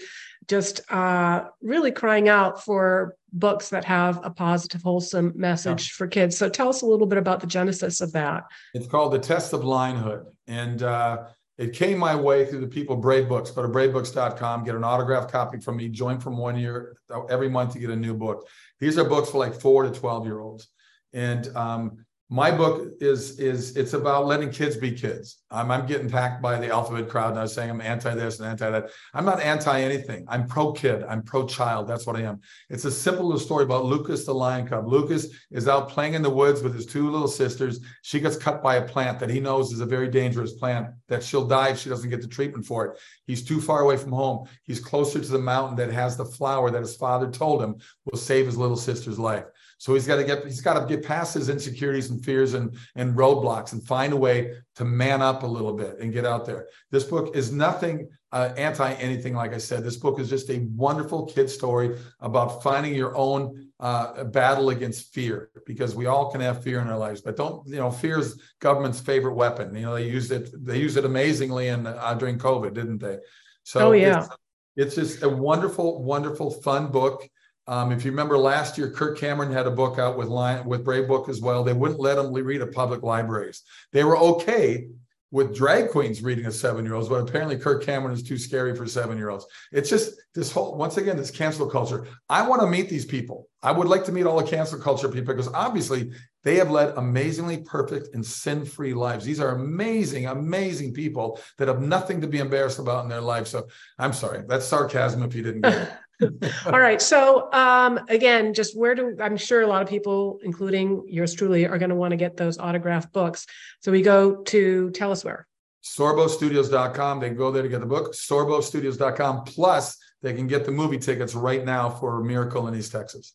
just 0.48 0.80
uh, 0.92 1.44
really 1.60 1.90
crying 1.90 2.28
out 2.28 2.64
for 2.64 3.16
books 3.32 3.68
that 3.68 3.84
have 3.84 4.20
a 4.24 4.30
positive, 4.30 4.82
wholesome 4.82 5.32
message 5.34 5.90
yeah. 5.90 5.96
for 5.96 6.06
kids. 6.06 6.36
So 6.36 6.48
tell 6.48 6.68
us 6.68 6.82
a 6.82 6.86
little 6.86 7.06
bit 7.06 7.18
about 7.18 7.40
the 7.40 7.46
genesis 7.46 8.00
of 8.00 8.12
that. 8.12 8.44
It's 8.74 8.86
called 8.86 9.12
The 9.12 9.18
Test 9.18 9.52
of 9.52 9.62
Lionhood. 9.62 10.24
And 10.46 10.82
uh, 10.82 11.24
it 11.58 11.72
came 11.72 11.98
my 11.98 12.14
way 12.14 12.46
through 12.46 12.60
the 12.60 12.66
people 12.66 12.96
Brave 12.96 13.28
Books. 13.28 13.50
Go 13.50 13.62
to 13.62 13.68
bravebooks.com, 13.68 14.64
get 14.64 14.74
an 14.74 14.84
autographed 14.84 15.30
copy 15.30 15.58
from 15.58 15.76
me, 15.76 15.88
join 15.88 16.20
from 16.20 16.36
one 16.36 16.56
year 16.56 16.96
every 17.28 17.48
month 17.48 17.72
to 17.72 17.78
get 17.78 17.90
a 17.90 17.96
new 17.96 18.14
book. 18.14 18.46
These 18.80 18.98
are 18.98 19.04
books 19.04 19.30
for 19.30 19.38
like 19.38 19.60
four 19.60 19.82
to 19.82 19.90
12 19.90 20.26
year 20.26 20.40
olds. 20.40 20.68
And 21.12 21.48
um, 21.56 22.05
my 22.28 22.50
book 22.50 22.88
is 23.00 23.38
is 23.38 23.76
it's 23.76 23.92
about 23.92 24.26
letting 24.26 24.50
kids 24.50 24.76
be 24.76 24.90
kids. 24.90 25.42
I'm, 25.48 25.70
I'm 25.70 25.86
getting 25.86 26.10
packed 26.10 26.42
by 26.42 26.58
the 26.58 26.70
alphabet 26.70 27.08
crowd, 27.08 27.30
and 27.30 27.38
I 27.38 27.42
was 27.42 27.54
saying 27.54 27.70
I'm 27.70 27.80
anti 27.80 28.14
this 28.16 28.40
and 28.40 28.48
anti 28.48 28.68
that. 28.68 28.90
I'm 29.14 29.24
not 29.24 29.40
anti 29.40 29.80
anything. 29.80 30.24
I'm 30.26 30.48
pro 30.48 30.72
kid. 30.72 31.04
I'm 31.04 31.22
pro 31.22 31.46
child. 31.46 31.86
That's 31.86 32.04
what 32.04 32.16
I 32.16 32.22
am. 32.22 32.40
It's 32.68 32.84
a 32.84 32.90
simple 32.90 33.26
little 33.26 33.38
story 33.38 33.62
about 33.62 33.84
Lucas 33.84 34.24
the 34.24 34.34
lion 34.34 34.66
cub. 34.66 34.88
Lucas 34.88 35.28
is 35.52 35.68
out 35.68 35.88
playing 35.88 36.14
in 36.14 36.22
the 36.22 36.30
woods 36.30 36.62
with 36.62 36.74
his 36.74 36.84
two 36.84 37.08
little 37.10 37.28
sisters. 37.28 37.78
She 38.02 38.18
gets 38.18 38.36
cut 38.36 38.60
by 38.60 38.76
a 38.76 38.88
plant 38.88 39.20
that 39.20 39.30
he 39.30 39.38
knows 39.38 39.72
is 39.72 39.80
a 39.80 39.86
very 39.86 40.08
dangerous 40.08 40.54
plant 40.54 40.88
that 41.08 41.22
she'll 41.22 41.46
die 41.46 41.68
if 41.68 41.78
she 41.78 41.90
doesn't 41.90 42.10
get 42.10 42.22
the 42.22 42.28
treatment 42.28 42.66
for 42.66 42.86
it. 42.86 42.98
He's 43.28 43.44
too 43.44 43.60
far 43.60 43.82
away 43.82 43.98
from 43.98 44.12
home. 44.12 44.48
He's 44.64 44.80
closer 44.80 45.20
to 45.20 45.30
the 45.30 45.38
mountain 45.38 45.76
that 45.76 45.92
has 45.92 46.16
the 46.16 46.24
flower 46.24 46.72
that 46.72 46.82
his 46.82 46.96
father 46.96 47.30
told 47.30 47.62
him 47.62 47.76
will 48.04 48.18
save 48.18 48.46
his 48.46 48.56
little 48.56 48.76
sister's 48.76 49.18
life. 49.18 49.44
So 49.78 49.92
he's 49.94 50.06
got 50.06 50.16
to 50.16 50.24
get 50.24 50.44
he's 50.44 50.62
got 50.62 50.80
to 50.80 50.86
get 50.86 51.04
past 51.04 51.34
his 51.34 51.48
insecurities 51.48 52.10
and 52.10 52.24
fears 52.24 52.54
and 52.54 52.76
and 52.94 53.14
roadblocks 53.14 53.72
and 53.72 53.86
find 53.86 54.12
a 54.12 54.16
way 54.16 54.54
to 54.76 54.84
man 54.84 55.20
up 55.20 55.42
a 55.42 55.46
little 55.46 55.74
bit 55.74 55.98
and 56.00 56.12
get 56.12 56.24
out 56.24 56.46
there. 56.46 56.68
This 56.90 57.04
book 57.04 57.36
is 57.36 57.52
nothing 57.52 58.08
uh, 58.32 58.52
anti 58.56 58.92
anything. 58.94 59.34
Like 59.34 59.52
I 59.52 59.58
said, 59.58 59.84
this 59.84 59.96
book 59.96 60.18
is 60.18 60.30
just 60.30 60.48
a 60.50 60.66
wonderful 60.74 61.26
kid 61.26 61.50
story 61.50 61.96
about 62.20 62.62
finding 62.62 62.94
your 62.94 63.14
own 63.16 63.68
uh, 63.78 64.24
battle 64.24 64.70
against 64.70 65.12
fear 65.12 65.50
because 65.66 65.94
we 65.94 66.06
all 66.06 66.30
can 66.30 66.40
have 66.40 66.62
fear 66.62 66.80
in 66.80 66.88
our 66.88 66.98
lives, 66.98 67.20
but 67.20 67.36
don't 67.36 67.66
you 67.68 67.76
know 67.76 67.90
fear 67.90 68.18
is 68.18 68.40
government's 68.60 69.00
favorite 69.00 69.34
weapon. 69.34 69.74
You 69.74 69.82
know 69.82 69.94
they 69.94 70.08
used 70.08 70.32
it 70.32 70.50
they 70.64 70.78
used 70.78 70.96
it 70.96 71.04
amazingly 71.04 71.68
in 71.68 71.86
uh, 71.86 72.14
during 72.14 72.38
COVID, 72.38 72.72
didn't 72.72 72.98
they? 72.98 73.18
So 73.62 73.88
oh 73.88 73.92
yeah. 73.92 74.18
It's, 74.20 74.28
it's 74.76 74.94
just 74.94 75.22
a 75.22 75.28
wonderful, 75.28 76.02
wonderful, 76.02 76.50
fun 76.50 76.88
book. 76.88 77.28
Um, 77.68 77.90
if 77.90 78.04
you 78.04 78.10
remember 78.10 78.38
last 78.38 78.78
year, 78.78 78.90
Kirk 78.90 79.18
Cameron 79.18 79.52
had 79.52 79.66
a 79.66 79.70
book 79.70 79.98
out 79.98 80.16
with 80.16 80.28
Lion, 80.28 80.66
with 80.66 80.84
Brave 80.84 81.08
Book 81.08 81.28
as 81.28 81.40
well. 81.40 81.64
They 81.64 81.72
wouldn't 81.72 82.00
let 82.00 82.18
him 82.18 82.32
read 82.32 82.62
at 82.62 82.72
public 82.72 83.02
libraries. 83.02 83.62
They 83.92 84.04
were 84.04 84.16
okay 84.16 84.88
with 85.32 85.56
drag 85.56 85.90
queens 85.90 86.22
reading 86.22 86.46
a 86.46 86.52
seven-year-olds, 86.52 87.08
but 87.08 87.16
apparently 87.16 87.58
Kirk 87.58 87.82
Cameron 87.82 88.14
is 88.14 88.22
too 88.22 88.38
scary 88.38 88.76
for 88.76 88.86
seven-year-olds. 88.86 89.44
It's 89.72 89.90
just 89.90 90.12
this 90.34 90.52
whole 90.52 90.76
once 90.76 90.96
again 90.96 91.16
this 91.16 91.32
cancel 91.32 91.68
culture. 91.68 92.06
I 92.28 92.46
want 92.46 92.60
to 92.60 92.68
meet 92.68 92.88
these 92.88 93.04
people. 93.04 93.48
I 93.62 93.72
would 93.72 93.88
like 93.88 94.04
to 94.04 94.12
meet 94.12 94.26
all 94.26 94.40
the 94.40 94.48
cancel 94.48 94.78
culture 94.78 95.08
people 95.08 95.34
because 95.34 95.52
obviously 95.52 96.12
they 96.44 96.54
have 96.56 96.70
led 96.70 96.96
amazingly 96.96 97.58
perfect 97.58 98.14
and 98.14 98.24
sin-free 98.24 98.94
lives. 98.94 99.24
These 99.24 99.40
are 99.40 99.56
amazing, 99.56 100.26
amazing 100.26 100.92
people 100.92 101.40
that 101.58 101.66
have 101.66 101.82
nothing 101.82 102.20
to 102.20 102.28
be 102.28 102.38
embarrassed 102.38 102.78
about 102.78 103.02
in 103.02 103.10
their 103.10 103.20
life. 103.20 103.48
So 103.48 103.66
I'm 103.98 104.12
sorry, 104.12 104.44
that's 104.46 104.64
sarcasm 104.64 105.24
if 105.24 105.34
you 105.34 105.42
didn't 105.42 105.62
get 105.62 105.74
it. 105.74 105.88
All 106.66 106.80
right. 106.80 107.00
So 107.00 107.52
um, 107.52 108.00
again, 108.08 108.54
just 108.54 108.76
where 108.76 108.94
do 108.94 109.16
I'm 109.20 109.36
sure 109.36 109.62
a 109.62 109.66
lot 109.66 109.82
of 109.82 109.88
people, 109.88 110.38
including 110.42 111.04
yours 111.06 111.34
truly, 111.34 111.66
are 111.66 111.78
going 111.78 111.90
to 111.90 111.96
want 111.96 112.12
to 112.12 112.16
get 112.16 112.36
those 112.36 112.58
autographed 112.58 113.12
books. 113.12 113.46
So 113.80 113.92
we 113.92 114.02
go 114.02 114.42
to 114.44 114.90
tell 114.90 115.12
us 115.12 115.24
where. 115.24 115.46
SorboStudios.com. 115.84 117.20
They 117.20 117.28
can 117.28 117.36
go 117.36 117.50
there 117.50 117.62
to 117.62 117.68
get 117.68 117.80
the 117.80 117.86
book. 117.86 118.12
SorboStudios.com. 118.12 119.44
Plus, 119.44 119.96
they 120.22 120.32
can 120.32 120.46
get 120.46 120.64
the 120.64 120.72
movie 120.72 120.98
tickets 120.98 121.34
right 121.34 121.64
now 121.64 121.88
for 121.88 122.22
Miracle 122.22 122.66
in 122.68 122.74
East 122.74 122.92
Texas. 122.92 123.34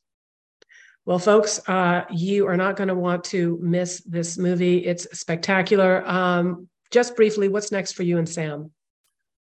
Well, 1.06 1.20
folks, 1.20 1.60
uh, 1.68 2.04
you 2.12 2.48
are 2.48 2.58
not 2.58 2.76
going 2.76 2.90
to 2.90 2.96
want 2.96 3.24
to 3.26 3.58
miss 3.62 4.02
this 4.02 4.38
movie. 4.38 4.86
It's 4.86 5.08
spectacular. 5.18 6.08
Um, 6.08 6.68
just 6.92 7.16
briefly, 7.16 7.48
what's 7.48 7.72
next 7.72 7.94
for 7.94 8.04
you 8.04 8.18
and 8.18 8.28
Sam? 8.28 8.72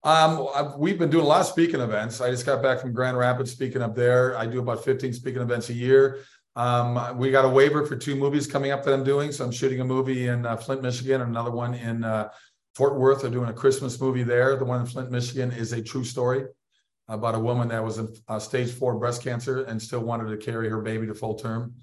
Um, 0.03 0.49
I've, 0.53 0.75
we've 0.75 0.99
been 0.99 1.09
doing 1.09 1.23
a 1.23 1.27
lot 1.27 1.41
of 1.41 1.47
speaking 1.47 1.79
events. 1.79 2.19
I 2.19 2.29
just 2.29 2.45
got 2.45 2.61
back 2.61 2.81
from 2.81 2.91
Grand 2.91 3.17
Rapids 3.17 3.51
speaking 3.51 3.81
up 3.81 3.95
there. 3.95 4.37
I 4.37 4.45
do 4.45 4.59
about 4.59 4.83
15 4.83 5.13
speaking 5.13 5.41
events 5.41 5.69
a 5.69 5.73
year. 5.73 6.19
Um, 6.55 7.17
we 7.17 7.31
got 7.31 7.45
a 7.45 7.49
waiver 7.49 7.85
for 7.85 7.95
two 7.95 8.15
movies 8.15 8.45
coming 8.45 8.71
up 8.71 8.83
that 8.83 8.93
I'm 8.93 9.03
doing. 9.03 9.31
So 9.31 9.45
I'm 9.45 9.51
shooting 9.51 9.79
a 9.79 9.85
movie 9.85 10.27
in 10.27 10.45
uh, 10.45 10.57
Flint, 10.57 10.81
Michigan, 10.81 11.21
and 11.21 11.29
another 11.29 11.51
one 11.51 11.73
in 11.73 12.03
uh, 12.03 12.29
Fort 12.75 12.99
Worth. 12.99 13.23
I'm 13.23 13.31
doing 13.31 13.49
a 13.49 13.53
Christmas 13.53 13.99
movie 13.99 14.23
there. 14.23 14.57
The 14.57 14.65
one 14.65 14.81
in 14.81 14.85
Flint, 14.85 15.09
Michigan 15.09 15.51
is 15.51 15.71
a 15.71 15.81
true 15.81 16.03
story 16.03 16.45
about 17.07 17.35
a 17.35 17.39
woman 17.39 17.69
that 17.69 17.83
was 17.83 17.97
in 17.97 18.13
uh, 18.27 18.39
stage 18.39 18.71
four 18.71 18.95
breast 18.95 19.23
cancer 19.23 19.63
and 19.63 19.81
still 19.81 20.01
wanted 20.01 20.29
to 20.29 20.37
carry 20.37 20.69
her 20.69 20.81
baby 20.81 21.07
to 21.07 21.13
full 21.13 21.35
term. 21.35 21.73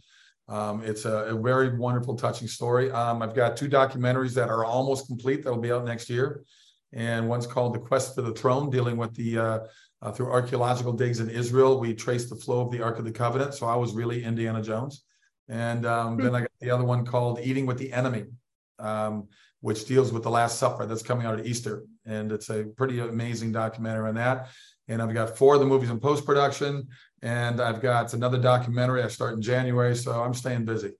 Um, 0.48 0.82
it's 0.84 1.04
a, 1.04 1.26
a, 1.26 1.40
very 1.40 1.76
wonderful, 1.76 2.16
touching 2.16 2.48
story. 2.48 2.90
Um, 2.90 3.22
I've 3.22 3.36
got 3.36 3.56
two 3.56 3.68
documentaries 3.68 4.34
that 4.34 4.48
are 4.48 4.64
almost 4.64 5.06
complete 5.06 5.44
that 5.44 5.50
will 5.50 5.60
be 5.60 5.70
out 5.70 5.84
next 5.84 6.10
year 6.10 6.44
and 6.92 7.28
one's 7.28 7.46
called 7.46 7.74
The 7.74 7.78
Quest 7.78 8.14
for 8.14 8.22
the 8.22 8.32
Throne, 8.32 8.70
dealing 8.70 8.96
with 8.96 9.14
the 9.14 9.38
uh, 9.38 9.58
uh, 10.02 10.12
through 10.12 10.30
archaeological 10.30 10.92
digs 10.92 11.20
in 11.20 11.28
Israel. 11.28 11.78
We 11.78 11.94
traced 11.94 12.30
the 12.30 12.36
flow 12.36 12.60
of 12.60 12.70
the 12.70 12.82
Ark 12.82 12.98
of 12.98 13.04
the 13.04 13.12
Covenant, 13.12 13.54
so 13.54 13.66
I 13.66 13.76
was 13.76 13.92
really 13.92 14.24
Indiana 14.24 14.62
Jones. 14.62 15.04
And 15.48 15.84
um, 15.84 16.16
then 16.16 16.34
I 16.34 16.40
got 16.40 16.50
the 16.60 16.70
other 16.70 16.84
one 16.84 17.04
called 17.04 17.40
Eating 17.40 17.66
with 17.66 17.76
the 17.78 17.92
Enemy, 17.92 18.26
um, 18.78 19.28
which 19.60 19.84
deals 19.84 20.12
with 20.12 20.22
the 20.22 20.30
Last 20.30 20.58
Supper 20.58 20.86
that's 20.86 21.02
coming 21.02 21.26
out 21.26 21.38
at 21.38 21.46
Easter, 21.46 21.84
and 22.06 22.32
it's 22.32 22.50
a 22.50 22.64
pretty 22.76 23.00
amazing 23.00 23.52
documentary 23.52 24.08
on 24.08 24.14
that. 24.14 24.48
And 24.88 25.02
I've 25.02 25.12
got 25.12 25.36
four 25.36 25.54
of 25.54 25.60
the 25.60 25.66
movies 25.66 25.90
in 25.90 26.00
post 26.00 26.24
production, 26.24 26.88
and 27.22 27.60
I've 27.60 27.80
got 27.82 28.14
another 28.14 28.38
documentary 28.38 29.02
I 29.02 29.08
start 29.08 29.34
in 29.34 29.42
January, 29.42 29.94
so 29.94 30.12
I'm 30.12 30.34
staying 30.34 30.64
busy. 30.64 30.92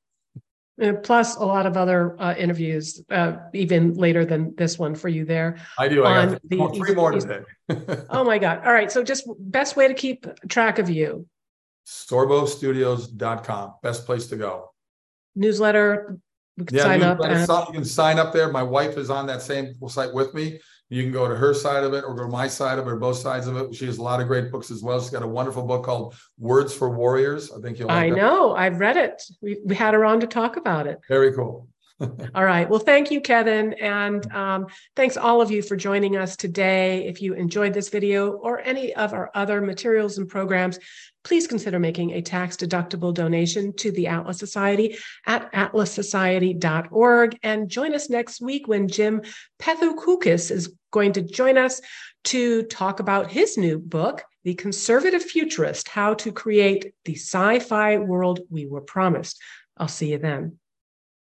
Uh, 0.83 0.95
plus 0.95 1.37
a 1.37 1.45
lot 1.45 1.67
of 1.67 1.77
other 1.77 2.21
uh, 2.21 2.35
interviews, 2.39 3.03
uh, 3.11 3.37
even 3.53 3.95
later 3.95 4.25
than 4.25 4.55
this 4.57 4.79
one 4.79 4.95
for 4.95 5.09
you 5.09 5.27
there. 5.27 5.59
I 5.79 5.89
do. 5.89 6.05
I 6.05 6.27
got 6.27 6.41
the, 6.43 6.73
three 6.75 6.95
more 6.95 7.13
today. 7.13 7.41
oh 8.11 8.25
my 8.25 8.39
God. 8.39 8.63
All 8.65 8.73
right. 8.73 8.91
So 8.91 9.05
just 9.05 9.29
best 9.39 9.77
way 9.77 9.89
to 9.89 9.95
keep 9.95 10.27
track 10.49 10.79
of 10.79 10.89
you. 10.89 11.27
SorboStudios.com. 11.87 13.75
Best 13.83 14.07
place 14.07 14.27
to 14.29 14.37
go. 14.37 14.73
Newsletter. 15.35 16.19
yeah, 16.71 16.83
sign 16.83 17.03
up. 17.03 17.21
And... 17.21 17.47
You 17.49 17.73
can 17.73 17.85
sign 17.85 18.19
up 18.19 18.33
there. 18.33 18.51
My 18.51 18.63
wife 18.63 18.97
is 18.97 19.11
on 19.11 19.27
that 19.27 19.43
same 19.43 19.75
site 19.89 20.15
with 20.15 20.33
me. 20.35 20.61
You 20.91 21.05
can 21.05 21.13
go 21.13 21.29
to 21.29 21.37
her 21.37 21.55
side 21.55 21.85
of 21.85 21.95
it 21.95 22.05
or 22.05 22.15
go 22.15 22.25
to 22.25 22.29
my 22.29 22.49
side 22.49 22.79
of 22.79 22.87
it 22.87 22.91
or 22.91 22.97
both 22.97 23.17
sides 23.17 23.47
of 23.47 23.57
it. 23.57 23.75
She 23.75 23.87
has 23.87 23.99
a 23.99 24.03
lot 24.03 24.21
of 24.21 24.27
great 24.27 24.51
books 24.51 24.73
as 24.73 24.83
well. 24.83 25.01
She's 25.01 25.11
got 25.11 25.23
a 25.23 25.27
wonderful 25.27 25.63
book 25.63 25.85
called 25.85 26.17
Words 26.37 26.75
for 26.75 26.91
Warriors. 26.91 27.53
I 27.53 27.61
think 27.61 27.79
you'll. 27.79 27.89
Like 27.89 28.13
I 28.13 28.15
know. 28.15 28.57
I've 28.57 28.81
read 28.81 28.97
it. 28.97 29.23
We, 29.41 29.61
we 29.65 29.77
had 29.77 29.95
her 29.95 30.05
on 30.05 30.19
to 30.21 30.27
talk 30.27 30.57
about 30.57 30.89
it. 30.89 30.99
Very 31.09 31.33
cool. 31.33 31.69
all 32.35 32.45
right. 32.45 32.69
Well, 32.69 32.81
thank 32.81 33.11
you, 33.11 33.21
Kevin. 33.21 33.75
And 33.75 34.31
um, 34.33 34.67
thanks 34.97 35.17
all 35.17 35.43
of 35.43 35.51
you 35.51 35.63
for 35.63 35.77
joining 35.77 36.17
us 36.17 36.37
today. 36.37 37.07
If 37.07 37.21
you 37.21 37.35
enjoyed 37.35 37.75
this 37.75 37.89
video 37.89 38.33
or 38.33 38.61
any 38.61 38.95
of 38.95 39.13
our 39.13 39.31
other 39.35 39.61
materials 39.61 40.17
and 40.17 40.29
programs, 40.29 40.79
please 41.23 41.47
consider 41.47 41.79
making 41.79 42.13
a 42.13 42.23
tax 42.23 42.57
deductible 42.57 43.13
donation 43.13 43.75
to 43.75 43.93
the 43.93 44.07
Atlas 44.07 44.39
Society 44.39 44.97
at 45.27 45.53
atlassociety.org. 45.53 47.39
And 47.43 47.69
join 47.69 47.95
us 47.95 48.09
next 48.09 48.41
week 48.41 48.67
when 48.67 48.89
Jim 48.89 49.21
Pethokoukis 49.61 50.51
is 50.51 50.75
going 50.91 51.13
to 51.15 51.23
join 51.23 51.59
us 51.59 51.81
to 52.25 52.63
talk 52.65 53.01
about 53.01 53.31
his 53.31 53.57
new 53.57 53.79
book, 53.79 54.23
The 54.45 54.55
Conservative 54.55 55.23
Futurist 55.23 55.89
How 55.89 56.15
to 56.15 56.33
Create 56.33 56.95
the 57.05 57.15
Sci 57.15 57.59
Fi 57.59 57.99
World 57.99 58.41
We 58.51 58.67
Were 58.67 58.83
Promised. 58.83 59.41
I'll 59.77 59.89
see 59.89 60.13
you 60.13 60.19
then. 60.19 60.60